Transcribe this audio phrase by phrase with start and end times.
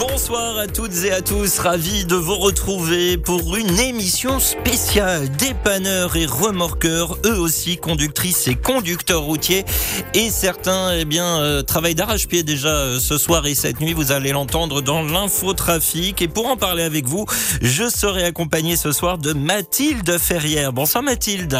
[0.00, 6.16] Bonsoir à toutes et à tous, ravi de vous retrouver pour une émission spéciale dépanneurs
[6.16, 9.64] et remorqueurs, eux aussi conductrices et conducteurs routiers
[10.12, 14.10] et certains eh bien euh, travaillent d'arrache-pied déjà euh, ce soir et cette nuit, vous
[14.10, 17.24] allez l'entendre dans l'infotrafic et pour en parler avec vous,
[17.62, 20.72] je serai accompagné ce soir de Mathilde Ferrière.
[20.72, 21.56] Bonsoir Mathilde.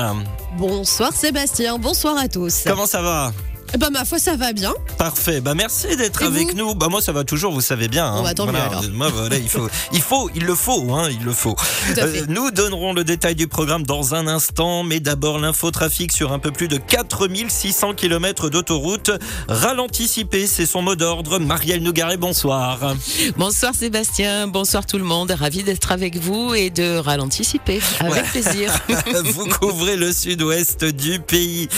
[0.59, 2.65] Bonsoir Sébastien, bonsoir à tous.
[2.67, 3.33] Comment ça va?
[3.75, 4.73] Eh ben, ma foi, ça va bien.
[4.99, 5.41] Parfait.
[5.41, 6.75] Bah, merci d'être avec nous.
[6.75, 8.07] Bah, moi, ça va toujours, vous savez bien.
[8.07, 8.17] hein.
[8.19, 8.83] Bon, bah, tant mieux, Voilà, alors.
[8.93, 11.55] Moi, voilà, il faut, il faut, il le faut, hein, il le faut.
[11.55, 12.23] Tout à fait.
[12.23, 16.39] Euh, nous donnerons le détail du programme dans un instant, mais d'abord l'infotrafic sur un
[16.39, 19.11] peu plus de 4600 km d'autoroute.
[19.49, 21.39] Ralentissipé, c'est son mot d'ordre.
[21.39, 22.95] Marielle Nougaret, bonsoir.
[23.37, 28.73] Bonsoir Sébastien, bonsoir tout le monde, ravi d'être avec vous et de ralenticiper avec plaisir.
[29.25, 31.69] vous couvrez le sud-ouest du pays.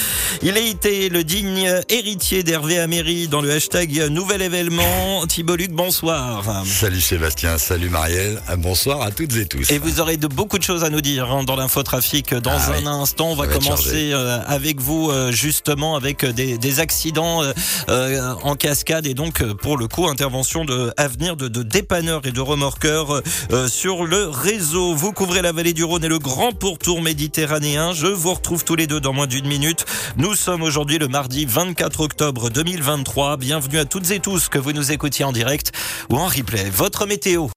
[0.42, 5.27] Il a été le digne héritier d'Hervé Améry dans le hashtag Nouvel événement.
[5.27, 6.43] Thibault Luc, bonsoir.
[6.67, 9.70] Salut Sébastien, salut Marielle, bonsoir à toutes et tous.
[9.70, 12.73] Et vous aurez de beaucoup de choses à nous dire hein, dans l'infotrafic dans Ah
[12.73, 12.87] un oui.
[12.87, 13.29] instant.
[13.31, 17.53] On va, commencer euh, avec vous euh, justement avec euh, des, des accidents euh,
[17.89, 22.23] euh, en cascade et donc euh, pour le coup intervention de avenir de, de dépanneurs
[22.27, 24.95] et de remorqueurs euh, sur le réseau.
[24.95, 27.92] Vous couvrez la vallée du Rhône et le grand pourtour méditerranéen.
[27.92, 29.85] Je vous retrouve tous les deux dans moins d'une minute.
[30.17, 33.36] Nous sommes aujourd'hui le mardi 24 octobre 2023.
[33.36, 35.72] Bienvenue à toutes et tous que vous nous écoutiez en direct
[36.08, 36.70] ou en replay.
[36.70, 37.48] Votre météo.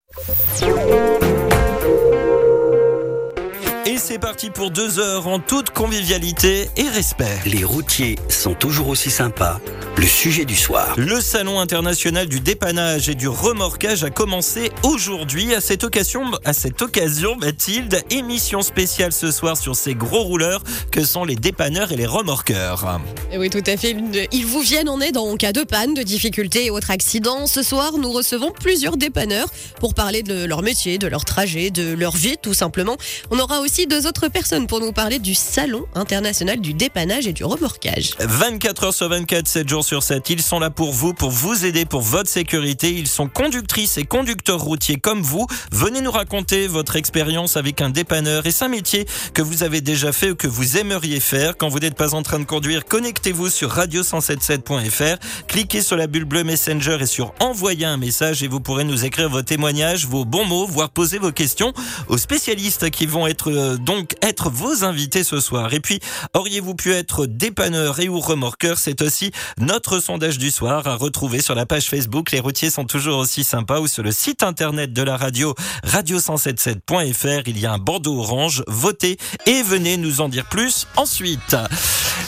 [4.12, 7.40] C'est parti pour deux heures en toute convivialité et respect.
[7.46, 9.62] Les routiers sont toujours aussi sympas.
[9.96, 10.96] Le sujet du soir.
[10.98, 15.54] Le Salon international du dépannage et du remorquage a commencé aujourd'hui.
[15.54, 20.64] À cette occasion, à cette occasion, Mathilde, émission spéciale ce soir sur ces gros rouleurs
[20.92, 23.00] que sont les dépanneurs et les remorqueurs.
[23.32, 23.96] Eh oui, tout à fait.
[24.34, 27.48] Ils vous viennent en aide en cas de panne, de difficultés et autres accidents.
[27.48, 29.48] Ce soir, nous recevons plusieurs dépanneurs
[29.80, 32.98] pour parler de leur métier, de leur trajet, de leur vie, tout simplement.
[33.30, 37.34] On aura aussi deux autres personnes pour nous parler du Salon international du dépannage et
[37.34, 38.12] du remorquage.
[38.20, 40.30] 24 heures sur 24, 7 jours sur 7.
[40.30, 42.92] Ils sont là pour vous, pour vous aider, pour votre sécurité.
[42.92, 45.48] Ils sont conductrices et conducteurs routiers comme vous.
[45.72, 49.82] Venez nous raconter votre expérience avec un dépanneur et c'est un métier que vous avez
[49.82, 51.58] déjà fait ou que vous aimeriez faire?
[51.58, 55.18] Quand vous n'êtes pas en train de conduire, connectez-vous sur radio177.fr.
[55.48, 59.06] Cliquez sur la bulle bleue Messenger et sur envoyer un message et vous pourrez nous
[59.06, 61.74] écrire vos témoignages, vos bons mots, voire poser vos questions
[62.08, 65.74] aux spécialistes qui vont être euh, donc être vos invités ce soir.
[65.74, 66.00] Et puis,
[66.34, 71.42] auriez-vous pu être dépanneur et ou remorqueur C'est aussi notre sondage du soir à retrouver
[71.42, 72.32] sur la page Facebook.
[72.32, 75.54] Les routiers sont toujours aussi sympas ou sur le site internet de la radio
[75.86, 77.44] radio177.fr.
[77.48, 78.64] Il y a un bandeau orange.
[78.68, 81.58] Votez et venez nous en dire plus ensuite.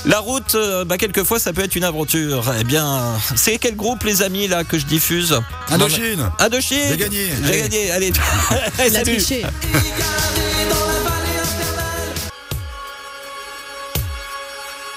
[0.05, 2.53] La route, euh, bah, quelquefois, ça peut être une aventure.
[2.59, 5.39] Eh bien, c'est quel groupe, les amis, là, que je diffuse?
[5.69, 7.27] Indochine Indochine J'ai gagné.
[7.41, 7.61] J'ai Allez.
[7.61, 8.13] gagné, allez.
[8.79, 9.43] La Salut.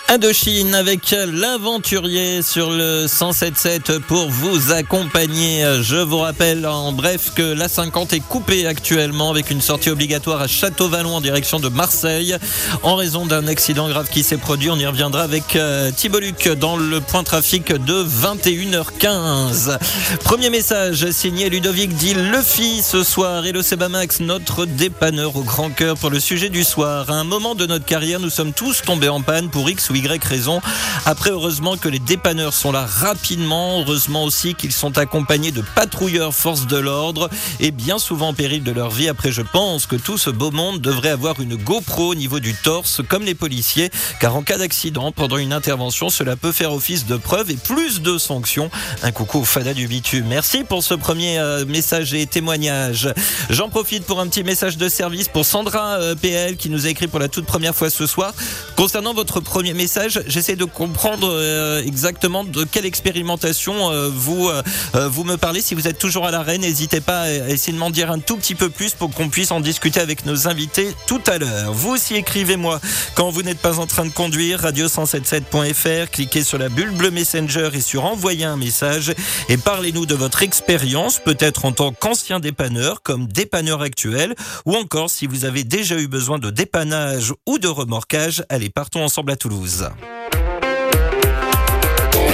[0.09, 5.65] Indochine avec l'aventurier sur le 107.7 pour vous accompagner.
[5.83, 10.41] Je vous rappelle en bref que la 50 est coupée actuellement avec une sortie obligatoire
[10.41, 12.37] à Château-Vallon en direction de Marseille
[12.85, 14.71] en raison d'un accident grave qui s'est produit.
[14.71, 19.77] On y reviendra avec euh, Thibault Luc dans le point trafic de 21h15.
[20.23, 25.71] Premier message signé Ludovic dit Lefi ce soir et le Sebamax, notre dépanneur au grand
[25.71, 27.11] cœur pour le sujet du soir.
[27.11, 29.91] À un moment de notre carrière, nous sommes tous tombés en panne pour X
[30.25, 30.61] raison.
[31.05, 33.81] Après, heureusement que les dépanneurs sont là rapidement.
[33.81, 37.31] Heureusement aussi qu'ils sont accompagnés de patrouilleurs forces de l'ordre
[37.61, 39.09] et bien souvent en péril de leur vie.
[39.09, 42.55] Après, je pense que tout ce beau monde devrait avoir une GoPro au niveau du
[42.55, 43.91] torse, comme les policiers,
[44.21, 48.03] car en cas d'accident, pendant une intervention, cela peut faire office de preuve et plus
[48.03, 48.71] de sanctions.
[49.03, 50.27] Un coucou au Fada du bitume.
[50.29, 53.09] Merci pour ce premier euh, message et témoignage.
[53.51, 56.89] J'en profite pour un petit message de service pour Sandra euh, PL qui nous a
[56.89, 58.33] écrit pour la toute première fois ce soir.
[58.77, 59.86] Concernant votre premier message,
[60.27, 64.63] j'essaie de comprendre euh, exactement de quelle expérimentation euh, vous euh,
[64.95, 65.61] euh, vous me parlez.
[65.61, 68.37] Si vous êtes toujours à l'arène, n'hésitez pas à essayer de m'en dire un tout
[68.37, 71.73] petit peu plus pour qu'on puisse en discuter avec nos invités tout à l'heure.
[71.73, 72.81] Vous aussi écrivez-moi
[73.15, 77.71] quand vous n'êtes pas en train de conduire, radio177.fr, cliquez sur la bulle bleue Messenger
[77.75, 79.15] et sur envoyer un message
[79.49, 84.35] et parlez-nous de votre expérience, peut-être en tant qu'ancien dépanneur, comme dépanneur actuel,
[84.65, 88.45] ou encore si vous avez déjà eu besoin de dépannage ou de remorquage.
[88.49, 89.76] Allez, partons ensemble à Toulouse.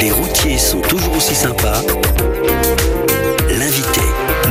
[0.00, 1.83] Les routiers sont toujours aussi sympas.
[3.49, 4.00] L'invité.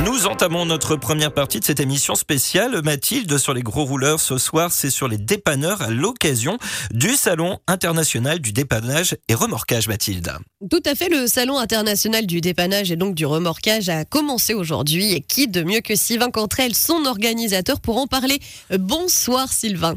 [0.06, 4.20] Nous entamons notre première partie de cette émission spéciale, Mathilde, sur les gros rouleurs.
[4.20, 6.58] Ce soir, c'est sur les dépanneurs à l'occasion
[6.92, 10.32] du Salon international du dépannage et remorquage, Mathilde.
[10.70, 15.14] Tout à fait, le Salon international du dépannage et donc du remorquage a commencé aujourd'hui.
[15.14, 18.40] Et qui de mieux que Sylvain Cantrel, son organisateur, pour en parler?
[18.78, 19.96] Bonsoir Sylvain.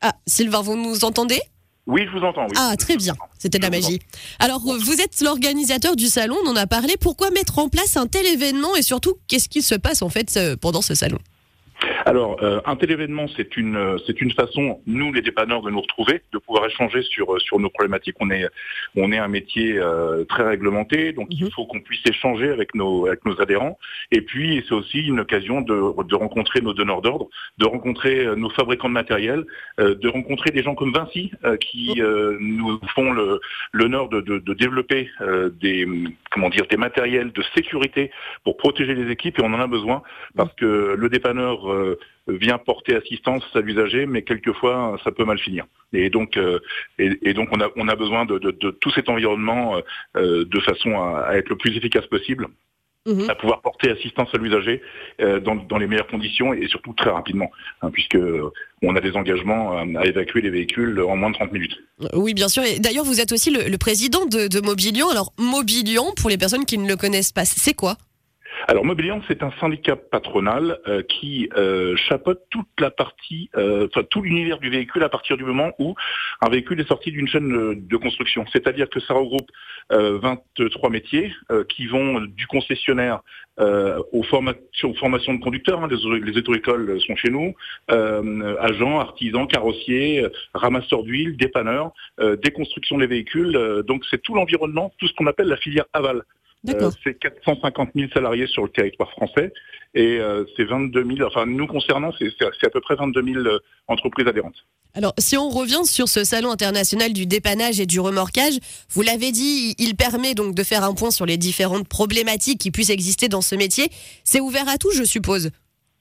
[0.00, 1.40] Ah, Sylvain, vous nous entendez?
[1.86, 2.46] Oui, je vous entends.
[2.46, 2.56] Oui.
[2.56, 3.14] Ah, très bien.
[3.38, 4.00] C'était de la magie.
[4.38, 6.96] Alors, euh, vous êtes l'organisateur du salon, on en a parlé.
[7.00, 10.36] Pourquoi mettre en place un tel événement et surtout, qu'est-ce qui se passe en fait
[10.36, 11.18] euh, pendant ce salon?
[12.04, 15.70] Alors, euh, un tel événement, c'est une, euh, c'est une façon, nous les dépanneurs, de
[15.70, 18.16] nous retrouver, de pouvoir échanger sur, euh, sur nos problématiques.
[18.20, 18.46] On est,
[18.96, 21.36] on est un métier euh, très réglementé, donc Mhm.
[21.46, 23.78] il faut qu'on puisse échanger avec nos, avec nos adhérents.
[24.12, 25.74] Et puis, c'est aussi une occasion de,
[26.04, 27.28] de rencontrer nos donneurs d'ordre,
[27.58, 29.44] de rencontrer euh, nos fabricants de matériel,
[29.80, 33.40] euh, de rencontrer des gens comme Vinci euh, qui euh, nous font le-
[33.72, 35.86] l'honneur de, de, de développer euh, des,
[36.30, 38.10] comment dire, des matériels de sécurité
[38.44, 39.38] pour protéger les équipes.
[39.38, 40.02] Et on en a besoin
[40.36, 41.98] parce que le dépanneur euh,
[42.28, 45.64] vient porter assistance à l'usager, mais quelquefois ça peut mal finir.
[45.92, 46.58] Et donc, euh,
[46.98, 49.76] et, et donc on a, on a besoin de, de- de tout cet environnement
[50.16, 52.48] euh, de façon à, à être le plus efficace possible,
[53.08, 53.30] Mhm.
[53.30, 54.82] à pouvoir porter assistance à l'usager
[55.20, 58.50] euh, dans, dans les meilleures conditions et surtout très rapidement, hein, puisque euh,
[58.82, 61.76] on a des engagements euh, à évacuer les véhicules en moins de 30 minutes.
[62.02, 62.64] Euh, Oui, bien sûr.
[62.64, 65.08] Et d'ailleurs, vous êtes aussi le, le président de, de Mobilion.
[65.08, 67.96] Alors, Mobilion, pour les personnes qui ne le connaissent pas, c'est quoi?
[68.68, 74.22] Alors Mobilian, c'est un syndicat patronal euh, qui euh, chapeaute toute la partie, euh, tout
[74.22, 75.94] l'univers du véhicule à partir du moment où
[76.40, 78.44] un véhicule est sorti d'une chaîne de, de construction.
[78.52, 79.48] C'est-à-dire que ça regroupe
[79.92, 83.20] euh, 23 métiers euh, qui vont du concessionnaire
[83.60, 85.84] euh, aux, formations, aux formations de conducteurs.
[85.84, 87.54] hein, les, les auto-écoles sont chez nous,
[87.92, 93.56] euh, agents, artisans, carrossiers, euh, ramasseurs d'huile, dépanneurs, euh, déconstruction des véhicules.
[93.56, 96.24] euh, donc c'est tout l'environnement, tout ce qu'on appelle la filière aval.
[96.68, 99.52] Euh, c'est 450 000 salariés sur le territoire français
[99.94, 103.58] et euh, c'est 22 000, enfin nous concernant, c'est à peu près 22 000 euh,
[103.88, 104.66] entreprises adhérentes.
[104.94, 108.54] Alors, si on revient sur ce salon international du dépannage et du remorquage,
[108.90, 112.70] vous l'avez dit, il permet donc de faire un point sur les différentes problématiques qui
[112.70, 113.88] puissent exister dans ce métier.
[114.24, 115.50] C'est ouvert à tout, je suppose?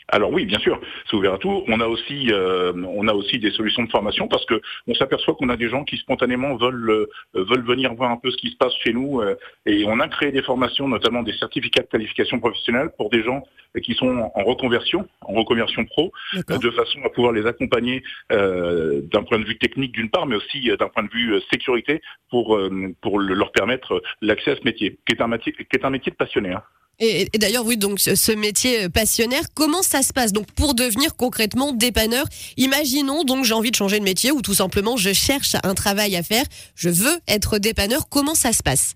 [0.10, 0.80] Alors oui, bien sûr,
[1.10, 1.64] c'est ouvert à tout.
[1.68, 5.34] On a aussi, euh, on a aussi des solutions de formation parce que on s'aperçoit
[5.34, 8.50] qu'on a des gens qui spontanément veulent euh, veulent venir voir un peu ce qui
[8.52, 9.36] se passe chez nous euh,
[9.66, 13.42] et on a créé des formations, notamment des certificats de qualification professionnelle pour des gens
[13.84, 16.14] qui sont en reconversion, en reconversion pro,
[16.62, 20.36] de façon à pouvoir les accompagner euh, d'un point de vue technique d'une part, mais
[20.36, 24.64] aussi d'un point de vue sécurité pour euh, pour le- leur permettre l'accès à ce
[24.64, 26.52] métier, qui est un métier qui est un métier de passionné.
[26.52, 26.64] hein.
[27.00, 30.32] Et, d'ailleurs, oui, donc ce ce métier euh, passionnaire, comment ça se passe?
[30.32, 32.26] Donc, pour devenir concrètement dépanneur,
[32.58, 36.16] imaginons donc j'ai envie de changer de métier ou tout simplement je cherche un travail
[36.16, 36.46] à faire,
[36.76, 38.08] je veux être dépanneur.
[38.10, 38.96] Comment ça se passe?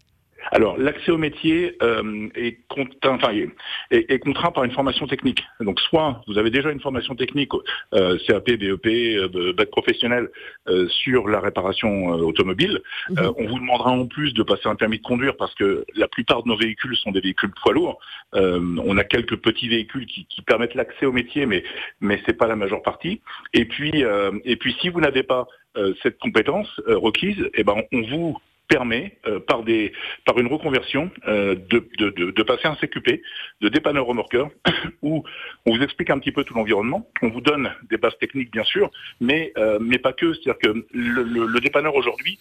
[0.51, 3.49] Alors, l'accès au métier euh, est, contraint, enfin, est,
[3.91, 5.43] est- contraint par une formation technique.
[5.59, 7.51] Donc, soit vous avez déjà une formation technique,
[7.93, 10.29] euh, CAP, BEP, euh, bac professionnel
[10.67, 12.81] euh, sur la réparation euh, automobile.
[13.09, 13.17] Mhm.
[13.19, 16.07] Euh, on vous demandera en plus de passer un permis de conduire parce que la
[16.07, 17.99] plupart de nos véhicules sont des véhicules poids lourds.
[18.35, 21.63] Euh, on a quelques petits véhicules qui, qui permettent l'accès au métier, mais
[22.01, 23.21] mais c'est pas la majeure partie.
[23.53, 25.47] Et puis euh, et puis si vous n'avez pas
[25.77, 28.37] euh, cette compétence euh, requise, eh ben on vous
[28.69, 29.91] permet euh, par des
[30.25, 33.21] par une reconversion euh, de, de, de, de passer un CQP
[33.61, 34.49] de dépanneur remorqueur
[35.01, 35.23] où
[35.65, 38.63] on vous explique un petit peu tout l'environnement, on vous donne des bases techniques bien
[38.63, 38.89] sûr,
[39.19, 42.39] mais euh, mais pas que, c'est-à-dire que le, le, le dépanneur aujourd'hui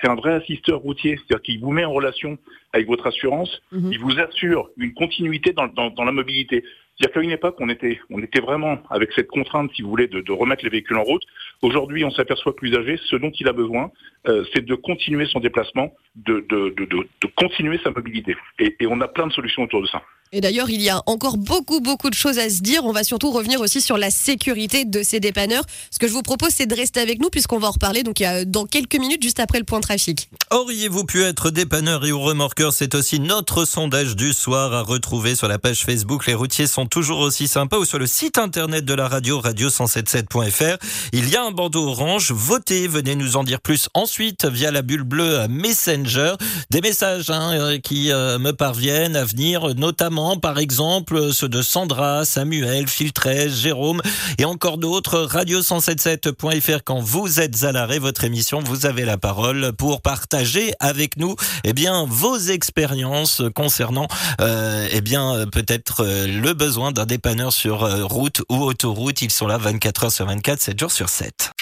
[0.00, 2.38] c'est un vrai assisteur routier, c'est-à-dire qu'il vous met en relation
[2.72, 3.92] avec votre assurance, Mhm.
[3.92, 6.64] il vous assure une continuité dans, dans, dans la mobilité.
[6.98, 10.08] C'est-à-dire qu'à une époque, on était, on était vraiment avec cette contrainte, si vous voulez,
[10.08, 11.22] de, remettre les véhicules en route.
[11.62, 13.92] Aujourd'hui, on s'aperçoit que l'usager, ce dont il a besoin,
[14.26, 18.36] euh, c'est de continuer son déplacement, de, de, de, de, de continuer sa mobilité.
[18.58, 20.02] Et, et on a plein de solutions autour de ça.
[20.32, 22.84] Et d'ailleurs, il y a encore beaucoup, beaucoup de choses à se dire.
[22.84, 25.64] On va surtout revenir aussi sur la sécurité de ces dépanneurs.
[25.90, 28.22] Ce que je vous propose, c'est de rester avec nous puisqu'on va en reparler donc,
[28.46, 30.28] dans quelques minutes, juste après le point trafic.
[30.50, 32.72] Auriez-vous pu être dépanneur et remorqueur?
[32.72, 36.26] C'est aussi notre sondage du soir à retrouver sur la page Facebook.
[36.26, 40.76] Les routiers sont toujours aussi sympas ou sur le site internet de la radio, radio177.fr.
[41.12, 42.32] Il y a un bandeau orange.
[42.32, 46.34] Votez, venez nous en dire plus ensuite via la bulle bleue Messenger.
[46.70, 51.62] Des messages hein, euh, qui euh, me parviennent à venir, notamment par exemple ceux de
[51.62, 54.02] Sandra, Samuel, 13, Jérôme
[54.38, 55.28] et encore d'autres.
[55.30, 61.16] Radio177.fr quand vous êtes à l'arrêt, votre émission, vous avez la parole pour partager avec
[61.18, 64.08] nous eh bien vos expériences concernant
[64.40, 69.22] euh, eh bien peut-être euh, le besoin d'un dépanneur sur euh, route ou autoroute.
[69.22, 71.52] Ils sont là 24 heures sur 24, 7 jours sur 7.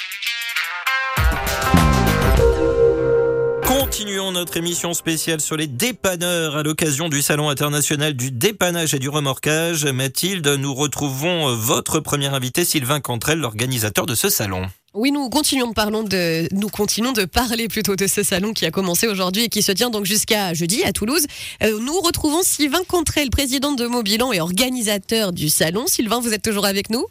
[4.17, 9.11] Notre émission spéciale sur les dépanneurs à l'occasion du Salon international du dépannage et du
[9.11, 9.85] remorquage.
[9.85, 14.67] Mathilde, nous retrouvons votre premier invité, Sylvain Cantrel, l'organisateur de ce salon.
[14.95, 18.71] Oui, nous continuons, de de, nous continuons de parler plutôt de ce salon qui a
[18.71, 21.27] commencé aujourd'hui et qui se tient donc jusqu'à jeudi à Toulouse.
[21.63, 25.87] Euh, nous retrouvons Sylvain Contrel, président de Mobilan et organisateur du salon.
[25.87, 27.05] Sylvain, vous êtes toujours avec nous?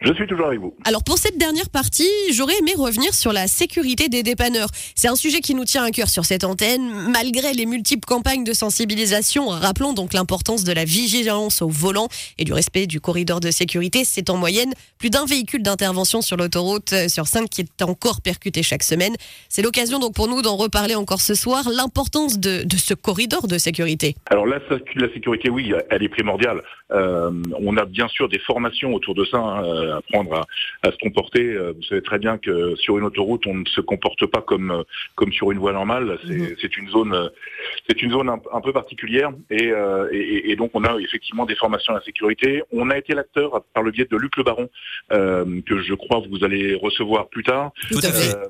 [0.00, 0.74] Je suis toujours avec vous.
[0.84, 4.68] Alors pour cette dernière partie, j'aurais aimé revenir sur la sécurité des dépanneurs.
[4.94, 8.44] C'est un sujet qui nous tient à cœur sur cette antenne, malgré les multiples campagnes
[8.44, 9.48] de sensibilisation.
[9.48, 14.04] Rappelons donc l'importance de la vigilance au volant et du respect du corridor de sécurité.
[14.04, 18.20] C'est en moyenne plus d'un véhicule d'intervention sur l'autoroute euh, sur cinq qui est encore
[18.20, 19.14] percuté chaque semaine.
[19.48, 23.58] C'est l'occasion donc pour nous d'en reparler encore ce soir, l'importance de, ce corridor de
[23.58, 24.14] sécurité.
[24.30, 24.58] Alors la,
[24.94, 26.62] la sécurité, oui, elle est primordiale.
[26.92, 29.38] Euh, on a bien sûr des formations autour de ça.
[29.38, 30.46] Hein, euh, apprendre
[30.82, 31.44] à, se comporter.
[31.44, 34.70] Euh, vous savez très bien que sur une autoroute, on ne se comporte pas comme
[34.70, 34.82] euh,
[35.14, 36.18] comme sur une voie normale.
[36.26, 36.56] C'est mhm.
[36.78, 37.30] une zone
[37.88, 39.72] c'est une zone un, peu particulière et,
[40.12, 42.62] et, donc on a effectivement des formations à la sécurité.
[42.72, 44.68] On a été l'acteur par le biais de Luc Le Baron
[45.10, 47.72] que je crois vous allez recevoir plus tard.
[47.90, 48.36] Tout à fait.
[48.36, 48.48] Euh,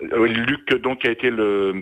[0.00, 1.30] Luc donc a été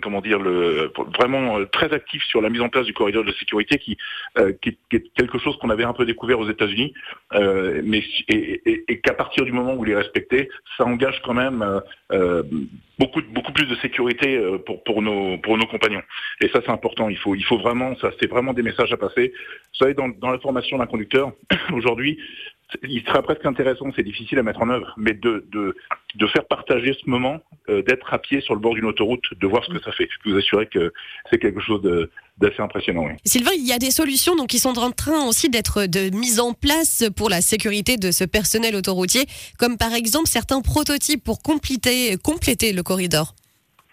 [0.01, 3.77] comment dire vraiment euh, très actif sur la mise en place du corridor de sécurité
[3.77, 3.97] qui,
[4.37, 6.93] euh, qui, est quelque chose qu'on avait un peu découvert aux États-Unis,
[7.31, 11.81] mais et, qu'à partir du moment où il est respecté, ça engage quand même
[12.99, 16.03] beaucoup beaucoup plus de sécurité pour pour nos pour nos compagnons.
[16.41, 17.09] Et ça c'est important.
[17.09, 19.33] Il faut il faut vraiment ça c'est vraiment des messages à passer.
[19.35, 21.31] Vous savez dans, dans la formation d'un conducteur
[21.73, 22.19] aujourd'hui
[22.81, 25.75] il sera presque intéressant, c'est difficile à mettre en œuvre, mais de, de,
[26.15, 29.47] de faire partager ce moment, euh, d'être à pied sur le bord d'une autoroute, de
[29.47, 30.07] voir ce que ça fait.
[30.09, 30.91] Je peux vous assurer que
[31.29, 31.81] c'est quelque chose
[32.37, 33.05] d'assez impressionnant.
[33.05, 33.13] Oui.
[33.25, 36.53] Sylvain, il y a des solutions qui sont en train aussi d'être de mise en
[36.53, 39.25] place pour la sécurité de ce personnel autoroutier,
[39.57, 43.35] comme par exemple certains prototypes pour compléter le corridor.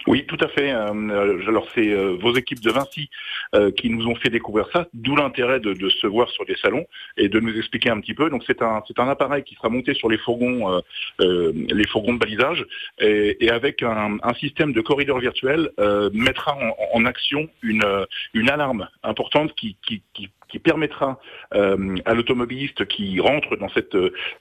[0.06, 0.72] Oui, tout à fait.
[0.72, 3.10] Euh, alors c'est euh, vos équipes de Vinci
[3.54, 6.86] euh, qui nous ont fait découvrir ça, d'où l'intérêt de, se voir sur des salons
[7.16, 8.30] et de nous expliquer un petit peu.
[8.30, 10.80] Donc c'est un c'est un appareil qui sera monté sur les fourgons
[11.18, 12.64] les fourgons de balisage
[12.98, 15.70] et, avec un, système de corridor virtuel
[16.12, 16.56] mettra
[16.94, 17.84] en, action une
[18.32, 21.18] une alarme importante qui, qui, qui qui permettra
[21.54, 23.96] euh, à l'automobiliste qui rentre dans cette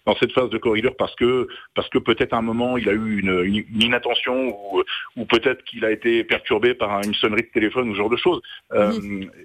[0.05, 2.93] dans cette phase de corridor parce que parce que peut-être à un moment il a
[2.93, 4.83] eu une, une, inattention ou,
[5.15, 8.17] ou peut-être qu'il a été perturbé par une sonnerie de téléphone ou ce genre de
[8.17, 8.41] choses
[8.73, 8.91] euh,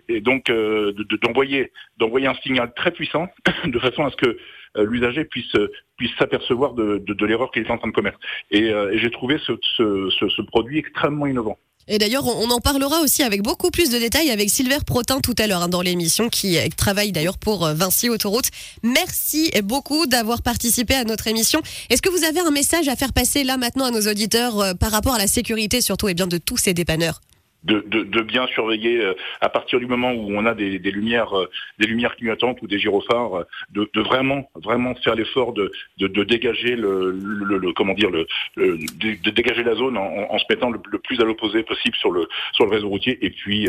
[0.09, 0.93] et donc euh,
[1.23, 3.29] d'envoyer d'envoyer un signal très puissant
[3.65, 4.39] de façon à ce que
[4.77, 5.57] l'usager puisse
[5.97, 8.19] puisse s'apercevoir de, de, de l'erreur qu'il est en train de commettre.
[8.51, 11.57] Et, et j'ai trouvé ce, ce, ce, ce, produit extrêmement innovant.
[11.87, 15.35] Et d'ailleurs, on en parlera aussi avec beaucoup plus de détails avec Silver Protin tout
[15.39, 18.47] à l'heure hein, dans l'émission qui travaille d'ailleurs pour euh, Vinci Autoroute.
[18.83, 21.61] Merci beaucoup d'avoir participé à notre émission.
[21.91, 24.75] Est-ce que vous avez un message à faire passer là maintenant à nos auditeurs euh,
[24.75, 27.21] par rapport à la sécurité surtout et bien de tous ces dépanneurs?
[27.65, 31.87] De, bien surveiller euh, à partir du moment où on a des, lumières euh, des
[31.87, 37.73] lumières clignotantes ou des gyrophares euh, de, vraiment vraiment faire l'effort de, de, dégager le,
[37.75, 41.97] comment dire le, de, dégager la zone en, se mettant le, plus à l'opposé possible
[41.97, 43.69] sur le sur le réseau routier et puis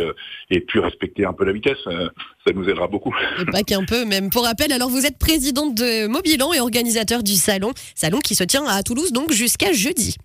[0.49, 3.13] et puis respecter un peu la vitesse ça nous aidera beaucoup.
[3.41, 4.29] Et pas qu'un peu même.
[4.29, 8.43] Pour rappel alors vous êtes présidente de Mobilan et organisateur du salon salon qui se
[8.43, 10.17] tient à Toulouse donc jusqu'à jeudi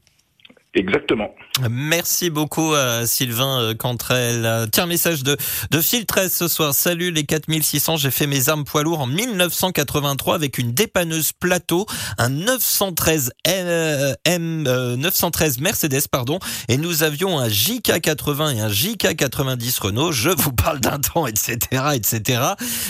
[0.75, 1.35] Exactement.
[1.69, 4.69] Merci beaucoup à Sylvain euh, Cantrel.
[4.71, 5.37] Tiens, message de,
[5.71, 6.75] de Phil 13 ce soir.
[6.75, 11.87] Salut les 4600, j'ai fait mes armes poids lourds en 1983 avec une dépanneuse plateau,
[12.19, 14.63] un 913 M,
[14.97, 20.13] 913 Mercedes, pardon, et nous avions un JK80 et un JK90 Renault.
[20.13, 21.59] Je vous parle d'un temps, etc.,
[21.95, 22.43] etc.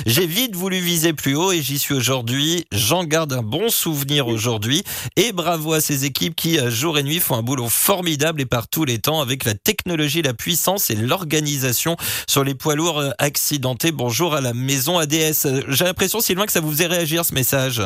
[0.05, 2.67] J'ai vite voulu viser plus haut et j'y suis aujourd'hui.
[2.73, 4.85] J'en garde un bon souvenir aujourd'hui
[5.17, 8.47] et bravo à ces équipes qui, euh, jour et nuit, font un boulot formidable et
[8.47, 11.97] par tous les temps avec la technologie, la puissance et l'organisation
[12.29, 13.93] sur les poids lourds euh, accidentés.
[13.93, 15.47] Bonjour à la maison ADS.
[15.69, 17.83] J'ai l'impression, Sylvain, que ça vous faisait réagir ce message.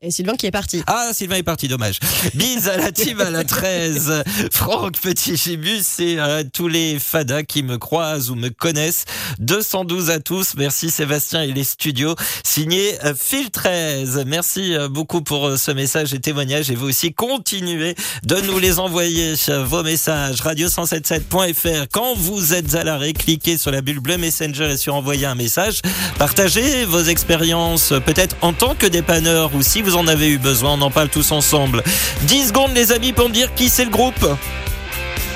[0.00, 0.84] Et Sylvain qui est parti.
[0.86, 1.98] Ah, Sylvain est parti, dommage.
[2.34, 4.22] Bise à la team à la 13.
[4.52, 9.06] Franck Petit Gibus et à tous les fadas qui me croisent ou me connaissent.
[9.40, 10.54] 212 à tous.
[10.56, 12.14] Merci Sébastien et les studios.
[12.44, 14.22] Signé euh, Phil 13.
[14.24, 16.70] Merci euh, beaucoup pour euh, ce message et témoignage.
[16.70, 19.34] Et vous aussi, continuez de nous les envoyer.
[19.64, 20.36] Vos messages.
[20.42, 21.88] Radio177.fr.
[21.90, 25.34] Quand vous êtes à l'arrêt, cliquez sur la bulle bleue Messenger et sur envoyer un
[25.34, 25.80] message.
[26.20, 30.72] Partagez vos expériences, peut-être en tant que dépanneur ou si vous en avez eu besoin.
[30.72, 31.82] On en parle tous ensemble.
[32.22, 34.26] 10 secondes, les amis, pour me dire qui c'est le groupe.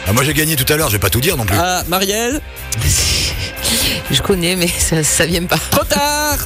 [0.07, 1.57] Ah, moi j'ai gagné tout à l'heure, je vais pas tout dire non plus.
[1.59, 2.41] Ah, Marielle
[4.11, 5.59] Je connais, mais ça, ça vient pas.
[5.71, 6.39] Trop tard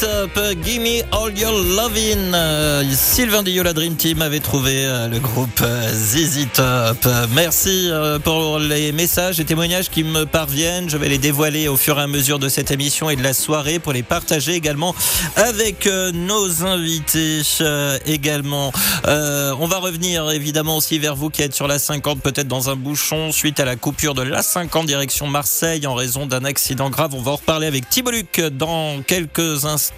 [0.00, 2.34] It Up, Gimme All Your Lovin'.
[2.34, 7.08] Euh, Sylvain Dio, la Dream Team, avait trouvé euh, le groupe euh, ZZ Top.
[7.34, 7.90] Merci
[8.24, 10.88] pour les messages et témoignages qui me parviennent.
[10.88, 13.32] Je vais les dévoiler au fur et à mesure de cette émission et de la
[13.32, 14.94] soirée pour les partager également
[15.36, 17.42] avec nos invités
[18.06, 18.72] également.
[19.06, 22.76] On va revenir évidemment aussi vers vous qui êtes sur la 50, peut-être dans un
[22.76, 27.14] bouchon suite à la coupure de la 50 direction Marseille en raison d'un accident grave.
[27.14, 29.89] On va en reparler avec Thibault Luc dans quelques instants.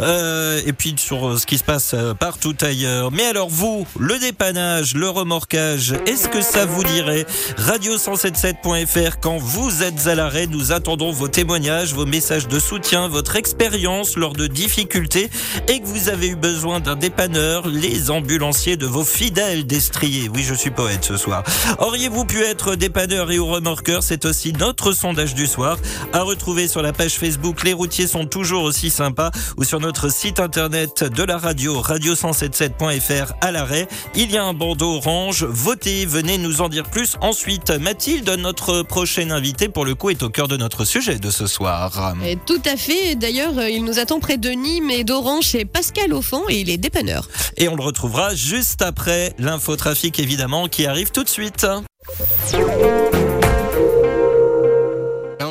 [0.00, 3.10] Euh, et puis sur euh, ce qui se passe euh, partout ailleurs.
[3.12, 7.26] Mais alors vous, le dépannage, le remorquage, est-ce que ça vous dirait?
[7.58, 13.36] Radio177.fr quand vous êtes à l'arrêt, nous attendons vos témoignages, vos messages de soutien, votre
[13.36, 15.30] expérience lors de difficultés
[15.68, 20.30] et que vous avez eu besoin d'un dépanneur, les ambulanciers de vos fidèles destriers.
[20.34, 21.42] Oui, je suis poète ce soir.
[21.78, 24.02] Auriez-vous pu être dépanneur et ou remorqueur?
[24.02, 25.76] C'est aussi notre sondage du soir
[26.12, 27.62] à retrouver sur la page Facebook.
[27.64, 29.13] Les routiers sont toujours aussi sympas
[29.56, 33.88] ou sur notre site internet de la radio radio177.fr à l'arrêt.
[34.14, 35.44] Il y a un bandeau orange.
[35.44, 37.16] Votez, venez nous en dire plus.
[37.20, 41.30] Ensuite, Mathilde, notre prochaine invitée pour le coup est au cœur de notre sujet de
[41.30, 42.14] ce soir.
[42.24, 43.14] Et tout à fait.
[43.14, 46.70] D'ailleurs, euh, il nous attend près de Nîmes et d'Orange chez Pascal Offan et il
[46.70, 47.28] est dépanneur.
[47.56, 51.66] Et on le retrouvera juste après l'infotrafic évidemment qui arrive tout de suite.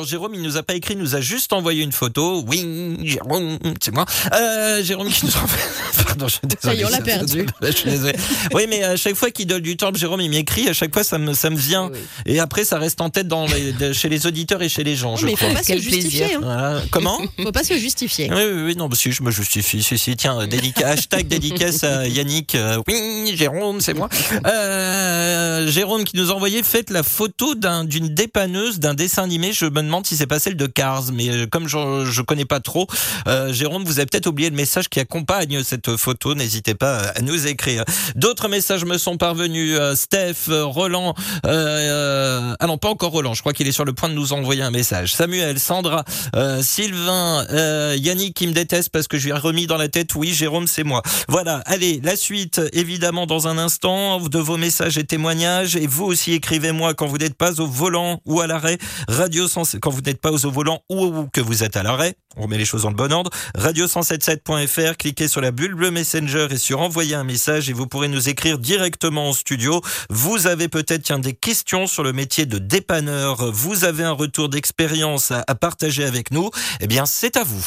[0.04, 2.44] Alors Jérôme, il nous a pas écrit, il nous a juste envoyé une photo.
[2.46, 4.04] Oui, Jérôme, c'est moi.
[4.34, 5.56] Euh, Jérôme qui nous envoie.
[6.06, 6.60] Pardon, je suis désolé.
[6.62, 7.46] Ça y est, on l'a perdu.
[7.62, 8.12] Je suis désolé.
[8.52, 10.68] Oui, mais à chaque fois qu'il donne du temps, Jérôme, il m'écrit.
[10.68, 11.90] À chaque fois, ça me ça me vient.
[11.90, 11.98] Oui.
[12.26, 14.94] Et après, ça reste en tête dans les- de- chez les auditeurs et chez les
[14.94, 15.16] gens.
[15.16, 15.56] je mais il faut crois.
[15.56, 16.20] pas se Quel justifier.
[16.26, 16.38] plaisir.
[16.38, 16.42] Hein.
[16.42, 16.82] Voilà.
[16.90, 18.28] Comment Faut pas se justifier.
[18.30, 19.82] oui, oui, oui, non, bah, si, je me justifie.
[19.82, 20.38] Si, si, tiens,
[20.84, 22.54] hashtag dédicace à Yannick.
[22.56, 24.10] euh, oui, Jérôme, c'est moi.
[24.44, 29.52] Euh, Jérôme qui nous a envoyé, faites la photo d'un- d'une dépanneuse d'un dessin animé.
[29.52, 32.44] Je me demande si c'est pas celle de Cars, mais euh, comme je, je connais
[32.44, 32.86] pas trop,
[33.28, 36.34] euh, Jérôme, vous avez peut-être oublié le message qui accompagne cette photo.
[36.34, 37.84] N'hésitez pas à nous écrire.
[38.16, 39.76] D'autres messages me sont parvenus.
[39.78, 41.14] Euh, Steph, euh, Roland,
[41.46, 43.34] euh, euh, ah non, pas encore Roland.
[43.34, 45.14] Je crois qu'il est sur le point de nous envoyer un message.
[45.14, 49.66] Samuel, Sandra, euh, Sylvain, euh, Yannick qui me déteste parce que je lui ai remis
[49.66, 50.14] dans la tête.
[50.14, 51.02] Oui, Jérôme, c'est moi.
[51.28, 51.62] Voilà.
[51.66, 55.76] Allez, la suite, évidemment, dans un instant, de vos messages et témoignages.
[55.76, 58.78] Et vous aussi, écrivez-moi quand vous n'êtes pas au volant ou à l'arrêt.
[59.08, 62.14] Radio 100 quand vous n'êtes pas au volant ou, que vous êtes à l'arrêt.
[62.38, 63.30] On remet les choses dans le bon ordre.
[63.58, 68.08] Radio177.fr, cliquez sur la bulle bleue Messenger et sur envoyer un message et vous pourrez
[68.08, 69.82] nous écrire directement en studio.
[70.08, 73.52] Vous avez peut-être des questions sur le métier de dépanneur.
[73.52, 76.48] Vous avez un retour d'expérience à, à partager avec nous.
[76.80, 77.62] Eh bien, c'est à vous.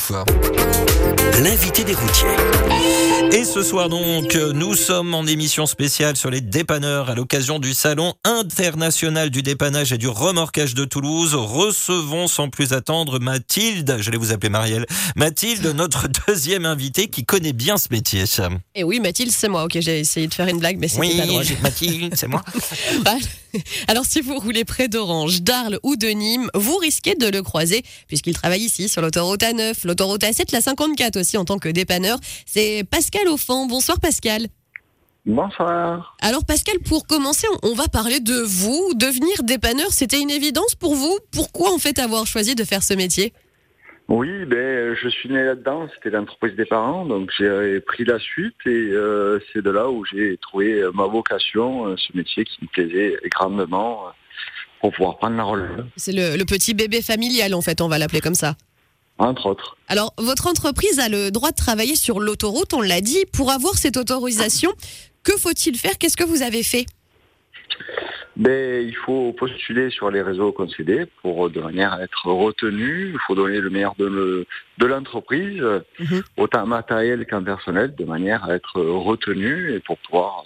[1.43, 2.27] L'invité des routiers.
[3.31, 7.75] Et ce soir donc, nous sommes en émission spéciale sur les dépanneurs à l'occasion du
[7.75, 11.35] Salon international du dépannage et du remorquage de Toulouse.
[11.35, 11.96] Recevons
[12.27, 17.77] sans plus attendre Mathilde, j'allais vous appeler Marielle, Mathilde, notre deuxième invitée qui connaît bien
[17.77, 18.23] ce métier.
[18.75, 19.63] Et oui, Mathilde, c'est moi.
[19.63, 21.45] Ok, j'ai essayé de faire une blague, mais c'était Oui, pas drôle.
[21.61, 22.43] Mathilde, c'est moi.
[23.03, 23.15] Bah,
[23.87, 27.83] Alors, si vous roulez près d'Orange, d'Arles ou de Nîmes, vous risquez de le croiser,
[28.07, 32.19] puisqu'il travaille ici sur l'autoroute A9, l'autoroute A7, la 54 aussi en tant que dépanneur.
[32.45, 33.67] C'est Pascal Offan.
[33.67, 34.47] Bonsoir Pascal.
[35.27, 36.15] Bonsoir.
[36.21, 38.93] Alors Pascal, pour commencer, on va parler de vous.
[38.95, 42.93] Devenir dépanneur, c'était une évidence pour vous Pourquoi en fait avoir choisi de faire ce
[42.93, 43.33] métier?
[44.07, 48.55] Oui, ben, je suis né là-dedans, c'était l'entreprise des parents, donc j'ai pris la suite
[48.65, 52.59] et euh, c'est de là où j'ai trouvé euh, ma vocation, euh, ce métier qui
[52.61, 54.03] me plaisait grandement
[54.79, 57.97] pour pouvoir prendre la relève, C'est le, le petit bébé familial en fait, on va
[57.97, 58.55] l'appeler comme ça.
[59.17, 59.75] entre autres.
[59.89, 63.25] Alors, votre entreprise a le droit de travailler sur l'autoroute, on l'a dit.
[63.33, 64.71] Pour avoir cette autorisation,
[65.23, 65.97] que faut-il faire?
[65.97, 66.85] Qu'est-ce que vous avez fait?
[68.35, 73.09] Ben, il faut postuler sur les réseaux concédés pour de manière à être retenu.
[73.13, 74.45] Il faut donner le meilleur de, le-
[74.77, 75.61] de l'entreprise,
[75.99, 76.21] Mhm.
[76.37, 80.43] autant matériel qu'en personnel, de manière à être retenu et pour pouvoir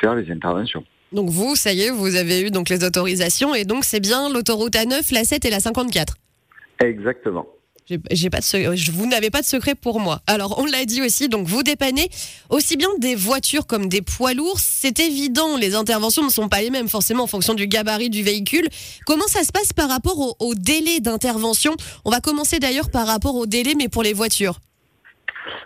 [0.00, 0.84] faire les interventions.
[1.12, 4.30] Donc vous, ça y est, vous avez eu donc les autorisations et donc c'est bien
[4.32, 6.14] l'autoroute A9, la 7 et la 54.
[6.80, 7.46] Exactement.
[7.88, 10.20] Pas de vous n'avez pas de secret pour moi.
[10.26, 12.08] Alors on l'a dit aussi, donc vous dépannez
[12.50, 14.58] aussi bien des voitures comme des poids lourds.
[14.58, 18.24] C'est évident, les interventions ne sont pas les mêmes forcément en fonction du gabarit du
[18.24, 18.68] véhicule.
[19.06, 21.76] Comment ça se passe par rapport au, au délai d'intervention?
[22.04, 24.58] On va commencer d'ailleurs par rapport au délai, mais pour les voitures.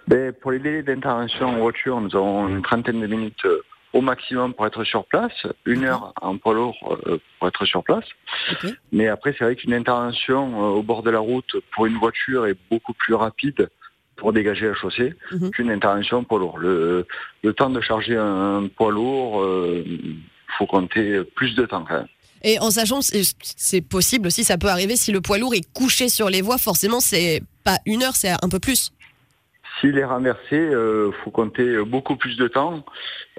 [0.07, 4.01] Ben, pour les délais d'intervention en voiture, nous avons une trentaine de minutes euh, au
[4.01, 8.05] maximum pour être sur place, une heure en poids lourd euh, pour être sur place.
[8.93, 12.47] Mais après, c'est vrai qu'une intervention euh, au bord de la route pour une voiture
[12.47, 13.69] est beaucoup plus rapide
[14.17, 15.51] pour dégager la chaussée Mhm.
[15.51, 16.59] qu'une intervention poids lourd.
[16.59, 17.07] Le,
[17.43, 19.45] le temps de charger un poids lourd,
[19.85, 20.19] il
[20.59, 22.07] faut compter plus de temps quand même.
[22.43, 26.09] Et en sachant, c'est possible aussi, ça peut arriver si le poids lourd est couché
[26.09, 28.93] sur les voies, forcément c'est pas une heure, c'est un peu plus.
[29.81, 32.85] S'il est renversé, il faut compter beaucoup plus de temps.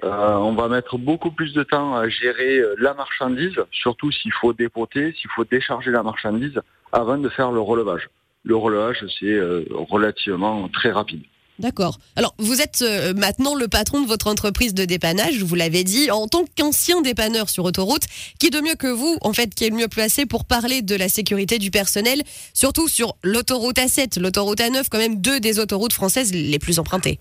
[0.02, 5.12] on va mettre beaucoup plus de temps à gérer la marchandise, surtout s'il faut dépoter,
[5.12, 6.60] s'il faut décharger la marchandise
[6.92, 8.08] avant de faire le relevage.
[8.44, 9.38] Le relevage, c'est
[9.70, 11.22] relativement très rapide.
[11.62, 12.00] D'accord.
[12.16, 16.10] Alors, vous êtes euh, maintenant le patron de votre entreprise de dépannage, vous l'avez dit,
[16.10, 18.02] en tant qu'ancien dépanneur sur autoroute,
[18.40, 21.08] qui de mieux que vous, en fait, qui est mieux placé pour parler de la
[21.08, 22.22] sécurité du personnel,
[22.52, 27.20] surtout sur l'autoroute A7, l'autoroute A9, quand même deux des autoroutes françaises les plus empruntées.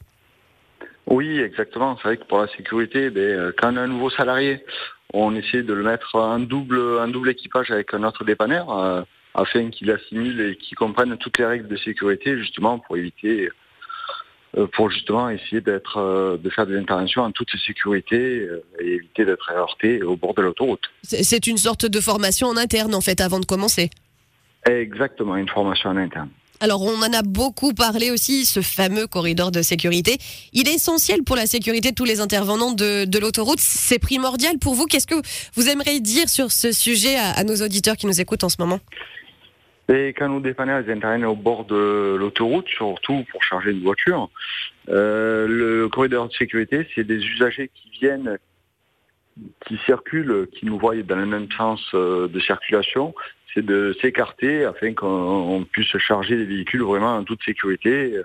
[1.06, 1.95] Oui, exactement.
[1.97, 4.65] C'est vrai que pour la sécurité, ben, euh, quand on a un nouveau salarié,
[5.13, 9.04] on essaie de le mettre en double, un double équipage avec un autre dépanneur, euh,
[9.36, 13.51] afin qu'il assimile et qu'il comprenne toutes les règles de sécurité, justement, pour éviter
[14.73, 19.25] pour justement essayer d'être, euh, de faire des interventions en toute sécurité euh, et éviter
[19.25, 20.83] d'être heurté au bord de l'autoroute.
[21.03, 23.89] C'est une sorte de formation en interne en fait avant de commencer.
[24.69, 26.29] Exactement, une formation en interne.
[26.59, 30.19] Alors on en a beaucoup parlé aussi, ce fameux corridor de sécurité.
[30.53, 33.59] Il est essentiel pour la sécurité de tous les intervenants de, de l'autoroute.
[33.59, 34.85] C'est primordial pour vous.
[34.85, 35.19] Qu'est-ce que
[35.55, 38.57] vous aimeriez dire sur ce sujet à, à nos auditeurs qui nous écoutent en ce
[38.59, 38.79] moment?
[39.89, 44.29] Et quand nos dépanneurs interviennent au bord de l'autoroute, surtout pour charger une voiture,
[44.89, 48.37] euh, le corridor de sécurité, c'est des usagers qui viennent,
[49.65, 53.13] qui circulent, qui nous voient dans le même sens euh, de circulation,
[53.53, 58.21] c'est de s'écarter afin qu'on puisse charger les véhicules vraiment en toute sécurité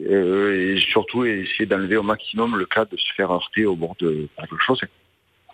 [0.00, 3.96] euh, et surtout essayer d'enlever au maximum le cas de se faire heurter au bord
[3.98, 4.86] de, la chaussée.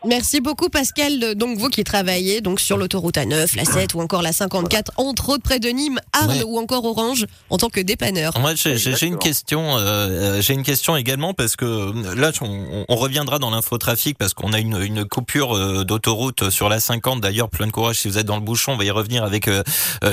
[0.06, 1.34] Merci beaucoup Pascal.
[1.34, 5.30] Donc vous qui travaillez donc sur l'autoroute A9, la 7 ou encore la 54, entre
[5.30, 8.38] autres près de Nîmes, Arles ou encore Orange, en tant que dépanneur.
[8.38, 9.78] Moi j'ai une question.
[9.78, 14.52] Euh, j'ai une question également parce que euh, là on, reviendra dans l'infotrafic parce qu'on
[14.52, 17.20] a une, une coupure euh, d'autoroute sur la 50.
[17.20, 18.72] D'ailleurs plein de courage si vous êtes dans le bouchon.
[18.72, 19.62] On va y revenir avec euh,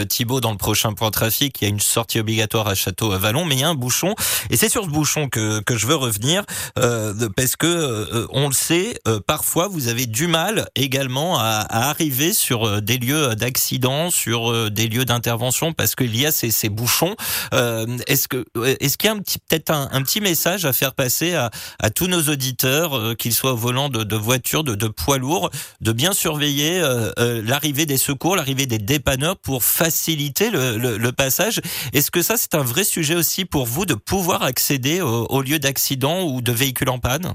[0.08, 1.62] Thibaut dans le prochain point trafic.
[1.62, 3.76] Il y a une sortie obligatoire à Château à Vallon, mais il y a un
[3.76, 4.16] bouchon
[4.50, 9.00] et c'est sur ce bouchon que que je veux revenir parce que on le sait
[9.28, 14.52] parfois vous vous avez du mal également à, arriver sur euh, des lieux d'accident, sur
[14.52, 17.16] euh, des lieux d'intervention, parce qu'il y a ces, bouchons.
[17.54, 18.46] Euh, est-ce que
[18.80, 21.50] est-ce qu'il y a peut-être un, petit message à faire passer à,
[21.90, 25.50] tous nos auditeurs, qu'ils soient au volant de, de voitures, de, poids lourds,
[25.82, 26.82] de bien surveiller
[27.18, 31.60] l'arrivée des secours, l'arrivée des dépanneurs pour faciliter le, passage?
[31.94, 35.42] Est-ce que ça c'est un vrai sujet aussi pour vous de pouvoir accéder au, au
[35.42, 37.34] lieu d'accident ou de véhicules en panne?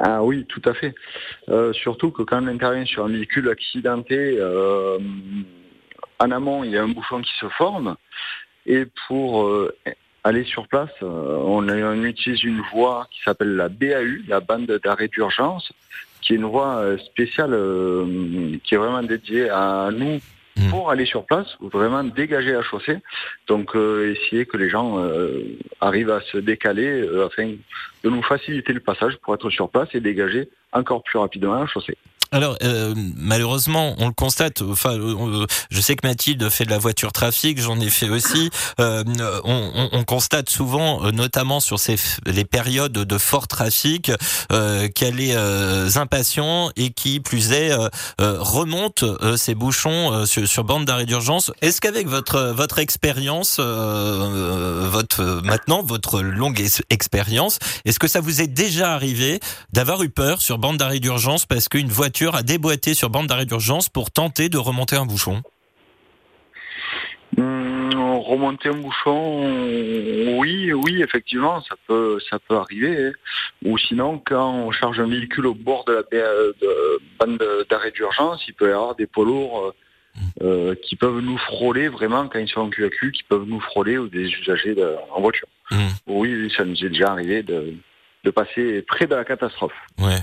[0.00, 0.94] Ah oui, tout à fait.
[1.48, 4.98] Euh, surtout que quand on intervient sur un véhicule accidenté, euh,
[6.18, 7.96] en amont, il y a un bouchon qui se forme.
[8.66, 9.74] Et pour euh,
[10.24, 15.08] aller sur place, on, on, utilise une voie qui s'appelle la BAU, la bande d'arrêt
[15.08, 15.72] d'urgence,
[16.20, 17.56] qui est une voie spéciale
[18.64, 20.20] qui est vraiment dédiée à nous
[20.58, 20.70] Mmh.
[20.70, 22.96] pour aller sur place, vraiment dégager la chaussée,
[23.46, 25.42] donc euh, essayer que les gens euh,
[25.82, 27.56] arrivent à se décaler euh, afin
[28.02, 31.66] de nous faciliter le passage pour être sur place et dégager encore plus rapidement la
[31.66, 31.98] chaussée.
[32.32, 34.62] Alors euh, malheureusement, on le constate.
[34.62, 38.50] Enfin, euh, je sais que Mathilde fait de la voiture trafic, j'en ai fait aussi.
[38.80, 39.04] Euh,
[39.44, 44.10] on, on, constate souvent, euh, notamment sur ces les périodes de fort trafic,
[44.52, 45.36] euh, qu'elle est
[45.96, 47.72] impatient et qui plus est
[48.18, 49.04] remonte
[49.36, 51.52] ces bouchons sur, sur, bande d'arrêt d'urgence.
[51.62, 58.46] Est-ce qu'avec votre votre expérience, votre maintenant votre longue expérience, est-ce que ça vous est
[58.46, 59.40] déjà arrivé
[59.72, 63.46] d'avoir eu peur sur bande d'arrêt d'urgence parce qu'une voiture a déboîté sur bande d'arrêt
[63.46, 65.42] d'urgence pour tenter de remonter un bouchon
[67.36, 73.06] hmm, remonter un bouchon, oui, oui, effectivement, ça peut, ça peut arriver.
[73.06, 73.12] Hein.
[73.64, 76.34] Ou sinon, quand on charge un véhicule au bord de la
[77.18, 79.74] bande d'arrêt d'urgence, il peut y avoir des poids lourds
[80.42, 83.98] euh, qui peuvent nous frôler vraiment quand ils sont en QAQ, qui peuvent nous frôler
[83.98, 84.74] ou des usagers
[85.14, 85.48] en voiture.
[85.70, 85.76] Mmh.
[86.06, 87.74] Oui, ça nous est déjà arrivé de,
[88.24, 89.74] de passer près de la catastrophe.
[89.98, 90.18] Ouais.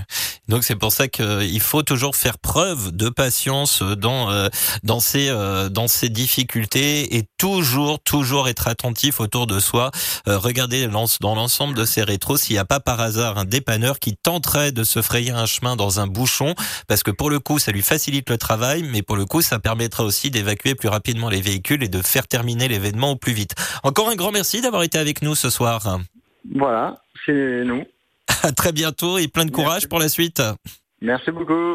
[0.48, 4.48] Donc c'est pour ça qu'il faut toujours faire preuve de patience dans euh,
[4.82, 9.90] dans ces euh, dans ces difficultés et toujours toujours être attentif autour de soi.
[10.28, 13.98] Euh, regardez dans l'ensemble de ces rétros s'il n'y a pas par hasard un dépanneur
[13.98, 16.54] qui tenterait de se frayer un chemin dans un bouchon
[16.88, 19.58] parce que pour le coup ça lui facilite le travail mais pour le coup ça
[19.58, 23.54] permettra aussi d'évacuer plus rapidement les véhicules et de faire terminer l'événement au plus vite.
[23.82, 25.98] Encore un grand merci d'avoir été avec nous ce soir.
[26.54, 27.84] Voilà, c'est nous.
[28.42, 30.42] À très bientôt et plein de courage pour la suite.
[31.00, 31.74] Merci beaucoup.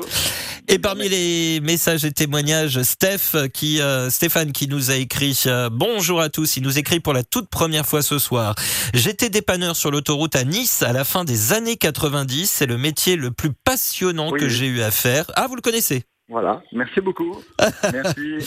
[0.72, 5.68] Et parmi les messages et témoignages, Steph qui, euh, Stéphane qui nous a écrit euh,
[5.72, 8.54] Bonjour à tous, il nous écrit pour la toute première fois ce soir.
[8.94, 12.48] J'étais dépanneur sur l'autoroute à Nice à la fin des années 90.
[12.48, 15.26] C'est le métier le plus passionnant que j'ai eu à faire.
[15.36, 16.04] Ah, vous le connaissez?
[16.32, 17.42] Voilà, merci beaucoup.
[17.92, 18.38] Merci.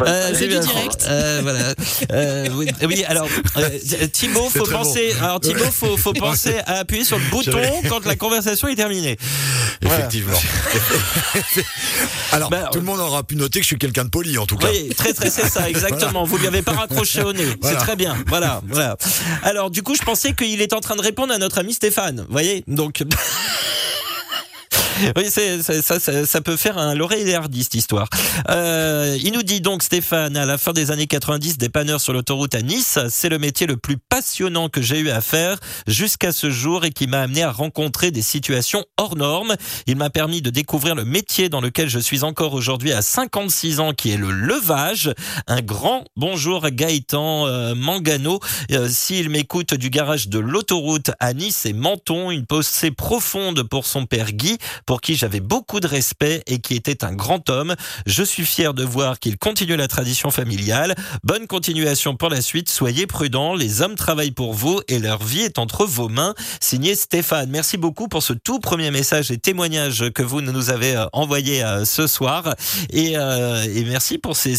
[0.00, 0.60] Euh, C'est du bien.
[0.60, 1.04] direct.
[1.08, 1.74] Euh, voilà.
[2.12, 3.26] Euh, oui, oui, alors
[3.56, 3.68] euh,
[4.12, 5.12] Thibaut, faut penser.
[5.18, 5.24] bon.
[5.24, 9.16] Alors Thibaut, faut, faut penser à appuyer sur le bouton quand la conversation est terminée.
[9.82, 9.98] Voilà.
[9.98, 10.38] Effectivement.
[12.32, 14.46] Alors, Bah, tout le monde aura pu noter que je suis quelqu'un de poli, en
[14.46, 14.68] tout cas.
[14.70, 16.22] Oui, très très c'est ça, exactement.
[16.22, 17.44] Vous lui avez pas raccroché au nez.
[17.60, 17.78] Voilà.
[17.78, 18.16] C'est très bien.
[18.28, 18.96] Voilà, voilà.
[19.42, 22.20] Alors du coup, je pensais qu'il est en train de répondre à notre ami Stéphane.
[22.20, 23.02] Vous voyez, donc.
[25.16, 28.08] Oui, c'est, ça, ça, ça peut faire un Laurel et cette histoire.
[28.48, 32.54] Euh, il nous dit donc Stéphane, à la fin des années 90, dépanneur sur l'autoroute
[32.54, 36.50] à Nice, c'est le métier le plus passionnant que j'ai eu à faire jusqu'à ce
[36.50, 39.56] jour et qui m'a amené à rencontrer des situations hors normes.
[39.86, 43.80] Il m'a permis de découvrir le métier dans lequel je suis encore aujourd'hui à 56
[43.80, 45.12] ans, qui est le levage.
[45.46, 48.40] Un grand bonjour à Gaëtan euh, Mangano.
[48.70, 53.86] Euh, S'il m'écoute du garage de l'autoroute à Nice et Menton, une pensée profonde pour
[53.86, 54.58] son père Guy,
[55.00, 57.74] qui j'avais beaucoup de respect et qui était un grand homme.
[58.06, 60.94] Je suis fier de voir qu'il continue la tradition familiale.
[61.24, 62.68] Bonne continuation pour la suite.
[62.68, 63.54] Soyez prudents.
[63.54, 66.34] Les hommes travaillent pour vous et leur vie est entre vos mains.
[66.60, 67.50] Signé Stéphane.
[67.50, 71.64] Merci beaucoup pour ce tout premier message et témoignage que vous nous avez euh, envoyé
[71.64, 72.54] euh, ce soir.
[72.90, 74.56] Et, euh, et merci pour ces,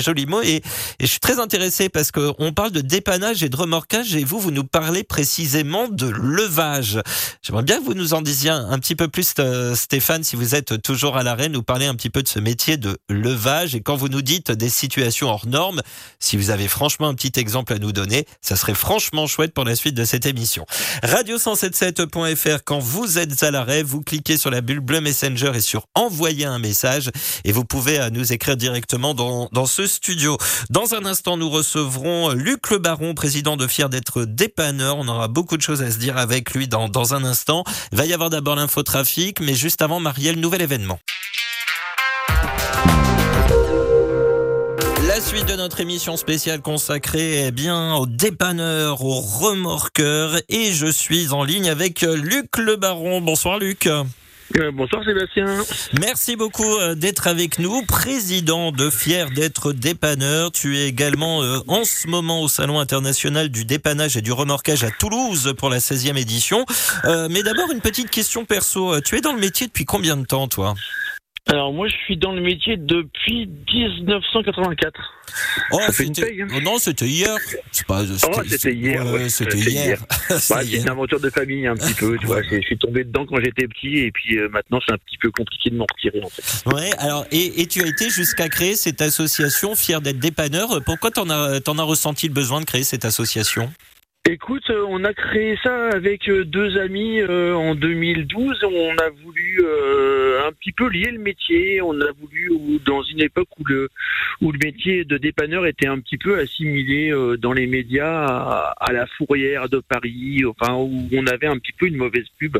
[0.00, 0.42] jolis mots.
[0.42, 0.62] Et,
[1.00, 4.38] je suis très intéressé parce que on parle de dépannage et de remorquage et vous,
[4.38, 7.00] vous nous parlez précisément de levage.
[7.42, 10.54] J'aimerais bien que vous nous en disiez un petit peu plus, euh, Stéphane, si vous
[10.54, 13.74] êtes toujours à l'arrêt, nous parler un petit peu de ce métier de levage.
[13.74, 15.82] Et quand vous nous dites des situations hors normes,
[16.18, 19.64] si vous avez franchement un petit exemple à nous donner, ça serait franchement chouette pour
[19.64, 20.64] la suite de cette émission.
[21.02, 25.86] Radio177.fr, quand vous êtes à l'arrêt, vous cliquez sur la bulle bleue Messenger et sur
[25.94, 27.10] envoyer un message
[27.44, 30.38] et vous pouvez euh, nous écrire directement dans, dans ce studio.
[30.70, 34.96] Dans un instant, nous recevrons Luc Le Baron, président de Fier d'être dépanneur.
[34.96, 37.64] On aura beaucoup de choses à se dire avec lui dans, dans un instant.
[37.92, 40.98] Il va y avoir d'abord l'infotrafic, mais juste avant, Marielle, nouvel événement.
[45.06, 50.86] La suite de notre émission spéciale consacrée eh bien aux dépanneurs, aux remorqueurs et je
[50.86, 53.20] suis en ligne avec Luc Le Baron.
[53.20, 53.88] Bonsoir Luc.
[54.56, 55.46] Euh, bonsoir Sébastien.
[56.00, 60.52] Merci beaucoup euh, d'être avec nous, président de Fier d'être dépanneur.
[60.52, 64.84] Tu es également euh, en ce moment au Salon international du dépannage et du remorquage
[64.84, 66.64] à Toulouse pour la 16e édition.
[67.30, 69.00] Mais d'abord une petite question perso.
[69.00, 70.74] Tu es dans le métier depuis combien de temps toi?
[71.50, 74.92] Alors moi je suis dans le métier depuis 1984.
[75.72, 76.46] Oh, Ça fait une c'était- paye, hein.
[76.56, 77.34] oh non, c'était hier.
[77.72, 78.02] C'est pas.
[78.04, 79.28] Oh, c'était hier, Ouais, ouais.
[79.28, 79.98] c'était C'était hier.
[80.28, 80.82] Bah, c'est hier.
[80.82, 82.42] une aventure de famille un petit peu, tu vois.
[82.42, 85.30] Je suis tombé dedans quand j'étais petit et puis euh, maintenant c'est un petit peu
[85.32, 86.42] compliqué de m'en retirer en fait.
[86.72, 90.80] Ouais, alors et, et tu as été jusqu'à créer cette association fier d'être dépanneur.
[90.86, 93.72] Pourquoi t'en as t'en as ressenti le besoin de créer cette association?
[94.30, 98.62] Écoute, euh, on a créé ça avec euh, deux amis euh, en 2012.
[98.62, 101.82] On a voulu euh, un petit peu lier le métier.
[101.82, 103.88] On a voulu, ou- dans une époque où le
[104.40, 108.92] où le métier de dépanneur était un petit peu assimilé dans les médias à, à
[108.92, 112.58] la fourrière de Paris, enfin où on avait un petit peu une mauvaise pub.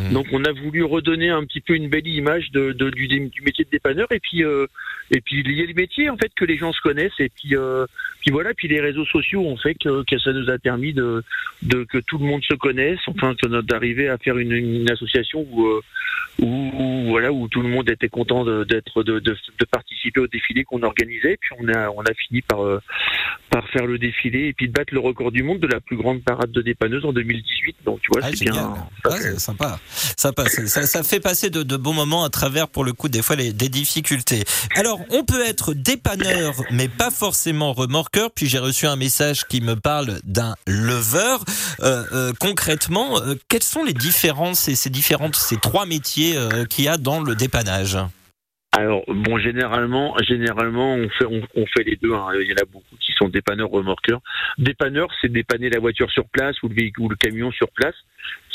[0.00, 0.12] Mhm.
[0.12, 3.42] Donc on a voulu redonner un petit peu une belle image de, de- du, du
[3.42, 4.06] métier de dépanneur.
[4.12, 4.66] Et puis euh,
[5.10, 7.18] et puis lier le métier en fait que les gens se connaissent.
[7.18, 7.86] Et puis euh,
[8.20, 8.54] puis voilà.
[8.54, 11.22] Puis les réseaux sociaux ont fait que, que ça nous a permis de,
[11.62, 13.00] de que tout le monde se connaisse.
[13.06, 15.80] Enfin que d'arriver à faire une, une association où, euh,
[16.40, 20.20] où, où, voilà où tout le monde était content de- d'être de, de, de participer
[20.20, 22.80] au défilé qu'on organisait puis on a on a fini par euh,
[23.50, 25.96] par faire le défilé et puis de battre le record du monde de la plus
[25.96, 28.74] grande parade de dépanneuses en 2018 donc tu vois Ah, c'est bien
[29.04, 29.78] Ah, c'est sympa.
[30.16, 30.44] Sympa.
[30.48, 33.22] Ça, ça- ça fait passer de, de bons moments à travers, pour le coup, des
[33.22, 34.44] fois, les, des difficultés.
[34.76, 38.30] Alors, on peut être dépanneur, mais pas forcément remorqueur.
[38.30, 41.44] Puis j'ai reçu un message qui me parle d'un leveur.
[41.80, 46.64] Euh, euh, concrètement, euh, quelles sont les différences et ces différentes, ces trois métiers euh,
[46.64, 47.98] qu'il y a dans le dépannage
[48.72, 52.12] Alors bon, généralement, généralement, on fait on, fait les deux.
[52.14, 52.28] hein.
[52.40, 54.20] Il y en a beaucoup qui sont dépanneurs remorqueurs.
[54.58, 57.94] Dépanneur, c'est dépanner la voiture sur place ou le véhicule, ou le camion sur place.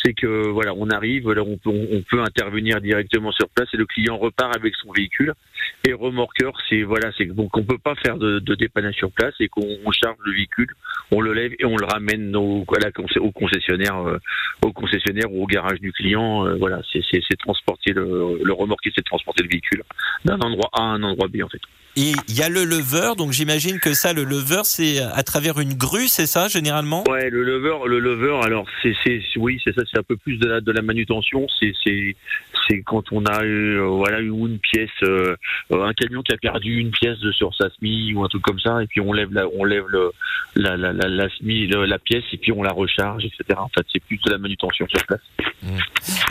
[0.05, 4.55] C'est que voilà, on arrive, on peut intervenir directement sur place et le client repart
[4.55, 5.33] avec son véhicule.
[5.87, 9.47] Et remorqueur, c'est voilà, c'est donc on peut pas faire de, dépannage sur place et
[9.47, 10.67] qu'on on charge le véhicule,
[11.11, 12.65] on le lève et on le ramène au,
[13.33, 14.19] concessionnaire, euh,
[14.63, 16.45] au concessionnaire ou au garage du client.
[16.45, 17.01] euh, voilà, c'est
[17.39, 19.81] transporter le, remorqué, c'est transporter le véhicule
[20.23, 21.61] d'un endroit A à un endroit B en fait.
[21.97, 25.60] Et il y a le leveur, donc j'imagine que ça, le leveur, c'est à travers
[25.60, 27.03] une grue, c'est ça, généralement?
[27.10, 28.43] Ouais, le leveur, le leveur.
[28.43, 31.47] Alors, c'est, c'est, oui, c'est ça, c'est un peu plus de la de la manutention.
[31.60, 32.15] C'est, c'est,
[32.67, 35.36] c'est quand on a eu, euh, voilà, une pièce, euh,
[35.71, 38.60] un camion qui a perdu une pièce de sur sa SMI ou un truc comme
[38.60, 40.12] ça, et puis on lève la, on lève le,
[40.55, 43.58] la, la, la, la le- la pièce, et puis on la recharge, etc.
[43.58, 45.21] En fait, c'est plus de la manutention sur place.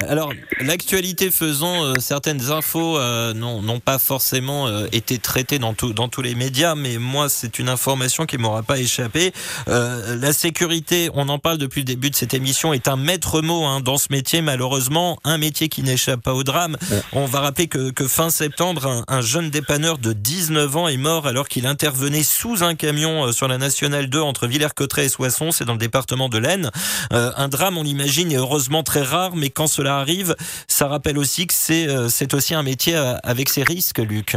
[0.08, 6.08] Alors, l'actualité faisant, euh, certaines infos euh, n'ont pas forcément été traitées dans, tout- dans
[6.08, 9.32] tous les médias, mais moi, c'est une information qui m'aura pas échappé.
[9.68, 13.40] Euh, la sécurité, on en parle depuis le début de cette émission, est un maître
[13.42, 16.76] mot hein, dans ce métier, malheureusement, un métier qui n'échappe pas au drame.
[17.12, 20.96] On va rappeler que, que fin septembre, un, un jeune dépanneur de 19 ans est
[20.96, 25.08] mort alors qu'il intervenait sous un camion euh, sur la Nationale 2 entre Villers-Cotterêts et
[25.08, 26.70] Soissons, c'est dans le département de l'Aisne.
[27.12, 30.34] Euh, un drame, on l'imagine, est heureusement très rare, mais quand cela arrive,
[30.68, 34.36] ça rappelle aussi que c'est euh, aussi un métier euh, avec ses risques, Luc.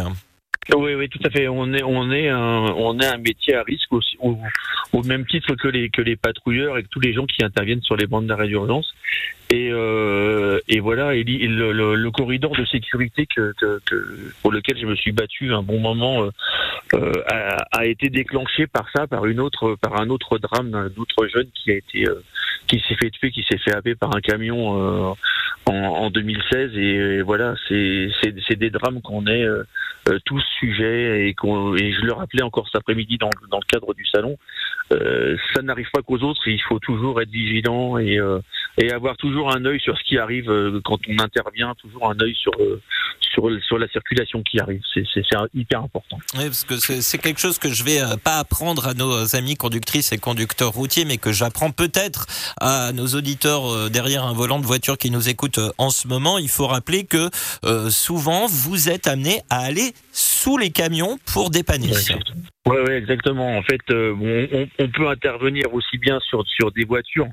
[0.75, 1.47] Oui, oui, tout à fait.
[1.47, 4.37] On est, on est un, on est un métier à risque aussi, au,
[4.91, 7.81] au même titre que les, que les patrouilleurs et que tous les gens qui interviennent
[7.81, 8.93] sur les bandes d'arrêt d'urgence.
[9.49, 14.51] Et, euh, et voilà, et le, le, le corridor de sécurité que, que, que- pour
[14.51, 16.31] lequel je me suis battu un bon moment euh,
[16.95, 20.89] euh, a, a été déclenché par ça, par une autre, par un autre drame d'un
[20.97, 22.21] autre jeune qui a été, euh,
[22.67, 25.13] qui s'est fait tuer, qui s'est fait happer par un camion euh,
[25.65, 26.77] en, en 2016.
[26.77, 29.45] Et, voilà, c'est, c'est, c'est des drames qu'on est
[30.07, 33.65] euh, euh, tous sujets et, et je le rappelais encore cet après-midi dans, dans le
[33.67, 34.37] cadre du salon.
[34.93, 36.41] Euh, ça n'arrive pas qu'aux autres.
[36.47, 38.39] Il faut toujours être vigilant et, euh,
[38.77, 42.19] et avoir toujours un œil sur ce qui arrive euh, quand on intervient, toujours un
[42.21, 42.81] œil sur euh,
[43.19, 44.81] sur sur la circulation qui arrive.
[44.93, 45.03] C'est
[45.53, 46.19] hyper important.
[46.35, 49.55] Oui, parce que c'est quelque chose que je vais euh, pas apprendre à nos amis
[49.55, 52.25] conductrices et conducteurs routiers, mais que j'apprends peut-être
[52.59, 56.37] à nos auditeurs derrière un volant de voiture qui nous écoutent en ce moment.
[56.37, 57.29] Il faut rappeler que
[57.65, 61.91] euh, souvent vous êtes amené à aller sous les camions pour dépanner.
[62.67, 63.57] Ouais, ouais, exactement.
[63.57, 67.27] En fait, euh, on, on peut intervenir aussi bien sur sur des voitures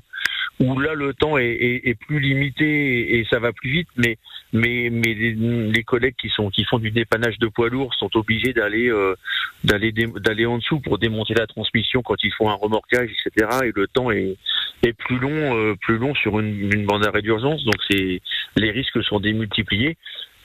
[0.59, 4.17] où là le temps est, plus limité et, ça va plus vite, mais
[4.53, 8.53] mais mais les, collègues qui sont qui font du dépannage de poids lourds sont obligés
[8.53, 9.15] d'aller euh,
[9.63, 13.49] d'aller d'aller en dessous pour démonter la transmission quand ils font un remorquage, etc.
[13.65, 14.37] Et le temps est
[14.83, 18.21] est plus long euh, plus long sur une, une bande d'arrêt d'urgence, donc c'est
[18.55, 19.97] les risques sont démultipliés.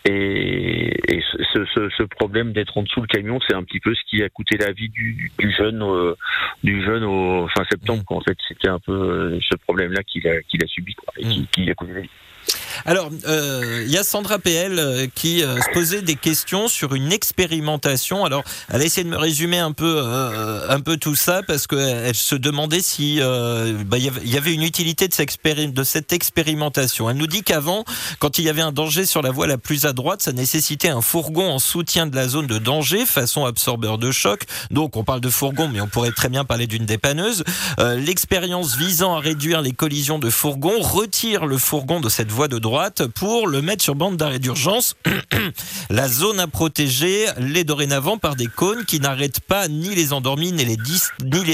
[0.06, 3.94] Et, et ce, ce, ce problème d'être en dessous le camion, c'est un petit peu
[3.94, 6.14] ce qui a coûté la vie du, du jeune, euh,
[6.64, 8.02] du jeune au fin septembre.
[8.06, 8.16] Quoi.
[8.16, 11.24] En fait, c'était un peu euh, ce problème-là qu'il a, qu'il a subi, quoi, et
[11.24, 12.10] qui, qui a coûté la vie.
[12.86, 16.94] Alors, euh, il y a Sandra PL euh, qui euh, se posait des questions sur
[16.94, 18.24] une expérimentation.
[18.24, 20.02] Alors, elle a essayé de me résumer un peu,
[20.68, 25.06] un peu tout ça parce qu'elle se demandait si bah, il y avait- une utilité
[25.08, 27.08] de, de cette expérimentation.
[27.10, 27.84] Elle nous dit qu'avant,
[28.18, 30.88] quand il y avait un danger sur la voie la plus à droite, ça nécessitait
[30.88, 34.42] un fourgon en soutien de la zone de danger, façon absorbeur de choc.
[34.70, 37.44] Donc, on parle de fourgon, mais on pourrait très bien parler d'une dépanneuse.
[37.78, 42.58] L'expérience visant à réduire les collisions de fourgons retire le fourgon de cette voie de
[42.58, 44.96] droite pour le mettre sur bande d'arrêt d'urgence.
[45.90, 50.52] La zone à protéger l'est dorénavant par des cônes qui n'arrêtent pas ni les endormis
[50.52, 50.76] ni les,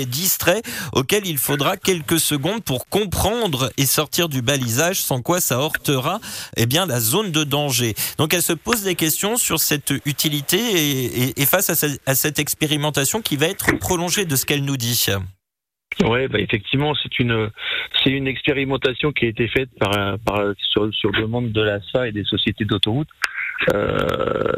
[0.06, 5.56] distraits auxquels il faudra quelques secondes pour comprendre et sortir du balisage sans quoi ça
[5.56, 6.20] heurtera
[6.56, 7.94] eh bien, la zone de danger.
[8.18, 12.38] Donc elle se pose des questions sur cette utilité et, face à, ce- à cette
[12.38, 15.06] expérimentation qui va être prolongée de ce qu'elle nous dit.
[16.04, 17.50] Ouais, bah effectivement, c'est une
[18.02, 22.12] c'est une expérimentation qui a été faite par, par sur, sur demande de l'ASA et
[22.12, 23.08] des sociétés d'autoroute.
[23.72, 24.52] Euh,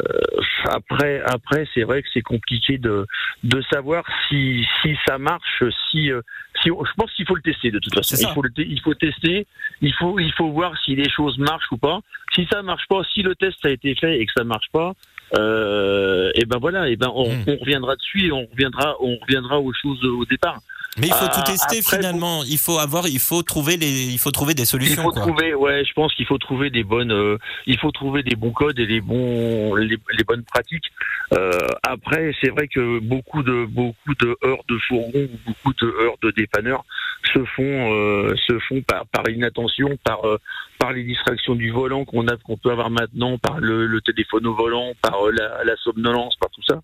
[0.64, 3.06] après, après, c'est vrai que c'est compliqué de
[3.44, 6.22] de savoir si si ça marche, si euh,
[6.60, 8.16] si je pense qu'il faut le tester de toute façon.
[8.18, 9.46] Il faut le il faut tester,
[9.80, 12.00] il faut il faut voir si les choses marchent ou pas.
[12.34, 14.92] Si ça marche pas, si le test a été fait et que ça marche pas,
[15.38, 17.44] euh, et ben voilà, et ben on, Hmm.
[17.46, 20.58] on reviendra dessus et on reviendra on reviendra aux choses au départ.
[21.00, 22.42] Mais il faut Ah, tout tester après, finalement.
[22.44, 25.02] Il faut avoir, il faut trouver les, il faut trouver des Il solutions.
[25.02, 25.22] faut quoi.
[25.22, 28.50] trouver, ouais, je pense qu'il faut trouver des bonnes, euh, il faut trouver des bons
[28.52, 30.86] codes et les bons, les, les bonnes pratiques.
[31.34, 31.50] Euh,
[31.82, 36.16] après, c'est vrai que beaucoup de beaucoup de heures de fourgon, ou beaucoup de heures
[36.22, 36.84] de dépanneurs
[37.24, 40.38] se font euh, se font par, par inattention, par euh,
[40.78, 44.46] par les distractions du volant qu'on a qu'on peut avoir maintenant, par le, le téléphone
[44.46, 46.80] au volant, par euh, la, la somnolence, par tout ça.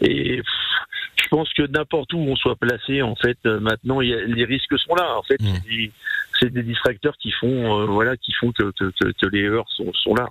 [0.00, 0.44] Et pff,
[1.22, 4.44] je pense que n'importe où on soit placé, en fait, euh, maintenant, y a- les
[4.44, 5.16] risques sont là.
[5.16, 5.46] En fait, Mm.
[5.54, 5.92] c'est des-
[6.40, 9.68] c'est des distracteurs qui font, euh, voilà, qui font que, que, que, que les heures
[9.70, 10.28] sont, sont là.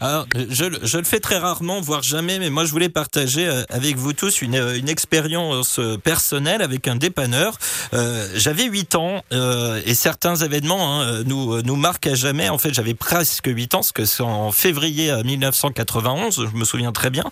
[0.00, 3.62] Alors, je, je le fais très rarement, voire jamais, mais moi je voulais partager euh,
[3.68, 7.58] avec vous tous une, une expérience euh, personnelle avec un dépanneur.
[7.92, 12.48] Euh, j'avais 8 ans euh, et certains événements hein, nous, nous marquent à jamais.
[12.48, 16.92] En fait, j'avais presque 8 ans, parce que c'est en février 1991, je me souviens
[16.92, 17.24] très bien.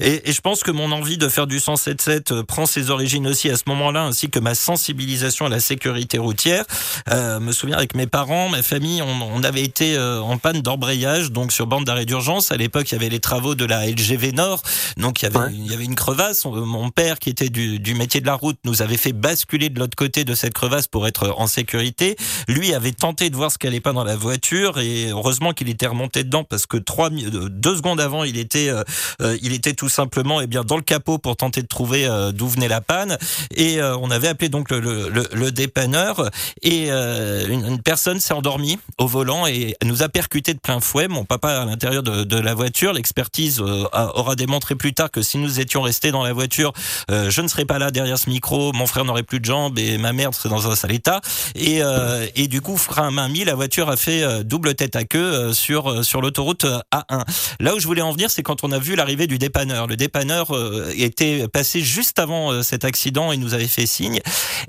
[0.00, 3.50] Et, et, je pense que mon envie de faire du 107.7 prend ses origines aussi
[3.50, 6.64] à ce moment-là, ainsi que ma sensibilisation à la sécurité routière.
[7.10, 11.32] Euh, me souviens avec mes parents, ma famille, on, on avait été en panne d'embrayage,
[11.32, 12.52] donc sur bande d'arrêt d'urgence.
[12.52, 14.62] À l'époque, il y avait les travaux de la LGV Nord,
[14.96, 15.52] donc il y avait, ouais.
[15.52, 16.44] il y avait une crevasse.
[16.44, 19.78] Mon père, qui était du, du, métier de la route, nous avait fait basculer de
[19.78, 22.16] l'autre côté de cette crevasse pour être en sécurité.
[22.48, 25.68] Lui avait tenté de voir ce qui allait pas dans la voiture et heureusement qu'il
[25.68, 29.88] était remonté dedans parce que trois, deux secondes avant, il était, euh, il était tout
[29.88, 33.18] simplement eh bien dans le capot pour tenter de trouver euh, d'où venait la panne.
[33.54, 36.30] Et euh, on avait appelé donc le, le, le dépanneur
[36.62, 40.80] et euh, une, une personne s'est endormie au volant et nous a percuté de plein
[40.80, 41.08] fouet.
[41.08, 42.92] Mon papa à l'intérieur de, de, la voiture.
[42.92, 46.72] L'expertise euh, aura démontré plus tard que si nous étions restés dans la voiture,
[47.10, 49.78] euh, je ne serais pas là derrière ce micro, mon frère n'aurait plus de jambes
[49.78, 51.20] et ma mère serait dans un sale état.
[51.54, 54.96] Et, euh, et du coup, frein à main mis, la voiture a fait double tête
[54.96, 57.24] à queue sur sur l'autoroute A1.
[57.60, 59.86] Là où je voulais en venir, c'est quand on a vu l'arrivée du dépanneur.
[59.86, 60.48] Le dépanneur
[60.96, 64.20] était passé juste avant cet accident et nous avait fait signe.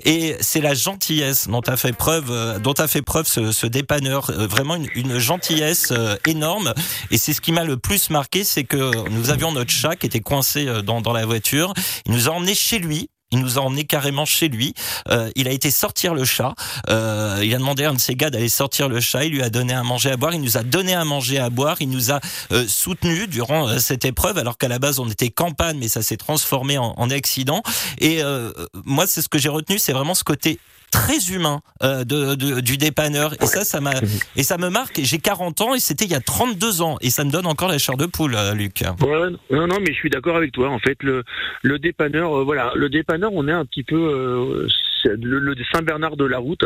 [0.04, 4.30] Et c'est la gentillesse dont a fait preuve, dont a fait preuve ce, ce dépanneur.
[4.32, 5.92] Vraiment une, une gentillesse
[6.26, 6.72] énorme.
[7.10, 10.06] Et c'est ce qui m'a le plus marqué, c'est que nous avions notre chat qui
[10.06, 11.72] était coincé dans, dans la voiture.
[12.06, 13.08] Il nous a emmenés chez lui.
[13.30, 14.72] Il nous a emmené carrément chez lui.
[15.10, 16.54] Euh, il a été sortir le chat.
[16.88, 19.24] Euh, il a demandé à un de ses gars d'aller sortir le chat.
[19.24, 20.32] Il lui a donné à manger à boire.
[20.32, 21.76] Il nous a donné à manger à boire.
[21.80, 22.20] Il nous a
[22.52, 26.00] euh, soutenus durant euh, cette épreuve, alors qu'à la base on était campagne, mais ça
[26.00, 27.62] s'est transformé en, en, accident.
[27.98, 28.50] Et euh,
[28.86, 30.58] moi, c'est ce que j'ai retenu, c'est vraiment ce côté
[30.90, 33.34] très humain euh, de, de, du dépanneur.
[33.42, 33.92] Et ça ça m'a
[34.36, 35.00] et ça me marque.
[35.02, 36.96] J'ai 40 ans et c'était il y a 32 ans.
[37.00, 38.82] Et ça me donne encore la chair de poule euh, Luc.
[39.00, 40.68] Ouais, non non mais je suis d'accord avec toi.
[40.70, 41.24] En fait le
[41.62, 42.72] le dépanneur euh, voilà.
[42.74, 44.68] Le dépanneur on est un petit peu euh,
[45.04, 46.64] le, Saint-Bernard de la route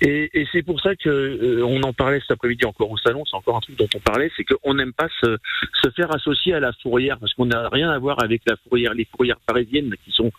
[0.00, 3.24] et, et c'est pour ça que euh, on en parlait cet après-midi encore au salon
[3.24, 5.36] c'est encore un truc dont on parlait c'est qu'on n'aime pas se,
[5.82, 8.94] se faire associer à la fourrière parce qu'on n'a rien à voir avec la fourrière
[8.94, 10.32] les fourrières parisiennes qui sont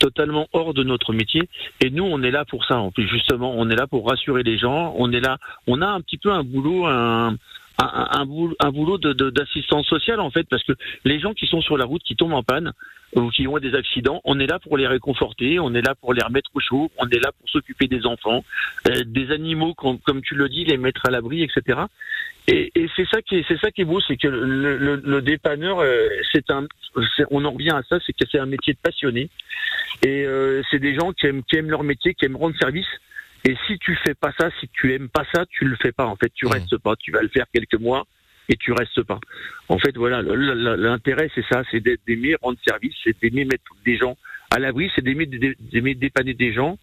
[0.00, 1.42] totalement hors de notre métier.
[1.80, 2.78] Et nous, on est là pour ça.
[2.78, 4.94] En plus, justement, on est là pour rassurer les gens.
[4.98, 5.38] On est là,
[5.68, 7.36] on a un petit peu un boulot, un,
[7.82, 8.24] un,
[8.60, 10.72] un boulot, d'assistance sociale en fait, parce que
[11.04, 12.72] les gens qui sont sur la route, qui tombent en panne
[13.14, 16.14] ou qui ont des accidents, on est là pour les réconforter, on est là pour
[16.14, 18.44] les remettre au chaud, on est là pour s'occuper des enfants,
[18.88, 21.80] euh, des animaux, comme, comme, tu le dis, les mettre à l'abri, etc.
[22.46, 24.96] Et, et c'est ça qui est, c'est ça qui est beau, c'est que le, le,
[25.04, 26.66] le dépanneur, euh, c'est un,
[27.30, 29.28] on en revient à ça, c'est que c'est un métier de passionné,
[30.02, 32.88] et euh, c'est des gens qui aiment, qui aiment leur métier, qui aiment rendre service.
[33.44, 36.06] Et si tu fais pas ça, si tu aimes pas ça, tu le fais pas.
[36.06, 36.52] En fait, tu mmh.
[36.52, 36.94] restes pas.
[36.96, 38.06] Tu vas le faire quelques mois
[38.48, 39.20] et tu restes pas.
[39.68, 44.16] En fait, voilà, l'intérêt c'est ça, c'est d'aimer rendre service, c'est d'aimer mettre des gens
[44.50, 46.76] à l'abri, c'est d'aimer dépanner des gens.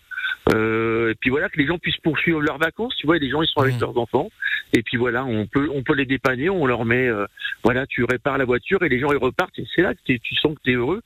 [0.53, 2.95] Euh, et puis voilà que les gens puissent poursuivre leurs vacances.
[2.95, 3.81] Tu vois, les gens ils sont avec mmh.
[3.81, 4.29] leurs enfants.
[4.73, 7.25] Et puis voilà, on peut on peut les dépanner, on leur met, euh,
[7.63, 9.59] voilà, tu répares la voiture et les gens ils repartent.
[9.59, 11.01] Et c'est là que tu sens que tu es heureux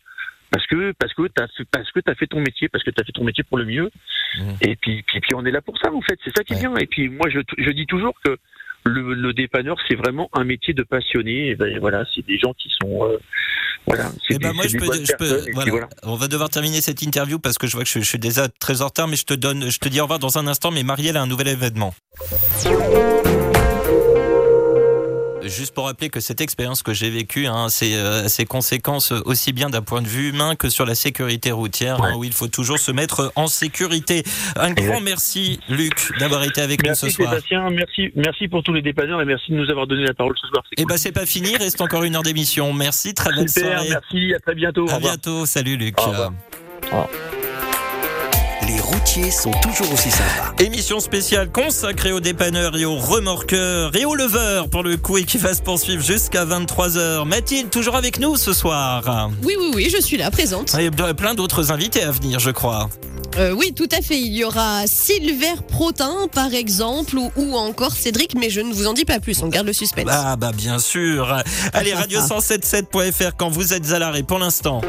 [0.51, 3.13] parce que parce que t'as parce que t'as fait ton métier parce que t'as fait
[3.13, 3.89] ton métier pour le mieux
[4.37, 4.41] mmh.
[4.61, 6.57] et puis, puis puis on est là pour ça en fait c'est ça qui est
[6.57, 6.61] ouais.
[6.61, 8.37] bien et puis moi je je dis toujours que
[8.83, 12.53] le, le dépanneur c'est vraiment un métier de passionné et ben voilà c'est des gens
[12.53, 13.17] qui sont euh,
[13.85, 15.71] voilà c'est ben moi je peux, je peux voilà.
[15.71, 15.89] voilà.
[16.03, 18.47] on va devoir terminer cette interview parce que je vois que je, je, suis déjà
[18.47, 20.71] très en retard mais je te donne je te dis au revoir dans un instant
[20.71, 21.93] mais Marielle a un nouvel événement
[25.51, 29.53] juste pour rappeler que cette expérience que j'ai vécue, hein, c'est euh, ses conséquences aussi
[29.53, 32.09] bien d'un point de vue humain que sur la sécurité routière, ouais.
[32.09, 34.23] hein, où il faut toujours se mettre en sécurité.
[34.55, 37.29] Un grand merci, Luc, d'avoir été avec merci, nous ce soir.
[37.29, 40.35] Sébastien, merci, merci pour tous les dépanneurs et merci de nous avoir donné la parole
[40.41, 40.63] ce soir.
[40.71, 42.73] Et eh ben c'est pas fini, reste encore une heure d'émission.
[42.73, 43.89] Merci, très bonne Super, soirée.
[43.89, 44.89] Merci, à très bientôt.
[44.89, 45.99] À bientôt, salut Luc.
[45.99, 46.33] Au revoir.
[46.91, 47.40] Au revoir
[48.91, 50.53] routiers sont toujours aussi sympas.
[50.59, 55.23] Émission spéciale consacrée aux dépanneurs et aux remorqueurs et aux leveurs pour le coup et
[55.23, 57.25] qui va se poursuivre jusqu'à 23h.
[57.25, 60.75] Mathilde, toujours avec nous ce soir Oui, oui, oui, je suis là, présente.
[60.77, 62.89] Il y a plein d'autres invités à venir, je crois.
[63.37, 64.19] Euh, oui, tout à fait.
[64.19, 68.87] Il y aura Silver Protin, par exemple, ou, ou, encore Cédric, mais je ne vous
[68.87, 69.41] en dis pas plus.
[69.43, 70.05] On garde le suspense.
[70.09, 71.41] Ah, bah, bien sûr.
[71.73, 74.81] Allez, radio177.fr quand vous êtes à l'arrêt pour l'instant.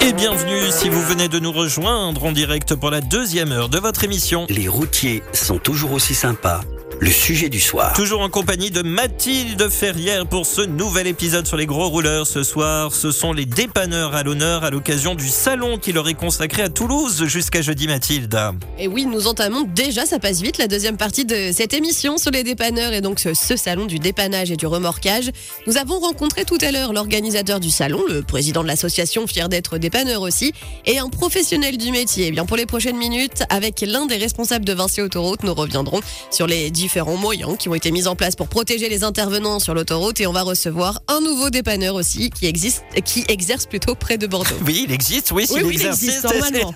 [0.00, 3.78] Et bienvenue si vous venez de nous rejoindre en direct pour la deuxième heure de
[3.78, 4.46] votre émission.
[4.48, 6.62] Les routiers sont toujours aussi sympas
[7.00, 7.94] le sujet du soir.
[7.94, 12.26] Toujours en compagnie de Mathilde Ferrière pour ce nouvel épisode sur les gros rouleurs.
[12.26, 16.14] Ce soir, ce sont les dépanneurs à l'honneur à l'occasion du salon qui leur est
[16.14, 18.38] consacré à Toulouse jusqu'à jeudi, Mathilde.
[18.78, 22.32] Et oui, nous entamons déjà, ça passe vite, la deuxième partie de cette émission sur
[22.32, 25.30] les dépanneurs et donc ce, ce salon du dépannage et du remorquage.
[25.66, 29.78] Nous avons rencontré tout à l'heure l'organisateur du salon, le président de l'association, fier d'être
[29.78, 30.52] dépanneur aussi,
[30.84, 32.26] et un professionnel du métier.
[32.26, 36.00] Eh bien, pour les prochaines minutes, avec l'un des responsables de Vinci Autoroute, nous reviendrons
[36.30, 39.74] sur les différents moyens qui ont été mis en place pour protéger les intervenants sur
[39.74, 44.18] l'autoroute et on va recevoir un nouveau dépanneur aussi qui existe, qui exerce plutôt près
[44.18, 44.54] de Bordeaux.
[44.66, 46.74] Oui, il existe, oui, Oui, s'il oui, il existe, normalement.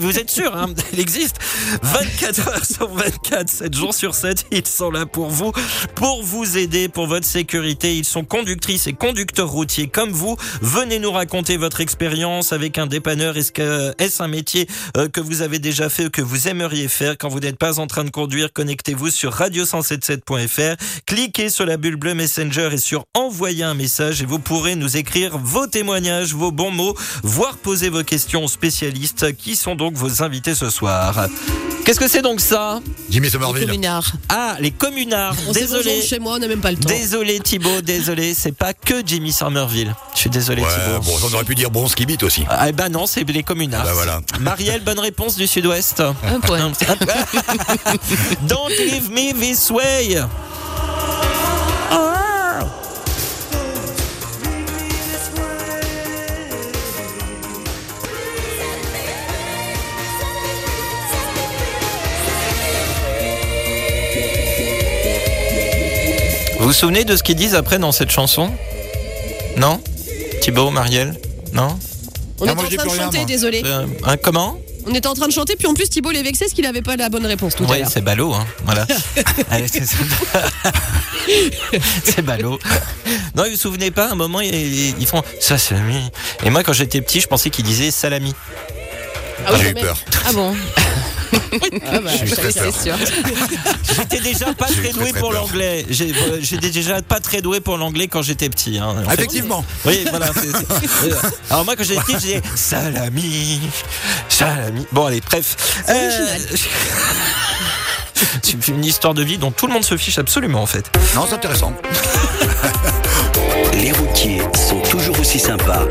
[0.00, 1.36] Vous êtes sûr, hein, il existe.
[1.82, 5.52] 24 heures sur 24, 7 jours sur 7, ils sont là pour vous,
[5.94, 7.96] pour vous aider, pour votre sécurité.
[7.96, 10.36] Ils sont conductrices et conducteurs routiers comme vous.
[10.60, 13.36] Venez nous raconter votre expérience avec un dépanneur.
[13.36, 16.88] Est-ce que est-ce un métier euh, que vous avez déjà fait ou que vous aimeriez
[16.88, 17.16] faire?
[17.18, 20.76] Quand vous n'êtes pas en train de conduire Connectez-vous sur radio177.fr.
[21.06, 24.96] Cliquez sur la bulle bleue Messenger et sur envoyer un message et vous pourrez nous
[24.96, 29.94] écrire vos témoignages, vos bons mots, voire poser vos questions aux spécialistes qui sont donc
[29.94, 31.28] vos invités ce soir.
[31.84, 32.80] Qu'est-ce que c'est donc ça
[33.10, 33.66] Jimmy Les Somerville.
[33.66, 34.12] communards.
[34.28, 35.34] Ah, les communards.
[35.48, 36.00] On Désolé.
[36.02, 36.88] chez moi, on n'a même pas le temps.
[36.88, 39.94] Désolé Thibaut, désolé, c'est pas que Jimmy Somerville.
[40.14, 41.00] Je suis désolé Ouais, Thibaut.
[41.02, 42.44] bon, on aurait pu dire bon skibit aussi.
[42.48, 43.84] Ah eh ben non, c'est les communards.
[43.84, 44.20] Bah voilà.
[44.40, 46.00] Marielle, bonne réponse du sud-ouest.
[46.00, 46.70] Un point.
[48.42, 50.16] Don't leave me this way.
[66.62, 68.48] Vous vous souvenez de ce qu'ils disent après dans cette chanson?
[69.56, 69.80] Non?
[70.42, 71.18] Thibaut, Marielle?
[71.52, 71.76] Non?
[72.38, 73.26] On était moi, en train de chanter, moi.
[73.26, 73.62] désolé.
[73.64, 74.56] Euh, un comment?
[74.86, 76.80] On était en train de chanter, puis en plus Thibault les vexait parce qu'il n'avait
[76.80, 77.88] pas la bonne réponse tout à Oui, l'heure.
[77.92, 78.46] c'est ballot, hein.
[78.64, 78.86] Voilà.
[79.50, 79.82] Allez, c'est
[82.04, 82.60] c'est ballot.
[83.34, 85.98] Non, vous vous souvenez pas, à un moment, ils, ils font ça, salami.
[86.44, 88.36] Et moi, quand j'étais petit, je pensais qu'ils disaient salami.
[89.48, 89.98] Ah oui, J'ai eu peur.
[90.28, 90.54] Ah bon
[91.92, 92.72] Ah bah, J'ai très sûr.
[93.96, 95.84] J'étais déjà pas J'ai très très, doué très pour l'anglais.
[95.90, 98.78] J'ai- euh, J'étais déjà pas très doué pour l'anglais quand j'étais petit.
[98.78, 98.94] hein.
[99.08, 99.64] Fait, Effectivement.
[99.84, 100.30] Oui, voilà.
[100.34, 101.14] c'est- c'est- euh,
[101.50, 103.60] alors moi, quand j'étais petit, je disais salami,
[104.28, 104.86] salami.
[104.92, 105.56] Bon, allez, bref.
[108.42, 110.90] C'est une histoire de vie dont tout le monde se fiche absolument, en fait.
[111.14, 111.72] Non, c'est intéressant.
[113.74, 115.82] Les routiers sont toujours aussi sympas.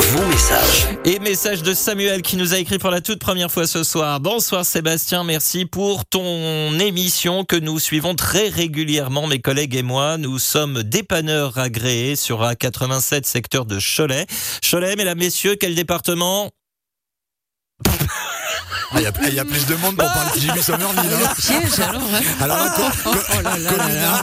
[0.00, 0.88] Vos messages.
[1.04, 4.18] Et message de Samuel qui nous a écrit pour la toute première fois ce soir.
[4.18, 10.16] Bonsoir Sébastien, merci pour ton émission que nous suivons très régulièrement, mes collègues et moi.
[10.16, 14.26] Nous sommes dépanneurs agréés sur A87 secteur de Cholet.
[14.62, 16.50] Cholet, mesdames, messieurs, quel département?
[18.92, 21.00] Ah, Il y, a- il y a plus de monde pour parler de Jimmy Somerville.
[21.24, 21.34] hein.
[21.38, 22.02] Piège alors.
[22.02, 22.20] hein.
[22.40, 24.22] Alors là, co- co- Oh là là communards,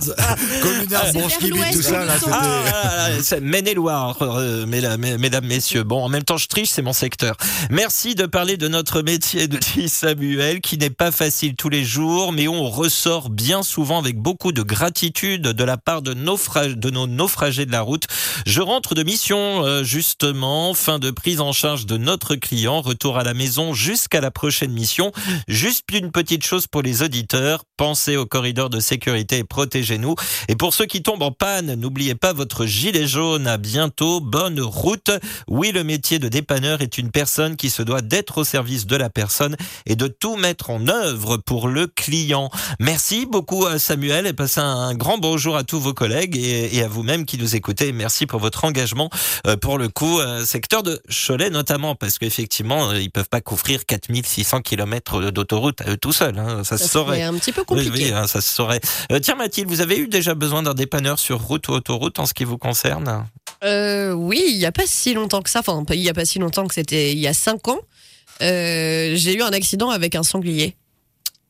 [1.49, 2.13] l'ouest, tout ça, là.
[2.31, 3.07] Ah,
[3.41, 5.83] Maine-et-Loire, euh, mesdames, mesdames, messieurs.
[5.83, 7.35] Bon, en même temps, je triche, c'est mon secteur.
[7.69, 11.85] Merci de parler de notre métier, de dit Samuel, qui n'est pas facile tous les
[11.85, 17.07] jours, mais on ressort bien souvent avec beaucoup de gratitude de la part de nos
[17.07, 18.03] naufragés de la route.
[18.45, 23.17] Je rentre de mission, euh, justement, fin de prise en charge de notre client, retour
[23.17, 25.11] à la maison jusqu'à la prochaine mission.
[25.47, 30.15] Juste une petite chose pour les auditeurs, pensez au corridor de sécurité et protégez-nous.
[30.47, 33.47] Et pour ceux qui tombent en panne, n'oubliez pas votre gilet jaune.
[33.47, 34.19] À bientôt.
[34.19, 35.11] Bonne route.
[35.47, 38.95] Oui, le métier de dépanneur est une personne qui se doit d'être au service de
[38.95, 39.55] la personne
[39.85, 42.49] et de tout mettre en œuvre pour le client.
[42.79, 46.87] Merci beaucoup à Samuel et passez un grand bonjour à tous vos collègues et, à
[46.87, 47.91] vous-même qui nous écoutez.
[47.91, 49.09] Merci pour votre engagement
[49.45, 53.41] euh, pour le coup, euh, secteur de Cholet notamment, parce qu'effectivement, euh, ils peuvent pas
[53.41, 56.37] couvrir 4600 km d'autoroute à eux tout seuls.
[56.37, 56.63] hein.
[56.63, 57.21] Ça, se Ça saurait.
[57.23, 57.91] un petit peu compliqué.
[57.91, 58.79] oui, hein, ça se saurait.
[59.11, 62.25] Euh, tiens Mathilde, vous avez eu déjà besoin d'un dépanneur sur route ou autoroute en
[62.25, 63.25] ce qui vous concerne?
[63.63, 65.59] Euh, oui, il n'y a pas si longtemps que ça.
[65.59, 67.79] Enfin, il n'y a pas si longtemps que c'était il y a 5 ans.
[68.41, 70.75] Euh, j'ai eu un accident avec un sanglier.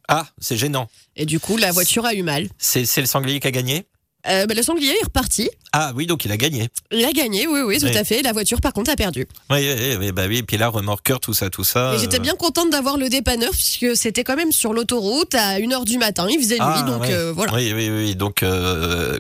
[0.08, 0.88] Ah, c'est gênant.
[1.18, 2.48] Et du coup, la voiture a eu mal.
[2.58, 3.86] C'est le sanglier qui a gagné?
[4.28, 5.50] Euh, bah, le sanglier est reparti.
[5.72, 6.68] Ah oui, donc il a gagné.
[6.92, 7.96] Il a gagné, oui, oui, tout Oui.
[7.98, 8.22] à fait.
[8.24, 9.28] La voiture, par contre, a perdu.
[9.50, 10.44] Oui, oui, oui, bah oui.
[10.44, 11.94] Puis là, remorqueur, tout ça, tout ça.
[11.96, 15.60] Et j'étais euh, bien contente d'avoir le dépanneur, puisque c'était quand même sur l'autoroute à
[15.60, 16.28] 1h du matin.
[16.30, 17.14] Il faisait nuit, Ah, donc ouais.
[17.14, 17.54] euh, voilà.
[17.54, 18.16] Oui, oui, oui.
[18.16, 18.44] Donc,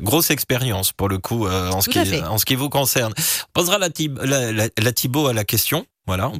[0.02, 3.14] grosse expérience pour le coup en, ce qui, en ce qui vous concerne.
[3.18, 3.90] On posera la,
[4.26, 5.86] la, la Thibaut à la question.
[6.08, 6.40] Voilà, on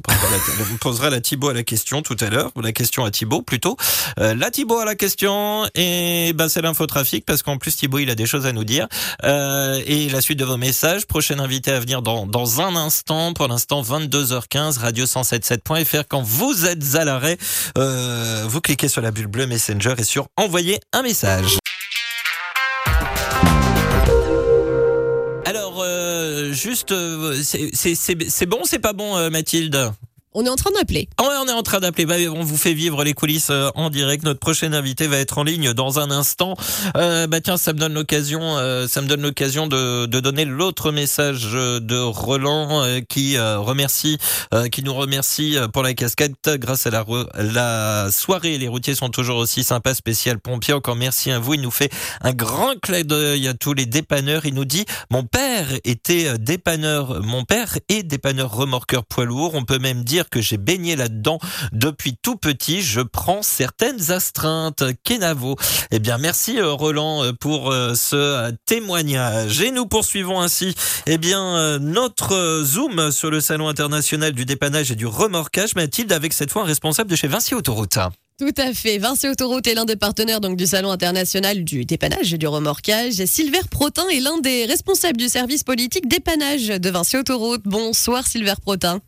[0.80, 3.76] posera, la, Thibaut à la question tout à l'heure, la question à Thibaut plutôt.
[4.18, 8.08] Euh, la Thibaut à la question, et ben c'est l'infotrafic, parce qu'en plus Thibaut il
[8.08, 8.88] a des choses à nous dire.
[9.24, 13.34] Euh, et la suite de vos messages, prochain invité à venir dans, dans un instant,
[13.34, 16.04] pour l'instant 22h15, radio177.fr.
[16.08, 17.36] Quand vous êtes à l'arrêt,
[17.76, 21.58] euh, vous cliquez sur la bulle bleue Messenger et sur envoyer un message.
[26.58, 29.92] Juste, euh, c'est- bon, c'est pas bon, euh, Mathilde?
[30.40, 31.08] On est en train d'appeler.
[31.20, 32.06] Ouais, on est en train d'appeler.
[32.06, 34.22] Bah, on vous fait vivre les coulisses euh, en direct.
[34.22, 36.54] Notre prochain invité va être en ligne dans un instant.
[36.96, 40.44] Euh, bah tiens, ça me donne l'occasion, euh, ça me donne l'occasion de, de donner
[40.44, 44.18] l'autre message euh, de Roland euh, qui euh, remercie,
[44.70, 48.58] qui nous remercie pour la casquette grâce à la, la soirée.
[48.58, 49.94] Les routiers sont toujours aussi sympas.
[49.94, 50.72] Spécial pompier.
[50.72, 51.54] Encore merci à vous.
[51.54, 54.46] Il nous fait un grand clin d'œil à tous les dépanneurs.
[54.46, 57.24] Il nous dit mon père était dépanneur.
[57.24, 59.56] Mon père est dépanneur remorqueur poids lourd.
[59.56, 61.38] On peut même dire que j'ai baigné là-dedans
[61.72, 62.82] depuis tout petit.
[62.82, 64.84] Je prends certaines astreintes.
[65.04, 65.56] Kenavo.
[65.90, 69.60] Eh bien, merci euh, Roland euh, pour euh, ce témoignage.
[69.60, 70.74] Et nous poursuivons ainsi,
[71.06, 76.32] eh bien, notre zoom sur le salon international du dépannage et du remorquage, Mathilde, avec
[76.32, 77.98] cette fois un responsable de chez Vinci Autoroute.
[78.38, 78.98] Tout à fait.
[78.98, 83.24] Vinci Autoroute est l'un des partenaires donc du Salon international du dépannage et du remorquage.
[83.24, 87.62] Silver Protin est l'un des responsables du service politique dépannage de Vinci Autoroute.
[87.64, 89.00] Bonsoir Silver Protin.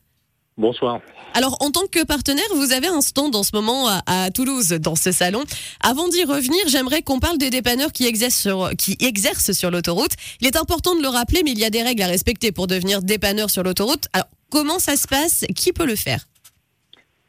[0.61, 1.01] Bonsoir.
[1.33, 4.69] Alors, en tant que partenaire, vous avez un stand en ce moment à, à Toulouse,
[4.69, 5.45] dans ce salon.
[5.83, 10.13] Avant d'y revenir, j'aimerais qu'on parle des dépanneurs qui exercent, sur, qui exercent sur l'autoroute.
[10.43, 12.67] Il est important de le rappeler, mais il y a des règles à respecter pour
[12.67, 14.09] devenir dépanneur sur l'autoroute.
[14.13, 15.47] Alors, comment ça se passe?
[15.57, 16.27] Qui peut le faire?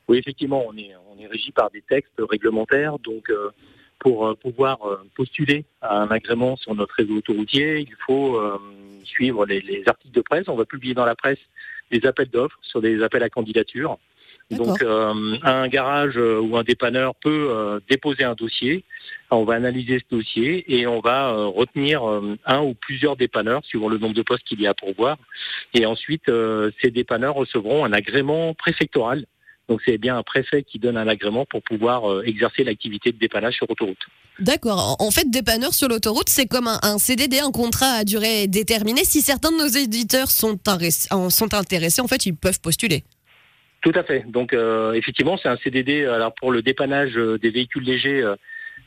[0.09, 2.99] Oui, effectivement, on est, on est régi par des textes réglementaires.
[2.99, 3.51] Donc, euh,
[3.99, 8.57] pour euh, pouvoir euh, postuler à un agrément sur notre réseau autoroutier, il faut euh,
[9.05, 10.49] suivre les, les articles de presse.
[10.49, 11.39] On va publier dans la presse
[11.91, 13.97] des appels d'offres sur des appels à candidature.
[14.51, 18.83] Donc, euh, un garage euh, ou un dépanneur peut euh, déposer un dossier.
[19.29, 23.63] On va analyser ce dossier et on va euh, retenir euh, un ou plusieurs dépanneurs
[23.63, 25.17] suivant le nombre de postes qu'il y a pour voir.
[25.73, 29.25] Et ensuite, euh, ces dépanneurs recevront un agrément préfectoral.
[29.69, 33.17] Donc, c'est bien un préfet qui donne un agrément pour pouvoir euh, exercer l'activité de
[33.17, 34.05] dépannage sur autoroute.
[34.41, 34.97] D'accord.
[34.99, 39.05] En fait, dépanneur sur l'autoroute, c'est comme un, un CDD, un contrat à durée déterminée.
[39.05, 40.57] Si certains de nos éditeurs sont,
[41.29, 43.03] sont intéressés, en fait, ils peuvent postuler.
[43.81, 44.25] Tout à fait.
[44.27, 46.05] Donc euh, effectivement, c'est un CDD.
[46.05, 48.35] Alors pour le dépannage euh, des véhicules légers, euh,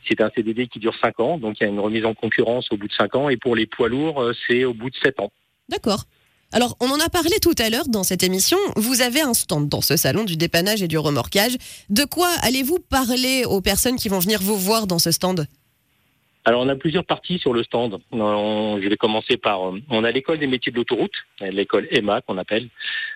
[0.07, 1.37] c'est un CDD qui dure 5 ans.
[1.37, 3.29] Donc il y a une remise en concurrence au bout de 5 ans.
[3.29, 5.31] Et pour les poids lourds, c'est au bout de 7 ans.
[5.67, 6.05] D'accord.
[6.53, 8.57] Alors, on en a parlé tout à l'heure dans cette émission.
[8.77, 11.57] Vous avez un stand dans ce salon du dépannage et du remorquage.
[11.89, 15.47] De quoi allez-vous parler aux personnes qui vont venir vous voir dans ce stand?
[16.47, 17.97] Alors on a plusieurs parties sur le stand.
[18.11, 22.21] On- je vais commencer par, euh, on a l'école des métiers de l'autoroute, l'école EMA
[22.21, 22.69] qu'on appelle,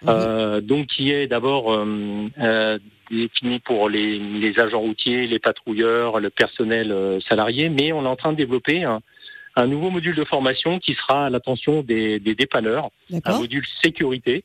[0.08, 2.80] euh, donc qui est d'abord euh, euh,
[3.12, 8.16] définie pour les, les agents routiers, les patrouilleurs, le personnel salarié, mais on est en
[8.16, 9.00] train de développer un,
[9.60, 12.90] un nouveau module de formation qui sera à l'attention des, des dépanneurs,
[13.26, 14.44] un module sécurité.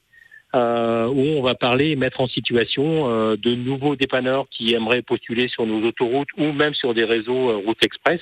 [0.54, 5.02] euh, où on va parler et mettre en situation euh, de nouveaux dépanneurs qui aimeraient
[5.02, 8.20] postuler sur nos autoroutes ou même sur des réseaux euh, route express.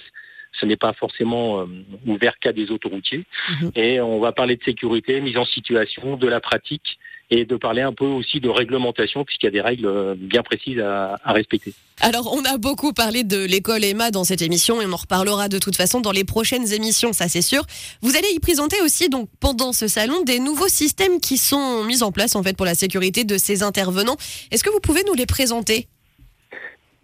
[0.59, 1.67] Ce n'est pas forcément euh,
[2.07, 3.25] ouvert qu'à des autoroutiers.
[3.51, 3.73] Mhm.
[3.75, 6.99] Et on va parler de sécurité, mise en situation, de la pratique
[7.33, 10.43] et de parler un peu aussi de réglementation puisqu'il y a des règles euh, bien
[10.43, 11.73] précises à, respecter.
[12.01, 15.49] Alors, on a beaucoup parlé de l'école EMA dans cette émission et on en reparlera
[15.49, 17.65] de toute façon dans les prochaines émissions, ça c'est sûr.
[18.03, 22.03] Vous allez y présenter aussi, donc, pendant ce salon, des nouveaux systèmes qui sont mis
[22.03, 24.17] en place, en fait, pour la sécurité de ces intervenants.
[24.51, 25.89] Est-ce que vous pouvez nous les présenter?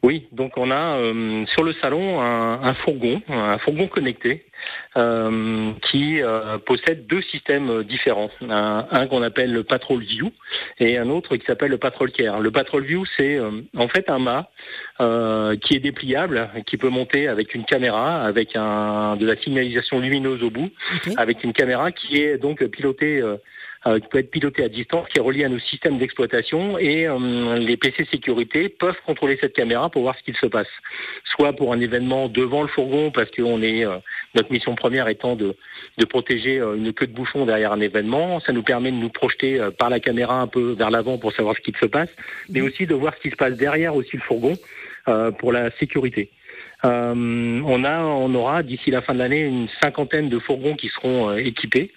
[0.05, 4.44] Oui, donc on a euh, sur le salon un, un fourgon, un fourgon connecté
[4.96, 8.30] euh, qui euh, possède deux systèmes différents.
[8.49, 10.30] Un, un qu'on appelle le Patrol View
[10.78, 12.38] et un autre qui s'appelle le Patrol Care.
[12.38, 14.51] Le Patrol View, c'est euh, en fait un mât
[15.01, 19.99] euh, qui est dépliable, qui peut monter avec une caméra, avec un, de la signalisation
[19.99, 20.70] lumineuse au bout,
[21.16, 23.20] avec une caméra qui est donc pilotée.
[23.89, 27.07] Euh, qui peut être piloté à distance, qui est relié à nos systèmes d'exploitation et
[27.07, 30.68] euh, les PC sécurité peuvent contrôler cette caméra pour voir ce qu'il se passe.
[31.24, 33.97] Soit pour un événement devant le fourgon, parce que on est euh,
[34.34, 35.57] notre mission première étant de,
[35.97, 38.41] de protéger une queue de bouchon derrière un événement.
[38.41, 41.57] Ça nous permet de nous projeter par la caméra un peu vers l'avant pour savoir
[41.57, 42.11] ce qu'il se passe,
[42.51, 44.55] mais aussi de voir ce qui se passe derrière aussi le fourgon
[45.09, 46.28] euh, pour la sécurité.
[46.85, 50.89] Euh, on a, on aura d'ici la fin de l'année une cinquantaine de fourgons qui
[50.89, 51.93] seront euh, équipés.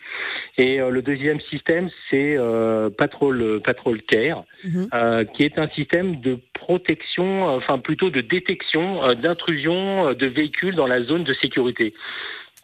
[0.57, 4.89] Et euh, le deuxième système, c'est euh, Patrol, Patrol Care, Mhm.
[4.93, 10.27] euh, qui est un système de protection, enfin plutôt de détection euh, d'intrusion euh, de
[10.27, 11.93] véhicules dans la zone de sécurité.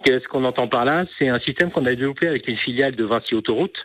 [0.03, 1.05] Qu'est-ce qu'on entend par là?
[1.18, 3.84] C'est un système qu'on a développé avec une filiale de Vinci Autoroute,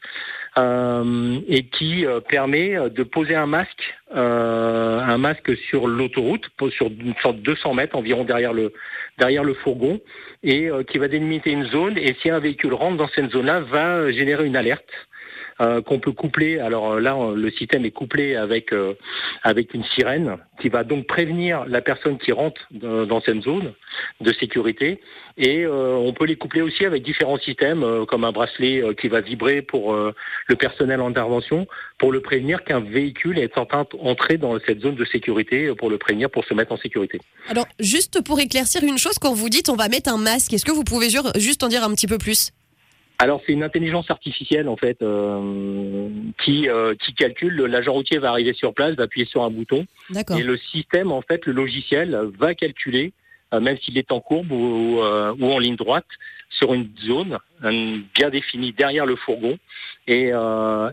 [0.57, 7.15] et qui euh, permet de poser un masque, euh, un masque sur l'autoroute, sur une
[7.23, 8.73] sorte de 200 mètres environ derrière le
[9.19, 10.01] derrière le fourgon,
[10.43, 11.99] et qui va délimiter une zone.
[11.99, 15.12] Et si un véhicule rentre dans cette zone-là, va générer une alerte euh,
[15.59, 16.59] qu'on peut coupler.
[16.59, 18.95] Alors euh, là, le système est couplé avec euh,
[19.43, 23.73] avec une sirène qui va donc prévenir la personne qui rentre dans cette zone
[24.21, 25.01] de sécurité.
[25.37, 29.61] Et on peut les coupler aussi avec différents systèmes, comme un bracelet qui va vibrer
[29.63, 31.67] pour le personnel en intervention,
[31.99, 35.91] pour le prévenir qu'un véhicule est en train d'entrer dans cette zone de sécurité, pour
[35.91, 37.19] le prévenir, pour se mettre en sécurité.
[37.49, 40.65] Alors, juste pour éclaircir une chose, quand vous dites on va mettre un masque, est-ce
[40.65, 42.53] que vous pouvez juste en dire un petit peu plus?
[43.23, 46.09] Alors c'est une intelligence artificielle en fait euh,
[46.43, 47.55] qui euh, qui calcule.
[47.55, 49.87] L'agent routier va arriver sur place, va appuyer sur un bouton.
[50.37, 53.13] Et le système en fait le logiciel va calculer
[53.55, 56.07] euh, même s'il est en courbe ou, ou, en ligne droite
[56.51, 57.39] sur une zone
[58.13, 59.57] bien définie derrière le fourgon.
[60.09, 60.33] Et,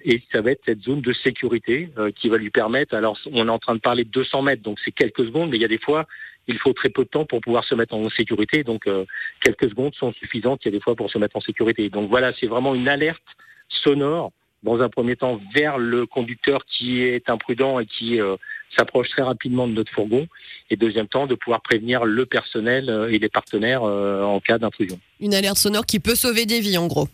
[0.06, 2.94] et ça va être cette zone de sécurité qui va lui permettre.
[2.96, 5.58] Alors on est en train de parler de 200 mètres donc c'est quelques secondes mais
[5.58, 6.06] il y a des fois
[6.50, 8.64] il faut très peu de temps pour pouvoir se mettre en sécurité.
[8.64, 9.06] Donc euh,
[9.42, 11.90] quelques secondes sont suffisantes, il y a des fois pour se mettre en sécurité.
[11.90, 13.22] Donc voilà, c'est vraiment une alerte
[13.70, 14.32] sonore
[14.64, 18.36] dans un premier temps vers le conducteur qui est imprudent et qui euh,
[18.76, 20.28] s'approche très rapidement de notre fourgon,
[20.70, 25.00] et deuxième temps de pouvoir prévenir le personnel euh, et les partenaires en cas d'intrusion.
[25.22, 27.08] Une alerte sonore qui peut sauver des vies en gros.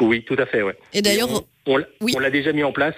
[0.00, 0.62] Oui, tout à fait.
[0.62, 0.76] Ouais.
[0.92, 1.28] Et d'ailleurs,
[1.66, 2.94] on, on l'a déjà mis en place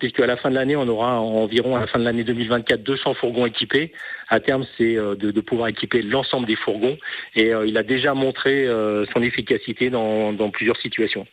[0.00, 2.82] puisque à la fin de l'année, on aura environ à la fin de l'année 2024
[2.82, 3.92] 200 fourgons équipés.
[4.28, 6.98] À terme, c'est euh, de, pouvoir équiper l'ensemble des fourgons
[7.36, 11.26] et euh, il a déjà montré euh, son efficacité dans, dans plusieurs situations.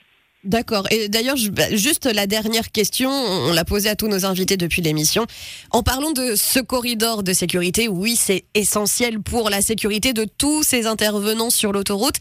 [0.43, 0.87] D'accord.
[0.91, 4.81] Et d'ailleurs, bah, juste la dernière question, on l'a posée à tous nos invités depuis
[4.81, 5.25] l'émission.
[5.71, 10.63] En parlant de ce corridor de sécurité, oui, c'est essentiel pour la sécurité de tous
[10.63, 12.17] ces intervenants sur l'autoroute.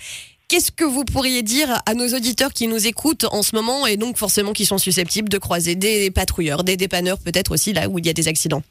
[0.49, 3.97] Qu'est-ce que vous pourriez dire à nos auditeurs qui nous écoutent en ce moment et
[3.97, 7.99] donc forcément qui sont susceptibles de croiser des patrouilleurs, des dépanneurs peut-être aussi là où
[7.99, 8.62] il y a des accidents?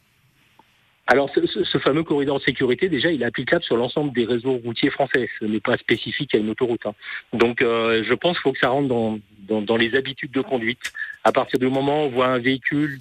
[1.08, 4.90] Alors, ce, fameux corridor de sécurité, déjà, il est applicable sur l'ensemble des réseaux routiers
[4.90, 5.30] français.
[5.40, 6.84] Ce n'est pas spécifique à une autoroute.
[6.88, 6.96] Hein.
[7.32, 9.20] Donc, euh, je pense qu'il faut que ça rentre dans,
[9.62, 10.92] dans, les habitudes de conduite.
[11.24, 12.98] À partir du moment où on voit un véhicule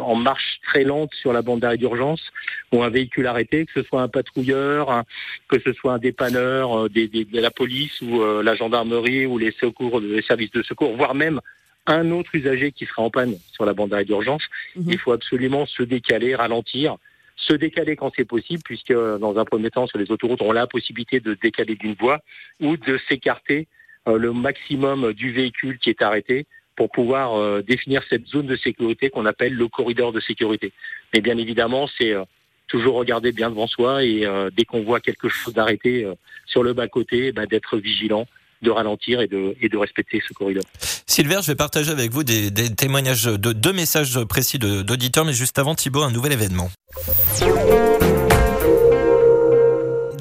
[0.00, 2.22] en marche très lente sur la bande d'arrêt d'urgence
[2.72, 5.04] ou un véhicule arrêté, que ce soit un patrouilleur,
[5.46, 9.38] que ce soit un dépanneur, euh, des, de la police ou euh, la gendarmerie ou
[9.38, 11.40] les secours, les services de secours, voire même
[11.86, 14.42] un autre usager qui sera en panne sur la bande d'arrêt d'urgence,
[14.74, 14.90] mhm.
[14.90, 16.96] il faut absolument se décaler, ralentir
[17.36, 20.54] se décaler quand c'est possible, puisque dans un premier temps, sur les autoroutes, on a
[20.54, 22.20] la possibilité de décaler d'une voie
[22.60, 23.66] ou de s'écarter
[24.06, 28.56] euh, le maximum du véhicule qui est arrêté pour pouvoir euh, définir cette zone de
[28.56, 30.72] sécurité qu'on appelle le corridor de sécurité.
[31.12, 32.24] Mais bien évidemment, c'est euh,
[32.68, 34.26] toujours regarder bien devant soi et
[34.56, 36.10] dès qu'on voit quelque chose d'arrêté
[36.46, 38.26] sur le bas-côté, bah, d'être vigilant
[38.64, 40.64] de ralentir et de, et de respecter ce corridor.
[41.06, 45.58] Sylvain, je vais partager avec vous des, témoignages de deux messages précis d'auditeurs, mais juste
[45.58, 46.70] avant Thibault, un nouvel événement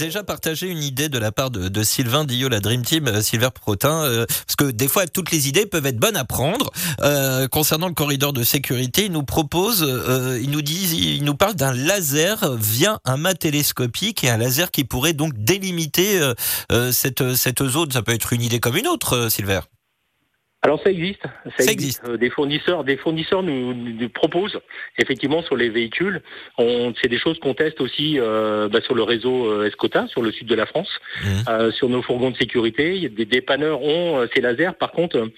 [0.06, 3.50] déjà partagé une idée de la part de, Sylvain Dillot, la Dream Team, euh, Silver
[3.54, 6.72] Protin, euh, parce que des fois toutes les idées peuvent être bonnes à prendre.
[7.02, 9.82] Euh, concernant le corridor de sécurité, il nous propose,
[10.42, 14.72] il nous dit, il nous parle d'un laser via un mât télescopique et un laser
[14.72, 16.20] qui pourrait donc délimiter
[16.92, 17.92] cette cette zone.
[17.92, 19.62] Ça peut être une idée comme une autre, Silver.
[20.66, 21.24] Alors ça existe,
[21.58, 22.02] ça, existe.
[22.08, 24.62] Euh, des fournisseurs, des fournisseurs nous, nous, proposent
[24.98, 26.22] effectivement sur les véhicules.
[26.58, 30.22] On, c'est des choses qu'on teste aussi euh, bah, sur le réseau euh, Escota, sur
[30.22, 30.88] le sud de la France,
[31.22, 31.28] mmh.
[31.50, 33.10] euh, sur nos fourgons de sécurité.
[33.10, 34.72] Des dépanneurs ont euh, ces lasers.
[34.80, 35.30] Par contre,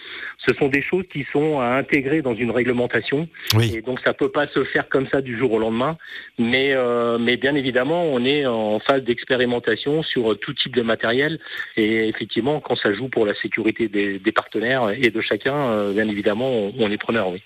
[0.45, 3.28] ce sont des choses qui sont à intégrer dans une réglementation.
[3.59, 5.97] Et donc ça peut pas se faire comme ça du jour au lendemain.
[6.38, 6.76] Mais
[7.19, 11.39] mais bien évidemment, on est en phase d'expérimentation sur tout type de matériel.
[11.78, 15.93] Et effectivement, quand ça joue pour la sécurité des, des partenaires et de chacun, euh,
[15.93, 17.41] bien évidemment, on, est preneur, oui.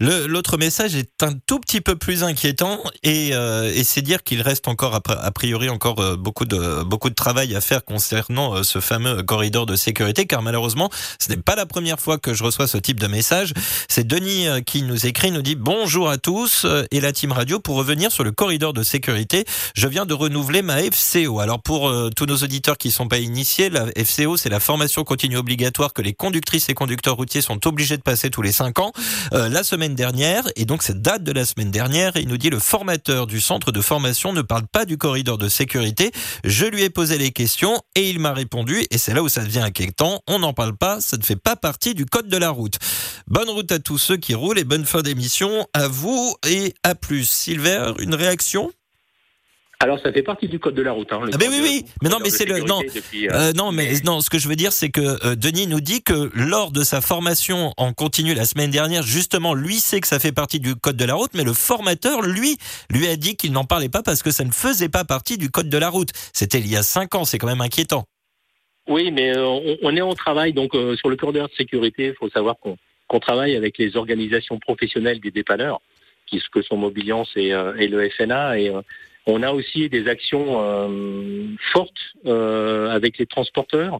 [0.00, 4.40] L'autre message est un tout petit peu plus inquiétant et, euh, et c'est dire qu'il
[4.40, 8.80] reste encore a priori encore euh, beaucoup de beaucoup de travail à faire concernant ce
[8.80, 12.66] fameux corridor de sécurité car malheureusement ce n'est pas la première fois que je reçois
[12.66, 13.52] ce type de message.
[13.88, 17.76] C'est Denis qui nous écrit, nous dit bonjour à tous et la team radio pour
[17.76, 19.44] revenir sur le corridor de sécurité.
[19.74, 21.40] Je viens de renouveler ma FCO.
[21.40, 25.36] Alors pour tous nos auditeurs qui sont pas initiés, la FCO c'est la formation continue
[25.36, 28.92] obligatoire que les conductrices et conducteurs routiers sont obligés de passer tous les 5 ans.
[29.32, 32.50] Euh, la semaine dernière, et donc cette date de la semaine dernière, il nous dit
[32.50, 36.10] le formateur du centre de formation ne parle pas du corridor de sécurité.
[36.44, 39.44] Je lui ai posé les questions et il m'a répondu, et c'est là où ça
[39.44, 42.50] devient inquiétant, on n'en parle pas, ça ne fait pas partie du code de la
[42.50, 42.78] route.
[43.26, 46.94] Bonne route à tous ceux qui roulent et bonne fin d'émission à vous et à
[46.94, 47.28] plus.
[47.28, 48.72] Silver, une réaction?
[49.82, 51.10] Alors ça fait partie du code de la route.
[51.10, 51.84] Hein, le Ah, mais oui, oui.
[52.02, 52.80] Mais non, mais c'est le- non.
[52.94, 55.66] depuis, euh, Euh, non, mais non, ce que je veux dire, c'est que euh, Denis
[55.66, 60.00] nous dit que lors de sa formation en continu la semaine dernière, justement, lui sait
[60.00, 62.58] que ça fait partie du code de la route, mais le formateur, lui,
[62.90, 65.48] lui a dit qu'il n'en parlait pas parce que ça ne faisait pas partie du
[65.50, 66.10] code de la route.
[66.34, 68.04] C'était il y a cinq ans, c'est quand même inquiétant.
[68.86, 72.08] Oui, mais euh, on, on est en travail donc euh, sur le corridor de sécurité.
[72.08, 72.76] Il faut savoir qu'on
[73.08, 75.80] qu'on travaille avec les organisations professionnelles des dépanneurs,
[76.26, 78.82] qui ce que sont Mobiliance et, euh, et le FNA, et euh,
[79.26, 81.92] on a aussi des actions euh, fortes
[82.26, 83.98] euh, avec les transporteurs.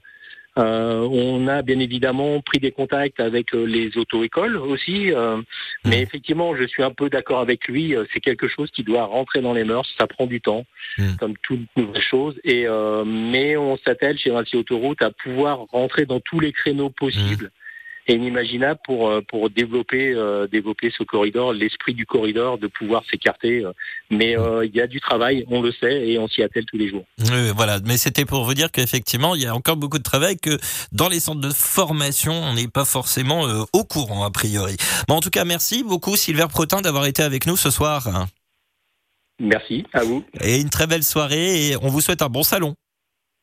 [0.59, 5.41] Euh, on a bien évidemment pris des contacts avec euh, les auto-écoles aussi, euh,
[5.85, 7.95] mais effectivement, je suis un peu d'accord avec lui.
[7.95, 9.87] euh, C'est quelque chose qui doit rentrer dans les mœurs.
[9.97, 10.65] Ça prend du temps,
[10.99, 11.15] Mm.
[11.21, 12.35] comme toute nouvelle chose.
[12.43, 16.91] Et euh, mais on s'attelle chez Vinci Autoroute à pouvoir rentrer dans tous les créneaux
[16.91, 17.53] possibles
[18.07, 23.03] et inimaginables pour euh, pour développer euh, développer ce corridor, l'esprit du corridor, de pouvoir
[23.11, 23.65] s'écarter.
[23.65, 23.73] euh.
[24.11, 26.79] Mais euh, il y a du travail, on le sait, et on s'y attelle tous
[26.79, 27.05] les jours.
[27.31, 30.37] Euh, voilà, mais c'était pour vous dire qu'effectivement, il y a encore beaucoup de travail
[30.37, 30.59] que
[30.93, 34.77] dans les centres de formation, on n'est pas forcément euh, au courant a priori.
[35.09, 38.27] Bon, en tout cas, merci beaucoup Sylvain Protin d'avoir été avec nous ce soir.
[39.39, 40.23] Merci à vous.
[40.43, 42.75] Et une très belle soirée et on vous souhaite un bon salon.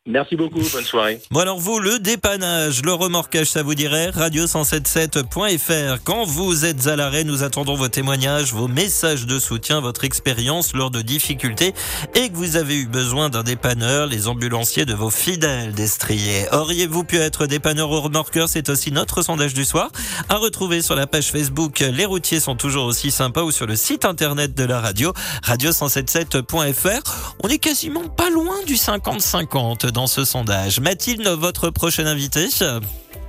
[0.08, 0.62] Merci beaucoup.
[0.72, 1.20] Bonne soirée.
[1.32, 6.00] Bon alors vous, le dépannage, le remorquage, ça vous dirait radio177.fr.
[6.06, 10.74] Quand vous êtes à l'arrêt, nous attendons vos témoignages, vos messages de soutien, votre expérience
[10.74, 11.74] lors de difficultés
[12.16, 16.46] et que vous avez eu besoin d'un dépanneur, les ambulanciers de vos fidèles destriers.
[16.54, 18.48] Auriez-vous pu être dépanneur ou remorqueur?
[18.48, 19.92] C'est aussi notre sondage du soir
[20.30, 21.80] à retrouver sur la page Facebook.
[21.80, 25.12] Les routiers sont toujours aussi sympas ou sur le site internet de la radio,
[25.44, 27.34] radio177.fr.
[27.44, 30.80] On est quasiment pas loin du 50-50 dans ce sondage.
[30.80, 32.50] Mathilde, votre prochaine invitée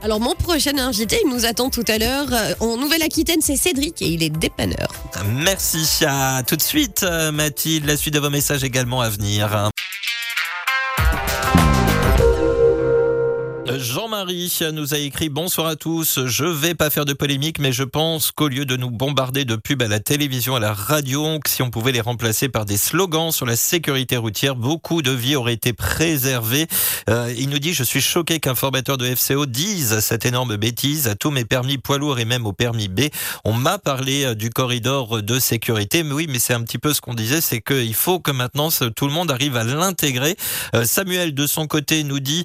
[0.02, 4.02] Alors mon prochain invité, il nous attend tout à l'heure euh, en Nouvelle-Aquitaine, c'est Cédric
[4.02, 4.88] et il est dépanneur.
[5.32, 6.04] Merci.
[6.06, 7.86] À tout de suite, euh, Mathilde.
[7.86, 9.70] La suite de vos messages également à venir.
[14.18, 16.26] Jean-Marie nous a écrit Bonsoir à tous.
[16.26, 19.54] Je vais pas faire de polémique, mais je pense qu'au lieu de nous bombarder de
[19.54, 22.78] pubs à la télévision, à la radio, que si on pouvait les remplacer par des
[22.78, 26.66] slogans sur la sécurité routière, beaucoup de vies auraient été préservées.
[27.08, 31.06] Euh, il nous dit Je suis choqué qu'un formateur de FCO dise cette énorme bêtise
[31.06, 33.02] à tous mes permis poids lourds et même au permis B.
[33.44, 36.92] On m'a parlé euh, du corridor de sécurité, mais oui, mais c'est un petit peu
[36.92, 40.36] ce qu'on disait, c'est qu'il faut que maintenant tout le monde arrive à l'intégrer.
[40.74, 42.44] Euh, Samuel, de son côté, nous dit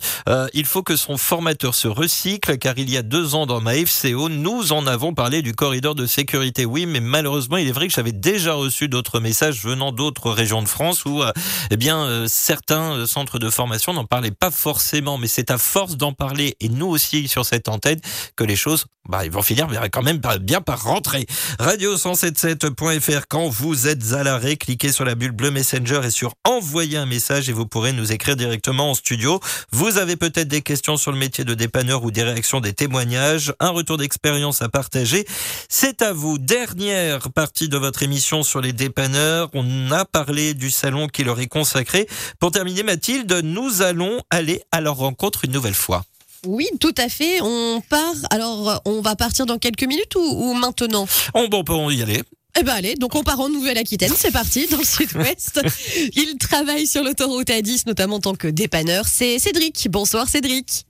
[0.53, 3.75] il faut que son formateur se recycle, car il y a deux ans dans ma
[3.75, 6.65] FCO, nous en avons parlé du corridor de sécurité.
[6.65, 10.61] Oui, mais malheureusement, il est vrai que j'avais déjà reçu d'autres messages venant d'autres régions
[10.61, 11.31] de France où, euh,
[11.71, 15.57] eh bien, euh, certains euh, centres de formation n'en parlaient pas forcément, mais c'est à
[15.57, 17.99] force d'en parler, et nous aussi sur cette antenne,
[18.35, 21.25] que les choses, bah, ils vont finir quand même bien par rentrer.
[21.59, 26.97] Radio177.fr, quand vous êtes à l'arrêt, cliquez sur la bulle bleue Messenger et sur envoyer
[26.97, 29.41] un message et vous pourrez nous écrire directement en studio.
[29.71, 33.53] Vous avez peut-être des questions sur le métier de dépanneur ou des réactions, des témoignages,
[33.59, 35.25] un retour d'expérience à partager.
[35.69, 36.37] C'est à vous.
[36.37, 39.49] Dernière partie de votre émission sur les dépanneurs.
[39.53, 42.07] On a parlé du salon qui leur est consacré.
[42.39, 46.03] Pour terminer, Mathilde, nous allons aller à leur rencontre une nouvelle fois.
[46.45, 47.41] Oui, tout à fait.
[47.41, 48.15] On part.
[48.29, 51.07] Alors, on va partir dans quelques minutes ou, ou maintenant?
[51.33, 52.21] Bon, on peut y aller.
[52.59, 55.59] Eh ben allez, donc on part en Nouvelle-Aquitaine, c'est parti, dans le sud-ouest.
[56.15, 59.07] Il travaille sur l'autoroute A10, notamment en tant que dépanneur.
[59.07, 59.87] C'est Cédric.
[59.89, 60.85] Bonsoir Cédric.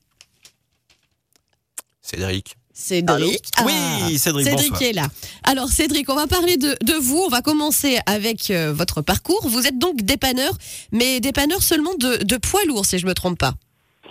[2.03, 2.55] Cédric.
[2.73, 3.39] Cédric.
[3.57, 4.89] Ah, Oui, Cédric, Cédric bonsoir.
[4.89, 5.07] est là.
[5.43, 7.17] Alors Cédric, on va parler de, de vous.
[7.25, 9.47] On va commencer avec euh, votre parcours.
[9.47, 10.51] Vous êtes donc dépanneur,
[10.91, 13.53] mais dépanneur seulement de, de poids lourds, si je me trompe pas.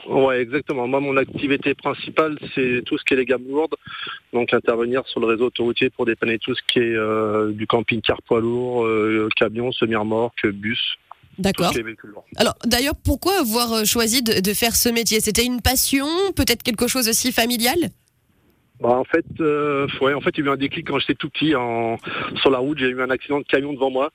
[0.09, 0.89] Ouais, exactement.
[0.89, 3.75] Moi, mon activité principale, c'est tout ce qui est les gammes lourdes.
[4.33, 8.21] Donc, intervenir sur le réseau autoroutier pour dépanner tout ce qui est euh, du camping-car
[8.23, 10.81] poids lourd, euh, camion, semi-remorque, bus.
[11.39, 11.73] D'accord.
[12.37, 15.21] Alors d'ailleurs, pourquoi avoir euh, choisi de, de faire ce métier?
[15.21, 16.07] C'était une passion,
[16.37, 17.91] peut-être quelque chose aussi familial?
[18.81, 21.15] Bah, en fait, euh, ouais, en fait, il y a eu un déclic quand j'étais
[21.15, 21.99] tout petit en,
[22.41, 22.79] sur la route.
[22.79, 24.13] J'ai eu un accident de camion devant moi.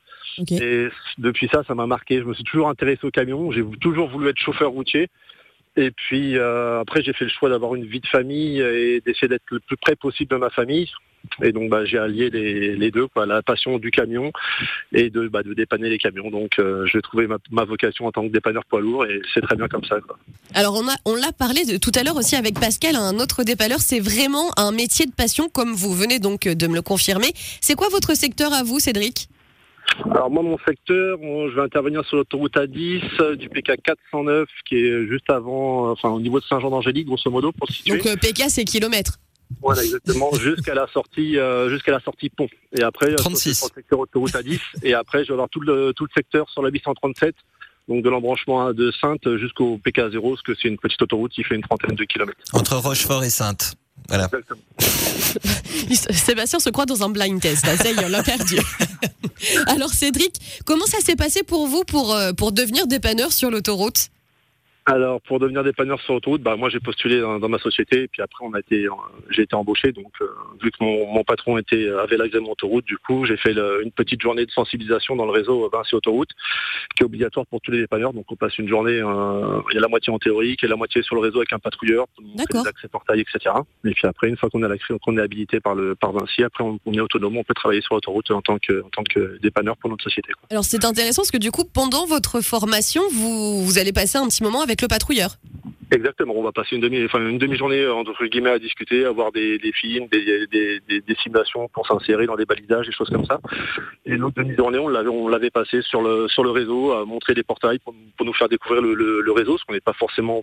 [0.52, 2.20] Et depuis ça, ça m'a marqué.
[2.20, 3.52] Je me suis toujours intéressé au camion.
[3.52, 5.08] J'ai toujours voulu être chauffeur routier.
[5.78, 9.28] Et puis euh, après, j'ai fait le choix d'avoir une vie de famille et d'essayer
[9.28, 10.90] d'être le plus près possible de ma famille.
[11.44, 14.32] Et donc, bah, j'ai allié les, deux, la passion du camion
[14.94, 16.30] et de, bah, dépanner les camions.
[16.30, 19.56] Donc, euh, j'ai trouvé ma, vocation en tant que dépanneur poids lourd et c'est très
[19.56, 19.98] bien comme ça.
[20.54, 23.80] Alors on l'a parlé tout à l'heure aussi avec Pascal, un autre dépanneur.
[23.80, 27.34] C'est vraiment un métier de passion, comme vous venez donc de me le confirmer.
[27.62, 29.28] C'est quoi votre secteur à vous, Cédric?
[30.12, 34.76] Alors moi, mon secteur, je vais intervenir sur l'autoroute A10 euh, du PK 409 qui
[34.76, 37.98] est juste avant, euh, enfin au niveau de Saint-Jean d'Angélique, grosso modo, pour situer.
[37.98, 39.18] Donc euh, PK, c'est kilomètres.
[39.62, 42.48] Voilà, exactement, jusqu'à la sortie, euh, jusqu'à la sortie pont.
[42.78, 43.56] Et après, euh, 36.
[43.58, 44.60] sur le secteur autoroute à 10.
[44.84, 47.36] Et après, je vais avoir tout le, tout le secteur sur la 837.
[47.88, 51.56] Donc de l'embranchement de Sainte jusqu'au PK0, parce que c'est une petite autoroute qui fait
[51.56, 52.40] une trentaine de kilomètres.
[52.52, 53.76] Entre Rochefort et Sainte.
[54.08, 54.30] Voilà.
[56.12, 57.66] Sébastien se croit dans un blind test.
[57.66, 57.76] Là.
[57.78, 58.58] Ça y est, on l'a perdu.
[59.68, 60.36] Alors Cédric,
[60.66, 64.10] comment ça s'est passé pour vous pour, euh, pour devenir dépanneur sur l'autoroute?
[64.90, 68.08] Alors pour devenir dépanneur sur autoroute, bah moi j'ai postulé dans, dans ma société et
[68.08, 68.92] puis après on a été, euh,
[69.30, 69.92] j'ai été embauché.
[69.92, 70.28] Donc euh,
[70.64, 73.92] vu que mon, mon patron était avait l'agrément autoroute, du coup j'ai fait le- une
[73.92, 76.30] petite journée de sensibilisation dans le réseau Vinci Autoroute,
[76.96, 78.14] qui est obligatoire pour tous les dépanneurs.
[78.14, 80.78] Donc on passe une journée, euh, il y a la moitié en théorique et la
[80.78, 82.64] moitié sur le réseau avec un patrouilleur, D'accord.
[82.64, 83.56] les accès portail, etc.
[83.84, 86.44] Et puis après une fois qu'on a l'accès, qu'on est habilité par le par Vinci,
[86.44, 89.04] après on, on est autonome, on peut travailler sur l'autoroute en tant que en tant
[89.04, 90.32] que dépanneur pour notre société.
[90.32, 90.48] quoi.
[90.50, 94.28] Alors c'est intéressant parce que du coup, pendant votre formation, vous, vous allez passer un
[94.30, 95.38] petit moment avec le patrouilleur.
[95.90, 100.48] Exactement, on va passer une demi-journée entre guillemets à discuter, à voir des, films, des,
[100.48, 103.40] des, simulations pour s'insérer dans des balisages, des choses comme ça.
[104.06, 107.94] Et l'autre demi-journée, on l'avait, passé sur le réseau, à montrer des portails pour,
[108.26, 110.42] nous faire découvrir le, réseau, parce qu'on n'est pas forcément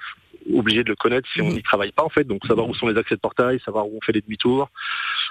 [0.53, 2.25] obligé de le connaître si on n'y travaille pas en fait.
[2.25, 4.69] Donc savoir où sont les accès de portail, savoir où on fait les demi-tours,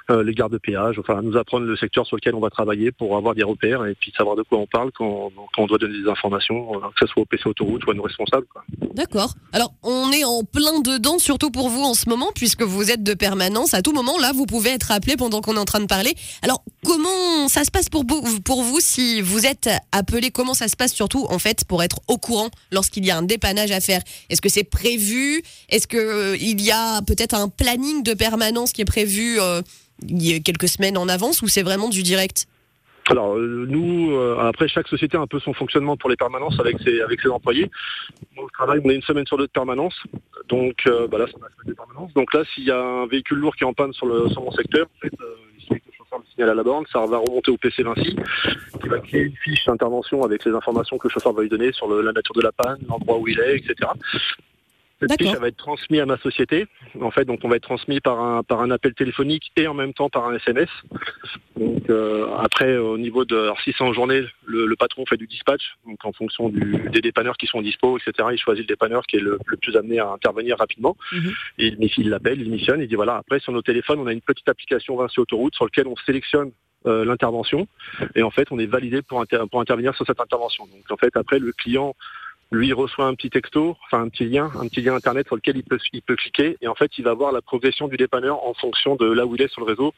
[0.10, 2.92] euh, les gardes de péage, enfin nous apprendre le secteur sur lequel on va travailler
[2.92, 6.02] pour avoir des repères et puis savoir de quoi on parle quand, on doit donner
[6.02, 8.46] des informations, euh, que ce soit au PC autoroute ou à nos responsables.
[8.94, 9.34] D'accord.
[9.52, 13.04] Alors on est en plein dedans, surtout pour vous en ce moment, puisque vous êtes
[13.04, 13.74] de permanence.
[13.74, 16.16] À tout moment, là, vous pouvez être appelé pendant qu'on est en train de parler.
[16.42, 20.32] Alors comment ça se passe pour vous, pour vous si vous êtes appelé?
[20.32, 23.24] Comment ça se passe surtout en fait pour être au courant lorsqu'il y a un
[23.24, 24.02] dépannage à faire?
[24.30, 25.44] Est-ce que c'est prévu?
[25.70, 29.62] Est-ce que euh, y a peut-être un planning de permanence qui est prévu euh,
[30.44, 32.48] quelques semaines en avance ou c'est vraiment du direct?
[33.10, 36.60] Alors euh, nous, euh, après chaque société a un peu son fonctionnement pour les permanences
[36.60, 37.70] avec ses avec ses employés.
[38.38, 39.96] Au travail, on a une semaine sur deux de permanence,
[40.48, 42.14] donc euh, bah là c'est semaine de.
[42.14, 44.42] Donc là, s'il y a un véhicule lourd qui est en panne sur le sur
[44.42, 46.86] mon secteur, en fait, euh, il suffit que le chauffeur le signale à la borne,
[46.92, 48.16] ça va remonter au PC Vinci,
[48.82, 51.74] qui va créer une fiche d'intervention avec les informations que le chauffeur va lui donner
[51.74, 53.90] sur la nature de la panne, l'endroit où il est, etc.
[55.08, 56.68] Cette fiche elle va être transmise à ma société.
[57.02, 59.74] En fait, donc on va être transmis par un par un appel téléphonique et en
[59.74, 60.70] même temps par un SMS.
[61.56, 65.06] Donc euh, après, euh, au niveau de, alors si c'est en journée, le, le patron
[65.06, 68.30] fait du dispatch, donc en fonction du, des dépanneurs qui sont dispo, etc.
[68.32, 70.98] Il choisit le dépanneur qui est le, le plus amené à intervenir rapidement.
[71.58, 73.18] Et il, il l'appelle, il missionne, il dit voilà.
[73.18, 76.52] Après sur nos téléphones, on a une petite application Vinci Autoroute sur laquelle on sélectionne
[76.86, 77.66] euh, l'intervention
[78.16, 80.66] et en fait on est validé pour, inter- pour intervenir sur cette intervention.
[80.66, 81.96] Donc en fait après le client
[82.54, 85.36] lui il reçoit un petit texto, enfin un petit lien, un petit lien internet sur
[85.36, 87.98] lequel il peut, il peut cliquer et en fait il va voir la progression du
[87.98, 89.94] dépanneur en fonction de là où il est sur le réseau.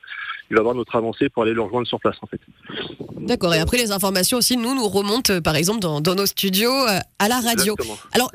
[0.51, 2.39] Il va voir notre avancée pour aller le rejoindre sur place en fait.
[3.17, 3.55] D'accord.
[3.55, 6.71] Et après les informations aussi, nous nous remontent euh, par exemple dans, dans nos studios
[6.71, 7.73] euh, à la radio.
[7.73, 7.97] Exactement.
[8.13, 8.31] Alors,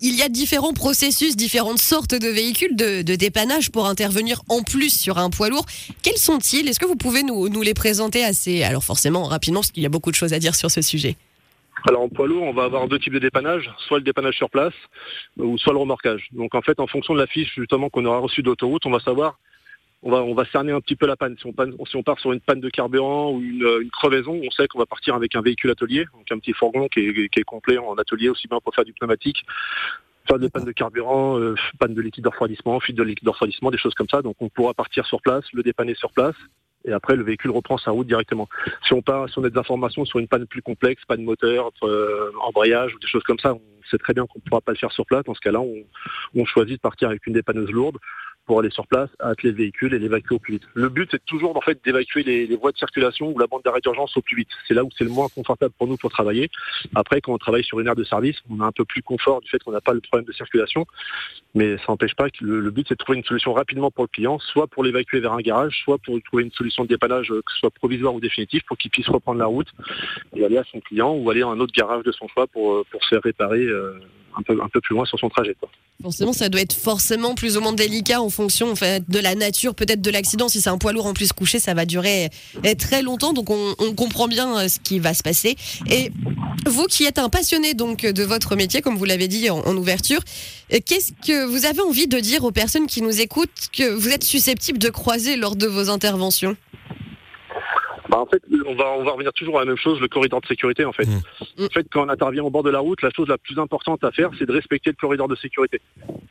[0.00, 4.62] il, y a différents processus, différentes sortes de véhicules de, de dépannage pour intervenir en
[4.62, 5.66] plus sur un poids lourd.
[6.02, 6.66] Quels sont-ils?
[6.66, 9.86] Est-ce que vous pouvez nous, nous les présenter assez, alors forcément rapidement, parce qu'il y
[9.86, 11.16] a beaucoup de choses à dire sur ce sujet?
[11.86, 14.48] Alors en poids lourd, on va avoir deux types de dépannage, soit le dépannage sur
[14.48, 14.72] place
[15.38, 16.28] euh, ou soit le remorquage.
[16.32, 19.00] Donc en fait, en fonction de la fiche justement qu'on aura reçue d'autoroute, on va
[19.00, 19.38] savoir,
[20.02, 21.36] on va, on va cerner un petit peu la panne.
[21.38, 24.78] Si on, panne- part sur une panne de carburant ou une, crevaison, on sait qu'on
[24.78, 28.30] va partir avec un véhicule atelier, donc un petit fourgon qui est, complet en atelier
[28.30, 29.44] aussi bien pour faire du pneumatique,
[30.26, 33.30] faire des pannes de carburant, euh, panne de liquide de refroidissement, fuite de liquide de
[33.30, 34.22] refroidissement, des choses comme ça.
[34.22, 36.36] Donc on pourra partir sur place, le dépanner sur place.
[36.84, 38.48] Et après, le véhicule reprend sa route directement.
[38.86, 41.70] Si on part, si on a des informations sur une panne plus complexe, panne moteur,
[41.82, 43.54] euh, embrayage ou des choses comme ça,
[43.90, 45.24] sait très bien qu'on ne pourra pas le faire sur place.
[45.24, 47.98] Dans ce cas-là, on, choisit de partir avec une dépanneuse lourde
[48.46, 50.64] pour aller sur place, atteler le véhicule et l'évacuer au plus vite.
[50.74, 53.80] Le but, c'est toujours en fait d'évacuer les, voies de circulation ou la bande d'arrêt
[53.80, 54.48] d'urgence au plus vite.
[54.68, 56.50] C'est là où c'est le moins confortable pour nous pour travailler.
[56.94, 59.40] Après, quand on travaille sur une aire de service, on a un peu plus confort
[59.40, 60.86] du fait qu'on n'a pas le problème de circulation,
[61.54, 64.08] mais ça n'empêche pas que le, but, c'est de trouver une solution rapidement pour le
[64.08, 67.40] client, soit pour l'évacuer vers un garage, soit pour trouver une solution de dépannage, euh,
[67.40, 69.68] que ce soit provisoire ou définitif, pour qu'il puisse reprendre la route
[70.36, 72.72] et aller à son client ou aller à un autre garage de son choix pour,
[72.72, 73.66] euh, pour se faire réparer
[74.36, 75.56] un peu, un peu plus loin sur son trajet.
[76.02, 79.34] Forcément, ça doit être forcément plus ou moins délicat en fonction en fait, de la
[79.34, 80.48] nature, peut-être de l'accident.
[80.48, 82.30] Si c'est un poids lourd en plus couché, ça va durer
[82.64, 83.32] eh, très longtemps.
[83.32, 85.56] Donc, on, on comprend bien euh, ce qui va se passer.
[85.88, 86.10] Et
[86.66, 89.76] vous qui êtes un passionné donc de votre métier, comme vous l'avez dit en, en
[89.76, 90.20] ouverture,
[90.72, 94.08] euh, qu'est-ce que vous avez envie de dire aux personnes qui nous écoutent que vous
[94.08, 96.56] êtes susceptibles de croiser lors de vos interventions?
[98.14, 100.40] Bah, en fait, on va, on va revenir toujours à la même chose, le corridor
[100.40, 101.04] de sécurité, en fait.
[101.04, 101.64] Mmh.
[101.64, 104.04] En fait, quand on intervient au bord de la route, la chose la plus importante
[104.04, 105.80] à faire, c'est de respecter le corridor de sécurité.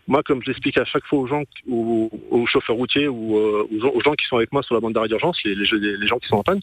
[0.07, 3.67] Moi, comme je l'explique à chaque fois aux gens, aux, aux chauffeurs routiers ou euh,
[3.69, 6.19] aux, gens- qui sont avec moi sur la bande d'arrêt d'urgence, les, les, les gens
[6.19, 6.61] qui sont en panne,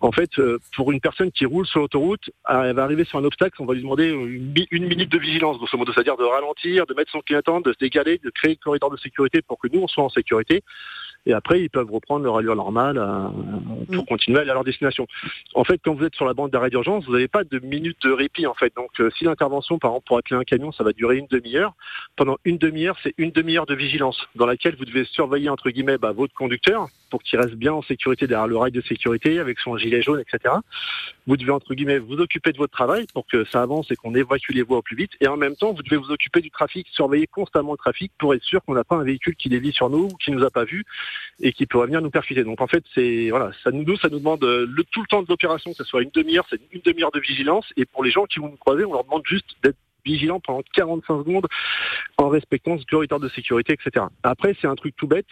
[0.00, 3.24] en fait, euh, pour une personne qui roule sur l'autoroute, elle va arriver sur un
[3.24, 6.92] obstacle, on va lui demander une minute de vigilance, grosso modo, c'est-à-dire de ralentir, de
[6.92, 9.80] mettre son clignotant, de se décaler, de créer le corridor de sécurité pour que nous,
[9.80, 10.62] on soit en sécurité.
[11.28, 13.28] Et après ils peuvent reprendre leur allure normale euh,
[13.94, 15.06] pour continuer à aller à leur destination.
[15.54, 18.02] En fait, quand vous êtes sur la bande d'arrêt d'urgence, vous n'avez pas de minutes
[18.02, 18.74] de répit en fait.
[18.74, 21.74] Donc euh, si l'intervention, par exemple, pour atteler un camion, ça va durer une demi-heure,
[22.16, 25.98] pendant une demi-heure, c'est une demi-heure de vigilance dans laquelle vous devez surveiller entre guillemets
[25.98, 29.58] bah, votre conducteur pour qu'il reste bien en sécurité derrière le rail de sécurité avec
[29.60, 30.54] son gilet jaune, etc.
[31.26, 34.14] Vous devez entre guillemets vous occuper de votre travail pour que ça avance et qu'on
[34.14, 35.12] évacue les voies au plus vite.
[35.20, 38.34] Et en même temps, vous devez vous occuper du trafic, surveiller constamment le trafic pour
[38.34, 40.50] être sûr qu'on n'a pas un véhicule qui dévie sur nous ou qui nous a
[40.50, 40.84] pas vu
[41.40, 42.44] et qui pourrait venir nous percuter.
[42.44, 45.22] Donc en fait, c'est voilà, ça nous ça nous demande euh, le, tout le temps
[45.22, 47.66] de l'opération, que ce soit une demi-heure, c'est une demi-heure de vigilance.
[47.76, 50.62] Et pour les gens qui vont nous croiser, on leur demande juste d'être vigilants pendant
[50.74, 51.46] 45 secondes
[52.16, 54.06] en respectant ce corridor de sécurité, etc.
[54.22, 55.26] Après, c'est un truc tout bête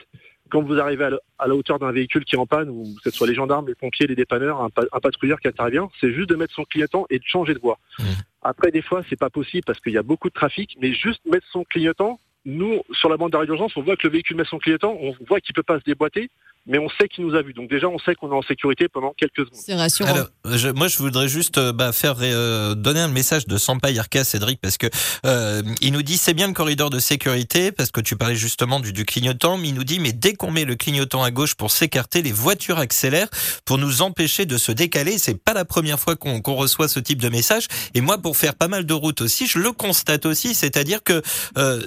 [0.51, 1.05] quand vous arrivez
[1.39, 3.67] à, la hauteur d'un véhicule qui est en panne, ou que ce soit les gendarmes,
[3.67, 7.19] les pompiers, les dépanneurs, un, patrouilleur qui intervient, c'est juste de mettre son clignotant et
[7.19, 7.79] de changer de voie.
[7.99, 8.05] Mmh.
[8.43, 11.25] Après, des fois, c'est pas possible parce qu'il y a beaucoup de trafic, mais juste
[11.27, 14.45] mettre son clignotant, nous, sur la bande d'arrêt d'urgence, on voit que le véhicule met
[14.45, 16.31] son clignotant, on voit qu'il peut pas se déboîter,
[16.67, 17.53] mais on sait qu'il nous a vus.
[17.53, 19.53] Donc déjà, on sait qu'on est en sécurité pendant quelques secondes.
[19.53, 20.11] C'est rassurant.
[20.11, 24.25] Alors, moi, je voudrais juste euh, bah, faire euh, donner un message de Sampa Yarka,
[24.25, 24.89] Cédric, parce que
[25.25, 28.81] euh, il nous dit c'est bien le corridor de sécurité, parce que tu parlais justement
[28.81, 31.55] du, du clignotant, mais il nous dit mais dès qu'on met le clignotant à gauche
[31.55, 33.29] pour s'écarter, les voitures accélèrent
[33.65, 35.19] pour nous empêcher de se décaler.
[35.19, 37.67] C'est pas la première fois qu'on reçoit ce type de message.
[37.95, 41.23] Et moi, pour faire pas mal de routes aussi, je le constate aussi, c'est-à-dire que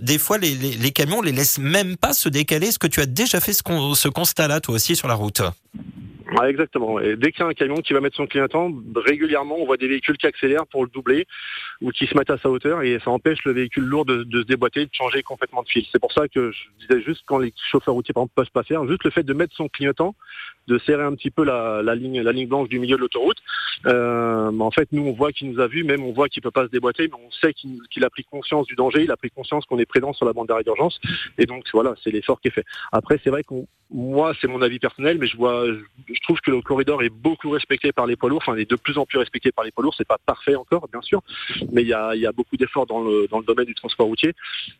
[0.02, 2.68] des fois les, les, les, camions les laissent même pas se décaler.
[2.68, 3.62] Est-ce que tu as déjà fait ce,
[3.96, 5.42] ce constat-là, aussi sur la route.
[6.48, 7.00] Exactement.
[7.00, 9.78] Et dès qu'il y a un camion qui va mettre son clignotant, régulièrement, on voit
[9.78, 11.26] des véhicules qui accélèrent pour le doubler
[11.82, 14.46] ou qui se mettent à sa hauteur et ça empêche le véhicule lourd de, se
[14.46, 15.86] déboîter, de changer complètement de fil.
[15.92, 18.64] C'est pour ça que je disais juste quand les chauffeurs routiers, par exemple, peuvent pas
[18.64, 20.16] faire, juste le fait de mettre son clignotant,
[20.68, 23.38] de serrer un petit peu la, ligne, la ligne blanche du milieu de l'autoroute.
[23.86, 26.52] Euh, en fait, nous, on voit qu'il nous a vu, même on voit qu'il peut
[26.52, 29.32] pas se déboîter, mais on sait qu'il a pris conscience du danger, il a pris
[29.32, 31.00] conscience qu'on est présent sur la bande d'arrêt d'urgence,
[31.38, 32.66] et donc voilà, c'est l'effort qui est fait.
[32.92, 35.66] Après, c'est vrai qu'on moi, c'est mon avis personnel, mais je vois,
[36.22, 38.76] trouve que le corridor est beaucoup respecté par les poids lourds, enfin, il est de
[38.76, 39.96] plus en plus respecté par les poids lourds.
[39.98, 41.22] C'est pas parfait encore, bien sûr,
[41.72, 44.34] mais il y a, beaucoup d'efforts dans le, dans le domaine du transport routier.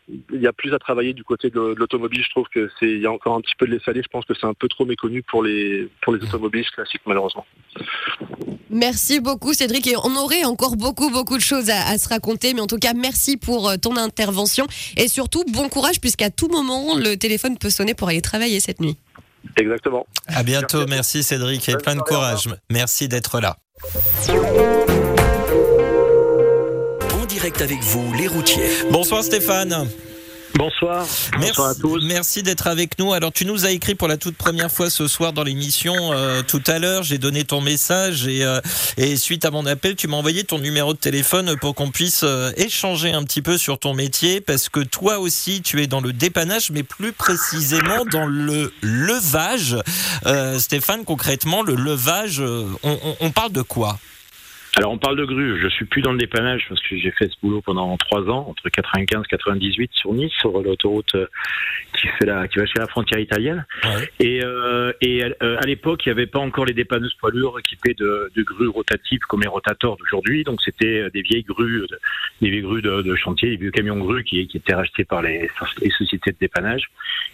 [0.08, 2.24] Il y a plus à travailler du côté de, l'automobile.
[2.24, 4.02] Je trouve que c'est, il y a encore un petit peu de laisser aller.
[4.04, 7.46] Je pense que c'est un peu trop méconnu pour les, pour les automobilistes classiques, malheureusement.
[8.70, 9.88] Merci beaucoup, Cédric.
[9.88, 12.78] Et on aurait encore beaucoup, beaucoup de choses à, à se raconter, mais en tout
[12.78, 14.68] cas, merci pour euh, ton intervention
[14.98, 18.80] et surtout bon courage, puisqu'à tout moment, le téléphone peut sonner pour aller travailler cette
[18.80, 18.98] nuit.
[19.58, 20.06] Exactement.
[20.28, 20.86] À bientôt.
[20.88, 22.50] Merci, Cédric et plein de courage.
[22.70, 23.58] Merci d'être là.
[27.14, 28.70] En direct avec vous, les routiers.
[28.92, 29.88] Bonsoir Stéphane.
[30.56, 31.06] Bonsoir.
[31.40, 32.04] Merci, à tous.
[32.04, 33.14] Merci d'être avec nous.
[33.14, 36.42] Alors tu nous as écrit pour la toute première fois ce soir dans l'émission euh,
[36.42, 37.04] tout à l'heure.
[37.04, 38.60] J'ai donné ton message et, euh,
[38.98, 42.22] et suite à mon appel, tu m'as envoyé ton numéro de téléphone pour qu'on puisse
[42.24, 46.02] euh, échanger un petit peu sur ton métier parce que toi aussi tu es dans
[46.02, 49.78] le dépannage, mais plus précisément dans le levage.
[50.58, 52.42] Stéphane, concrètement, le levage,
[52.84, 54.00] on, on parle de quoi?
[54.78, 55.60] Alors on parle de grue.
[55.60, 58.46] Je suis plus dans le dépannage parce que j'ai fait ce boulot pendant trois ans
[58.50, 61.26] entre 95 et 98 sur Nice, sur l'autoroute euh,
[61.94, 63.66] qui fait la qui va chez la frontière italienne.
[64.20, 67.60] Et, euh, et euh, à l'époque, il n'y avait pas encore les dépanneuses poids lourds
[67.60, 70.44] équipées de, de grues rotatives comme les rotators d'aujourd'hui.
[70.44, 71.86] Donc c'était des vieilles grues,
[72.42, 75.24] des vieilles grues de, de, chantier, des vieux camions grues qui, qui étaient rachetés par
[75.24, 75.50] les,
[75.82, 76.92] les, sociétés de dépannage.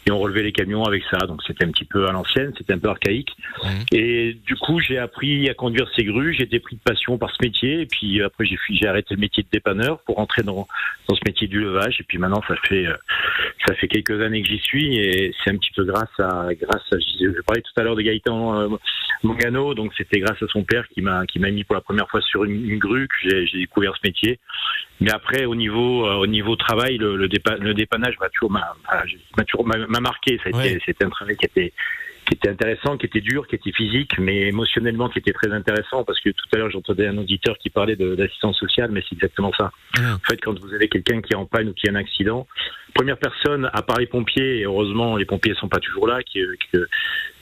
[0.07, 1.17] Et on relevait les camions avec ça.
[1.27, 3.35] Donc c'était un petit peu à l'ancienne, c'était un peu archaïque.
[3.91, 6.33] Et du coup, j'ai appris à conduire ces grues.
[6.33, 7.81] J'ai été pris de passion par ce métier.
[7.81, 10.67] Et puis après, j'ai, j'ai arrêté le métier de dépanneur pour rentrer dans,
[11.07, 11.99] dans ce métier du levage.
[11.99, 12.95] Et puis maintenant, ça fait, euh,
[13.65, 14.97] ça fait quelques années que j'y suis.
[14.97, 18.01] Et c'est un petit peu grâce à, grâce à, je parlais tout à l'heure de
[18.01, 18.77] Gaëtan euh,
[19.23, 19.73] Mongano.
[19.73, 22.21] Donc c'était grâce à son père qui m'a, qui m'a mis pour la première fois
[22.21, 24.39] sur une, grue que j'ai, j'ai découvert ce métier.
[25.01, 27.27] Mais après, au niveau, euh, au niveau travail, le, le,
[27.73, 28.75] dépannage m'a toujours, m'a,
[29.87, 30.39] m'a, marqué.
[30.85, 31.73] C'était un travail qui était,
[32.25, 36.03] qui était intéressant, qui était dur, qui était physique, mais émotionnellement qui était très intéressant
[36.03, 39.51] parce que tout à l'heure j'entendais un auditeur qui parlait d'assistance sociale, mais c'est exactement
[39.57, 39.71] ça.
[39.97, 42.47] En fait, quand vous avez quelqu'un qui est en panne ou qui a un accident,
[42.93, 46.39] première personne, à part les pompiers, et heureusement les pompiers sont pas toujours là, qui,
[46.71, 46.87] que,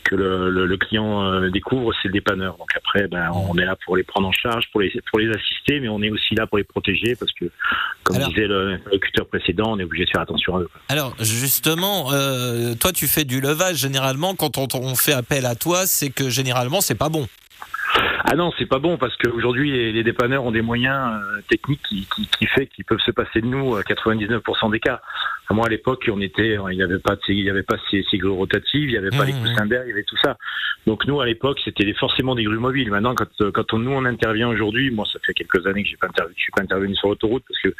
[0.03, 2.57] que le, le, client euh, découvre, c'est le dépanneur.
[2.57, 5.29] Donc après, ben, on est là pour les prendre en charge, pour les, pour les
[5.29, 7.45] assister, mais on est aussi là pour les protéger parce que,
[8.03, 10.69] comme disait le locuteur précédent, on est obligé de faire attention à eux.
[10.89, 13.77] Alors justement, euh, toi tu fais du levage.
[13.77, 17.27] Généralement, quand on, on fait appel à toi, c'est que généralement c'est pas bon.
[18.25, 22.07] Ah non, c'est pas bon parce qu'aujourd'hui les, dépanneurs ont des moyens euh, techniques qui,
[22.15, 25.01] qui, qui, fait qu'ils peuvent se passer de nous à 99% des cas.
[25.49, 28.17] Moi, à l'époque, on était, il n'y avait pas, il y avait pas ces, ces
[28.17, 30.37] grues rotatives, il n'y avait pas Mmh, les coussins d'air, il y avait tout ça.
[30.85, 32.89] Donc nous, à l'époque, c'était forcément des grues mobiles.
[32.89, 35.97] Maintenant, quand, quand on, nous on intervient aujourd'hui, moi, ça fait quelques années que j'ai
[35.97, 37.73] pas intervenu, je suis pas intervenu sur l'autoroute parce que,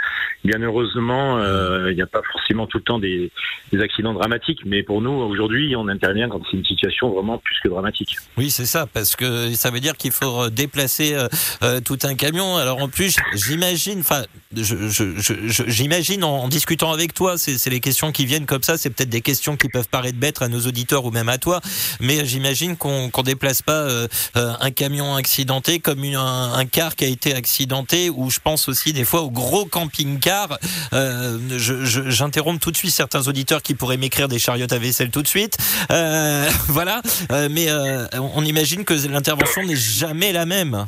[0.45, 3.31] bien heureusement, euh, il n'y a pas forcément tout le temps des,
[3.71, 4.61] des accidents dramatiques.
[4.65, 8.15] Mais pour nous, aujourd'hui, on intervient quand c'est une situation vraiment plus que dramatique.
[8.37, 11.27] Oui, c'est ça, parce que ça veut dire qu'il faut déplacer euh,
[11.63, 12.55] euh, tout un camion.
[12.55, 14.23] Alors en plus, j'imagine, enfin,
[14.55, 19.09] j'imagine en, en, discutant avec toi, c'est les questions qui viennent comme ça, c'est peut-être
[19.09, 21.61] des questions qui peuvent paraître bêtes à nos auditeurs ou même à toi,
[21.99, 27.05] mais j'imagine qu'on qu'on déplace pas euh, un camion accidenté comme un, un, car qui
[27.05, 30.57] a été accidenté, ou je pense aussi des fois au gros camping-car.
[30.91, 35.27] J'interromps tout de suite certains auditeurs qui pourraient m'écrire des chariots à vaisselle tout de
[35.27, 35.57] suite.
[36.67, 37.01] voilà,
[37.49, 37.67] mais
[38.13, 40.87] on imagine que l'intervention n'est jamais la même.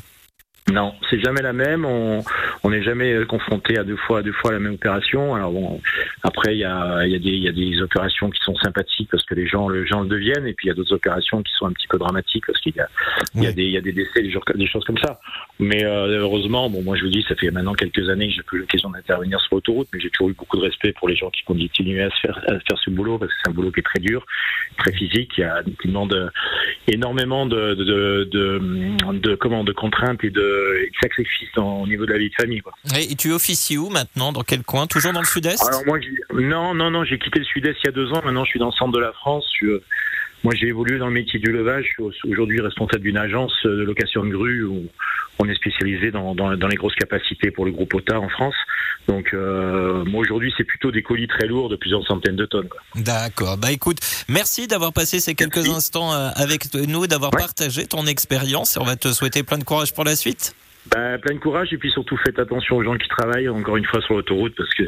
[0.72, 1.86] Non, c'est jamais la même.
[1.86, 2.24] On
[2.72, 5.36] n'est jamais confronté à deux fois, à deux fois la même opération.
[5.36, 5.80] Alors bon,
[6.24, 9.36] après il y a, y, a y a, des opérations qui sont sympathiques parce que
[9.36, 11.68] les gens, les gens le deviennent, et puis il y a d'autres opérations qui sont
[11.68, 12.88] un petit peu dramatiques parce qu'il y a,
[13.36, 13.44] oui.
[13.44, 15.20] y, a des, y a des décès, des, des choses comme ça.
[15.60, 18.44] Mais euh, heureusement, bon, moi je vous dis, ça fait maintenant quelques années que j'ai
[18.44, 21.30] plus l'occasion d'intervenir sur l'autoroute, mais j'ai toujours eu beaucoup de respect pour les gens
[21.30, 23.82] qui continuent à se faire, à faire ce boulot parce que c'est un boulot qui
[23.82, 24.26] est très dur,
[24.80, 26.32] très physique, il y a, qui demande
[26.88, 30.55] énormément de, de, de, de, de comment, de contraintes et de
[31.02, 32.62] sacrifice dans, au niveau de la vie de famille.
[32.62, 32.74] Quoi.
[32.98, 34.32] Et tu officies où maintenant?
[34.32, 34.88] Dans quel coin?
[34.88, 35.66] Toujours dans le sud-est?
[35.68, 36.00] Alors moi,
[36.34, 38.22] non, non, non, j'ai quitté le sud-est il y a deux ans.
[38.24, 39.46] Maintenant, je suis dans le centre de la France.
[39.62, 39.82] Je,
[40.46, 41.96] moi, j'ai évolué dans le métier du levage.
[41.98, 44.86] Je suis aujourd'hui responsable d'une agence de location de grues où
[45.40, 48.54] on est spécialisé dans, dans, dans les grosses capacités pour le groupe OTA en France.
[49.08, 52.70] Donc, euh, moi, aujourd'hui, c'est plutôt des colis très lourds de plusieurs centaines de tonnes.
[52.94, 53.58] D'accord.
[53.58, 53.98] Bah écoute,
[54.30, 55.72] merci d'avoir passé ces quelques merci.
[55.72, 57.42] instants avec nous, d'avoir ouais.
[57.42, 58.78] partagé ton expérience.
[58.80, 60.56] On va te souhaiter plein de courage pour la suite.
[60.92, 63.86] Ben, plein de courage et puis surtout faites attention aux gens qui travaillent encore une
[63.86, 64.84] fois sur l'autoroute parce que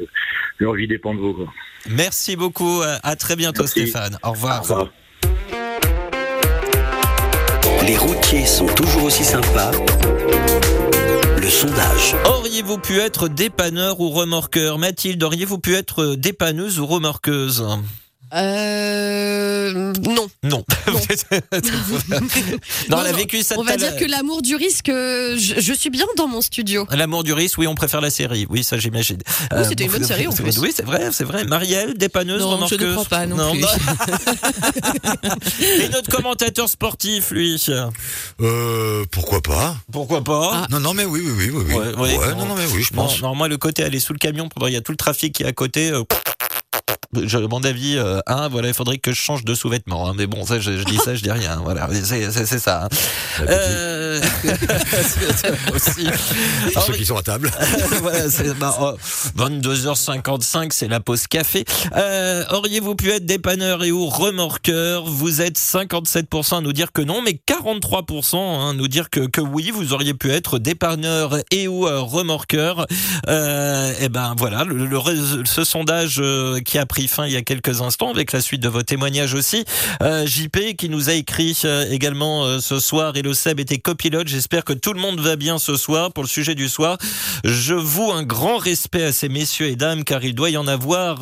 [0.59, 1.33] leur vie dépend de vous.
[1.33, 1.51] Quoi.
[1.89, 2.83] Merci beaucoup.
[3.01, 3.87] À très bientôt Merci.
[3.87, 4.19] Stéphane.
[4.21, 4.59] Au revoir.
[4.59, 4.89] Au revoir.
[7.87, 9.71] Les routiers sont toujours aussi sympas.
[11.37, 12.15] Le sondage.
[12.25, 14.77] Auriez-vous pu être dépanneur ou remorqueur?
[14.77, 17.65] Mathilde, auriez-vous pu être dépanneuse ou remorqueuse?
[18.33, 20.27] Euh, non.
[20.43, 20.43] Non.
[20.43, 20.65] Non.
[22.89, 23.55] non, elle a vécu ça.
[23.57, 26.85] On va dire que l'amour du risque, je, je, suis bien dans mon studio.
[26.91, 28.45] L'amour du risque, oui, on préfère la série.
[28.49, 29.19] Oui, ça j'imagine.
[29.51, 30.57] Oui, c'était une bonne série en plus.
[30.59, 31.45] Oui, c'est vrai, c'est vrai.
[31.45, 32.79] Marielle, dépanneuse, non, remorqueuse.
[32.79, 33.63] Je ne crois pas non, non plus.
[35.83, 37.63] Et notre commentateur sportif, lui.
[38.41, 39.77] Euh, pourquoi pas?
[39.91, 40.51] Pourquoi pas?
[40.53, 40.67] Ah.
[40.69, 41.73] Non, non, mais oui, oui, oui, oui.
[41.73, 43.21] Ouais, ouais, ouais non, non, mais oui, je pense.
[43.21, 45.33] Non, moi, le côté aller sous le camion pendant il y a tout le trafic
[45.33, 45.91] qui est à côté.
[47.15, 50.09] Euh, je, mon avis, euh, hein, voilà, il faudrait que je change de sous-vêtements.
[50.09, 51.61] Hein, mais bon, ça, je, je, dis ça, je dis rien.
[51.63, 52.85] Voilà, c'est ça.
[52.85, 52.89] Hein.
[53.47, 54.21] Euh...
[55.73, 56.07] aussi.
[56.73, 57.51] Pour ceux qui sont à table.
[58.01, 58.25] voilà,
[58.59, 58.93] bah, oh,
[59.37, 61.65] 22h55, c'est la pause café.
[61.95, 65.05] Euh, Auriez-vous pu être dépanneur et ou remorqueur?
[65.05, 69.21] Vous êtes 57% à nous dire que non, mais 43% à hein, nous dire que,
[69.21, 72.85] que oui, vous auriez pu être dépanneur et ou euh, remorqueur.
[73.27, 74.99] Euh, et ben voilà, le, le,
[75.45, 76.21] ce sondage
[76.67, 79.33] qui a pris fin il y a quelques instants avec la suite de vos témoignages
[79.33, 79.63] aussi.
[80.03, 83.77] Euh, JP qui nous a écrit euh, également euh, ce soir et le Seb était
[83.77, 84.27] copilote.
[84.27, 86.97] J'espère que tout le monde va bien ce soir pour le sujet du soir.
[87.45, 90.67] Je voue un grand respect à ces messieurs et dames car il doit y en
[90.67, 91.19] avoir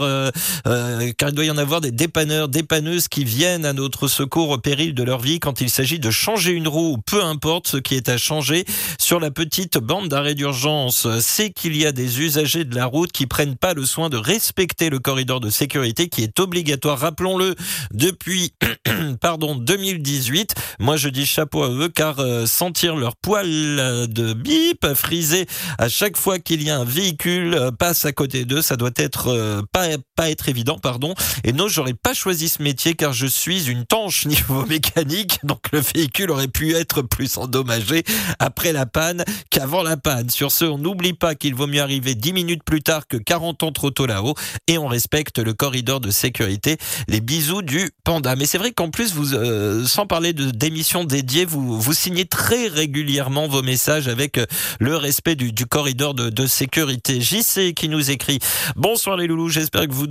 [1.17, 4.57] car il doit y en avoir des dépanneurs, dépanneuses qui viennent à notre secours au
[4.57, 7.77] péril de leur vie quand il s'agit de changer une roue ou peu importe ce
[7.77, 8.65] qui est à changer
[8.97, 11.07] sur la petite bande d'arrêt d'urgence.
[11.19, 14.17] C'est qu'il y a des usagers de la route qui prennent pas le soin de
[14.17, 17.55] respecter le corridor de sécurité qui est obligatoire, rappelons-le,
[17.91, 18.53] depuis
[19.21, 20.55] pardon 2018.
[20.79, 25.47] Moi je dis chapeau à eux car euh, sentir leur poil de bip frisé
[25.77, 28.91] à chaque fois qu'il y a un véhicule euh, passe à côté d'eux, ça doit
[28.97, 31.13] être euh, pas pas être évident, pardon.
[31.43, 35.59] Et non, j'aurais pas choisi ce métier car je suis une tanche niveau mécanique, donc
[35.71, 38.03] le véhicule aurait pu être plus endommagé
[38.39, 40.29] après la panne qu'avant la panne.
[40.29, 43.63] Sur ce, on n'oublie pas qu'il vaut mieux arriver 10 minutes plus tard que 40
[43.63, 44.35] ans trop tôt là-haut
[44.67, 46.77] et on respecte le corridor de sécurité.
[47.07, 48.35] Les bisous du panda.
[48.35, 52.25] Mais c'est vrai qu'en plus, vous, euh, sans parler de d'émissions dédiées, vous, vous signez
[52.25, 54.45] très régulièrement vos messages avec euh,
[54.79, 57.21] le respect du, du corridor de, de, sécurité.
[57.21, 58.39] JC qui nous écrit
[58.75, 60.07] Bonsoir les loulous, j'espère que, vous,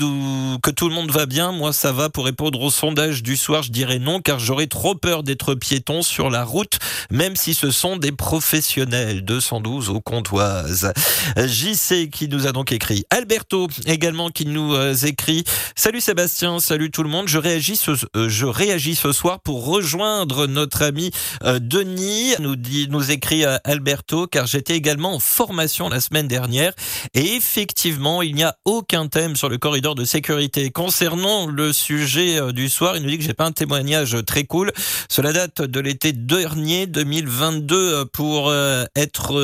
[0.62, 1.52] que tout le monde va bien.
[1.52, 2.08] Moi, ça va.
[2.08, 6.02] Pour répondre au sondage du soir, je dirais non, car j'aurais trop peur d'être piéton
[6.02, 6.78] sur la route,
[7.10, 9.24] même si ce sont des professionnels.
[9.24, 10.92] 212 au comptoise.
[11.36, 13.04] JC qui nous a donc écrit.
[13.10, 15.44] Alberto également qui nous écrit
[15.76, 17.26] Salut Sébastien, salut tout le monde.
[17.28, 21.10] Je réagis ce, euh, je réagis ce soir pour rejoindre notre ami
[21.42, 22.34] euh, Denis.
[22.40, 26.72] Nous dit, nous écrit euh, Alberto, car j'étais également en formation la semaine dernière
[27.14, 30.70] et effectivement, il n'y a aucun thème sur le corridor de sécurité.
[30.70, 34.72] Concernant le sujet du soir, il nous dit que j'ai pas un témoignage très cool.
[35.08, 38.52] Cela date de l'été dernier, 2022, euh, pour
[38.96, 39.34] être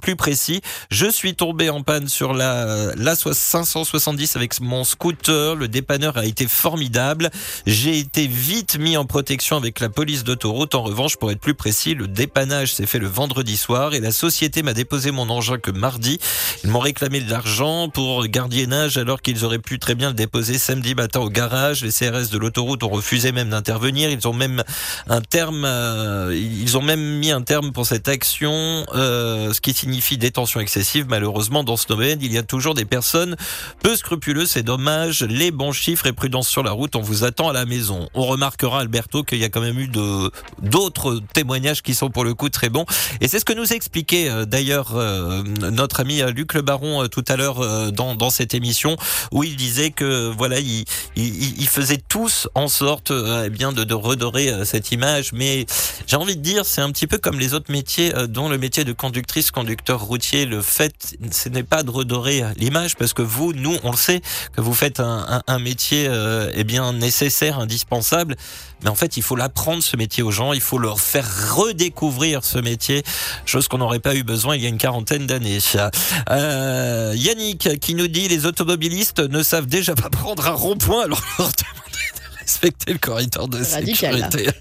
[0.00, 0.60] plus précis.
[0.90, 3.32] Je suis tombé en panne sur la, la so-
[3.64, 5.54] 570 avec mon scooter.
[5.54, 7.30] Le dépanneur a été formidable.
[7.66, 10.74] J'ai été vite mis en protection avec la police d'autoroute.
[10.74, 14.12] En revanche, pour être plus précis, le dépannage s'est fait le vendredi soir et la
[14.12, 16.18] société m'a déposé mon engin que mardi.
[16.64, 20.58] Ils m'ont réclamé de l'argent pour gardiennage alors qu'ils auraient pu très bien le déposer
[20.58, 21.82] samedi matin au garage.
[21.84, 24.10] Les CRS de l'autoroute ont refusé même d'intervenir.
[24.10, 24.64] Ils ont même
[25.08, 29.72] un terme, euh, ils ont même mis un terme pour cette action, euh, ce qui
[29.72, 31.06] signifie détention excessive.
[31.08, 33.36] Malheureusement, dans ce domaine, il y a toujours des personnes
[33.82, 34.50] peu scrupuleuses.
[34.50, 35.22] C'est dommage.
[35.22, 36.96] Les bons chiffres et prudence sur la route.
[36.96, 38.08] On vous attend à la maison.
[38.14, 40.30] On remarquera, Alberto, qu'il y a quand même eu de
[40.62, 42.84] d'autres témoignages qui sont pour le coup très bons.
[43.20, 47.08] Et c'est ce que nous expliquait euh, d'ailleurs euh, notre ami euh, Luc Le Baron
[47.08, 48.96] tout à l'heure dans, dans cette émission,
[49.32, 50.84] où il disait que voilà, ils
[51.16, 53.12] il, il faisaient tous en sorte
[53.44, 55.32] eh bien de, de redorer cette image.
[55.32, 55.66] Mais
[56.06, 58.84] j'ai envie de dire, c'est un petit peu comme les autres métiers, dont le métier
[58.84, 60.46] de conductrice, conducteur routier.
[60.46, 64.20] Le fait, ce n'est pas de redorer l'image, parce que vous, nous, on le sait,
[64.54, 68.36] que vous faites un, un, un métier euh, eh bien nécessaire, indispensable.
[68.82, 72.44] Mais en fait, il faut l'apprendre ce métier aux gens, il faut leur faire redécouvrir
[72.44, 73.02] ce métier,
[73.44, 75.58] chose qu'on n'aurait pas eu besoin il y a une quarantaine d'années.
[76.30, 81.22] Euh, Yannick qui nous dit les automobilistes ne savent déjà pas prendre un rond-point, alors
[81.38, 84.50] leur demander de respecter le corridor de Radical, sécurité.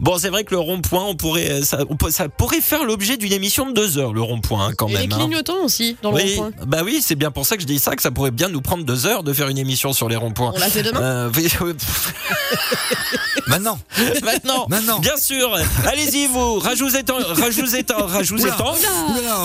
[0.00, 3.16] Bon, c'est vrai que le rond-point, on pourrait, ça, on peut- ça pourrait faire l'objet
[3.16, 5.08] d'une émission de deux heures, le rond-point, hein, quand Et même.
[5.08, 5.18] les hein.
[5.18, 6.64] clignotants aussi, dans le Oui, rond-point.
[6.66, 8.60] bah oui, c'est bien pour ça que je dis ça, que ça pourrait bien nous
[8.60, 10.52] prendre deux heures de faire une émission sur les ronds-points.
[10.54, 11.30] On l'a fait demain Euh.
[13.48, 13.78] Maintenant,
[14.24, 14.98] Maintenant, Maintenant.
[14.98, 15.56] bien sûr.
[15.86, 18.74] Allez-y, vous, rajoutez-en, rajoutez-en, rajoutez-en.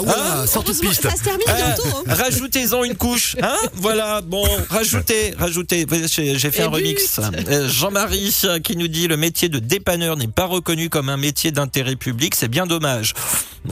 [0.08, 1.04] Hein sortie de piste.
[1.04, 1.84] Ça se termine Euh, bientôt.
[1.98, 2.04] hein.
[2.08, 5.86] rajoutez-en une couche, hein Voilà, bon, rajoutez, rajoutez.
[6.08, 7.20] J'ai fait Et un remix.
[7.50, 11.18] Euh, Jean-Marie euh, qui nous dit le métier de dépanneur n'est pas reconnu comme un
[11.18, 13.14] métier d'intérêt public, c'est bien dommage.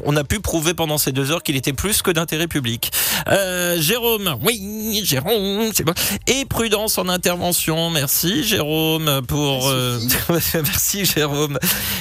[0.05, 2.91] On a pu prouver pendant ces deux heures qu'il était plus que d'intérêt public.
[3.27, 5.93] Euh, Jérôme, oui, Jérôme, c'est bon.
[6.27, 9.67] Et prudence en intervention, merci Jérôme pour.
[9.67, 9.99] euh,
[10.53, 11.57] merci Jérôme.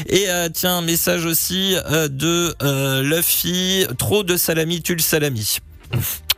[0.09, 5.01] Et euh, tiens, un message aussi euh, de euh, Luffy, trop de salami tue le
[5.03, 5.59] salami.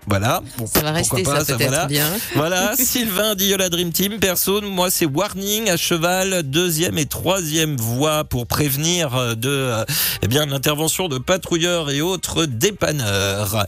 [0.06, 0.42] Voilà.
[0.58, 1.86] Bon, Ça va rester pas, ça peut-être voilà.
[1.86, 2.08] bien.
[2.34, 4.18] Voilà, Sylvain dit la Dream Team.
[4.18, 9.84] Perso, moi c'est Warning à cheval, deuxième et troisième voie pour prévenir euh, de euh,
[10.22, 13.64] eh bien l'intervention de patrouilleurs et autres dépanneurs.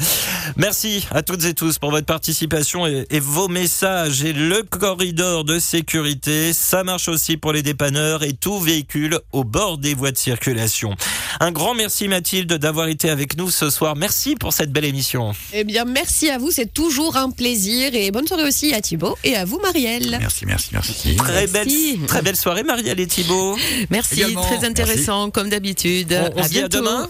[0.56, 4.24] Merci à toutes et tous pour votre participation et, et vos messages.
[4.24, 9.44] Et le corridor de sécurité, ça marche aussi pour les dépanneurs et tout véhicule au
[9.44, 10.94] bord des voies de circulation.
[11.40, 13.96] Un grand merci Mathilde d'avoir été avec nous ce soir.
[13.96, 15.32] Merci pour cette belle émission.
[15.52, 17.94] Eh bien, merci à vous, c'est toujours un plaisir.
[17.94, 20.16] Et bonne soirée aussi à Thibaut et à vous, Marielle.
[20.20, 21.16] Merci, merci, merci.
[21.16, 21.68] Très belle,
[22.06, 23.56] très belle soirée Marielle et Thibaut.
[23.90, 26.12] Merci, Également, très intéressant comme d'habitude.
[26.36, 26.78] On- on se dit à bientôt.
[26.78, 27.08] demain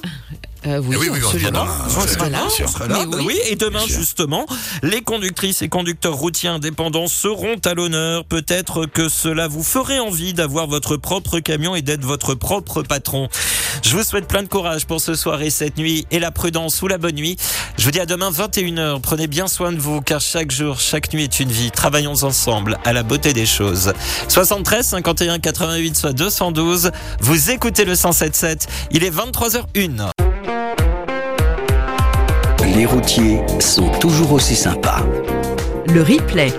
[0.67, 1.67] Euh, oui, Eh oui, oui, à absolument.
[1.89, 2.39] On sera là.
[2.39, 2.67] bien sûr.
[2.69, 3.25] On sera là, Mais oui.
[3.27, 3.39] oui.
[3.51, 4.47] Et demain, justement,
[4.83, 8.25] les conductrices et conducteurs routiers indépendants seront à l'honneur.
[8.25, 13.29] Peut-être que cela vous ferait envie d'avoir votre propre camion et d'être votre propre patron.
[13.83, 16.81] Je vous souhaite plein de courage pour ce soir et cette nuit et la prudence
[16.83, 17.37] ou la bonne nuit.
[17.79, 19.01] Je vous dis à demain 21h.
[19.01, 21.71] Prenez bien soin de vous car chaque jour, chaque nuit est une vie.
[21.73, 23.93] Travaillons ensemble à la beauté des choses.
[24.29, 26.91] 73 51 88 soit 212.
[27.21, 28.69] Vous écoutez le 1077.
[28.93, 30.11] Il est 23h01.
[32.75, 35.05] Les routiers sont toujours aussi sympas.
[35.93, 36.51] Le replay,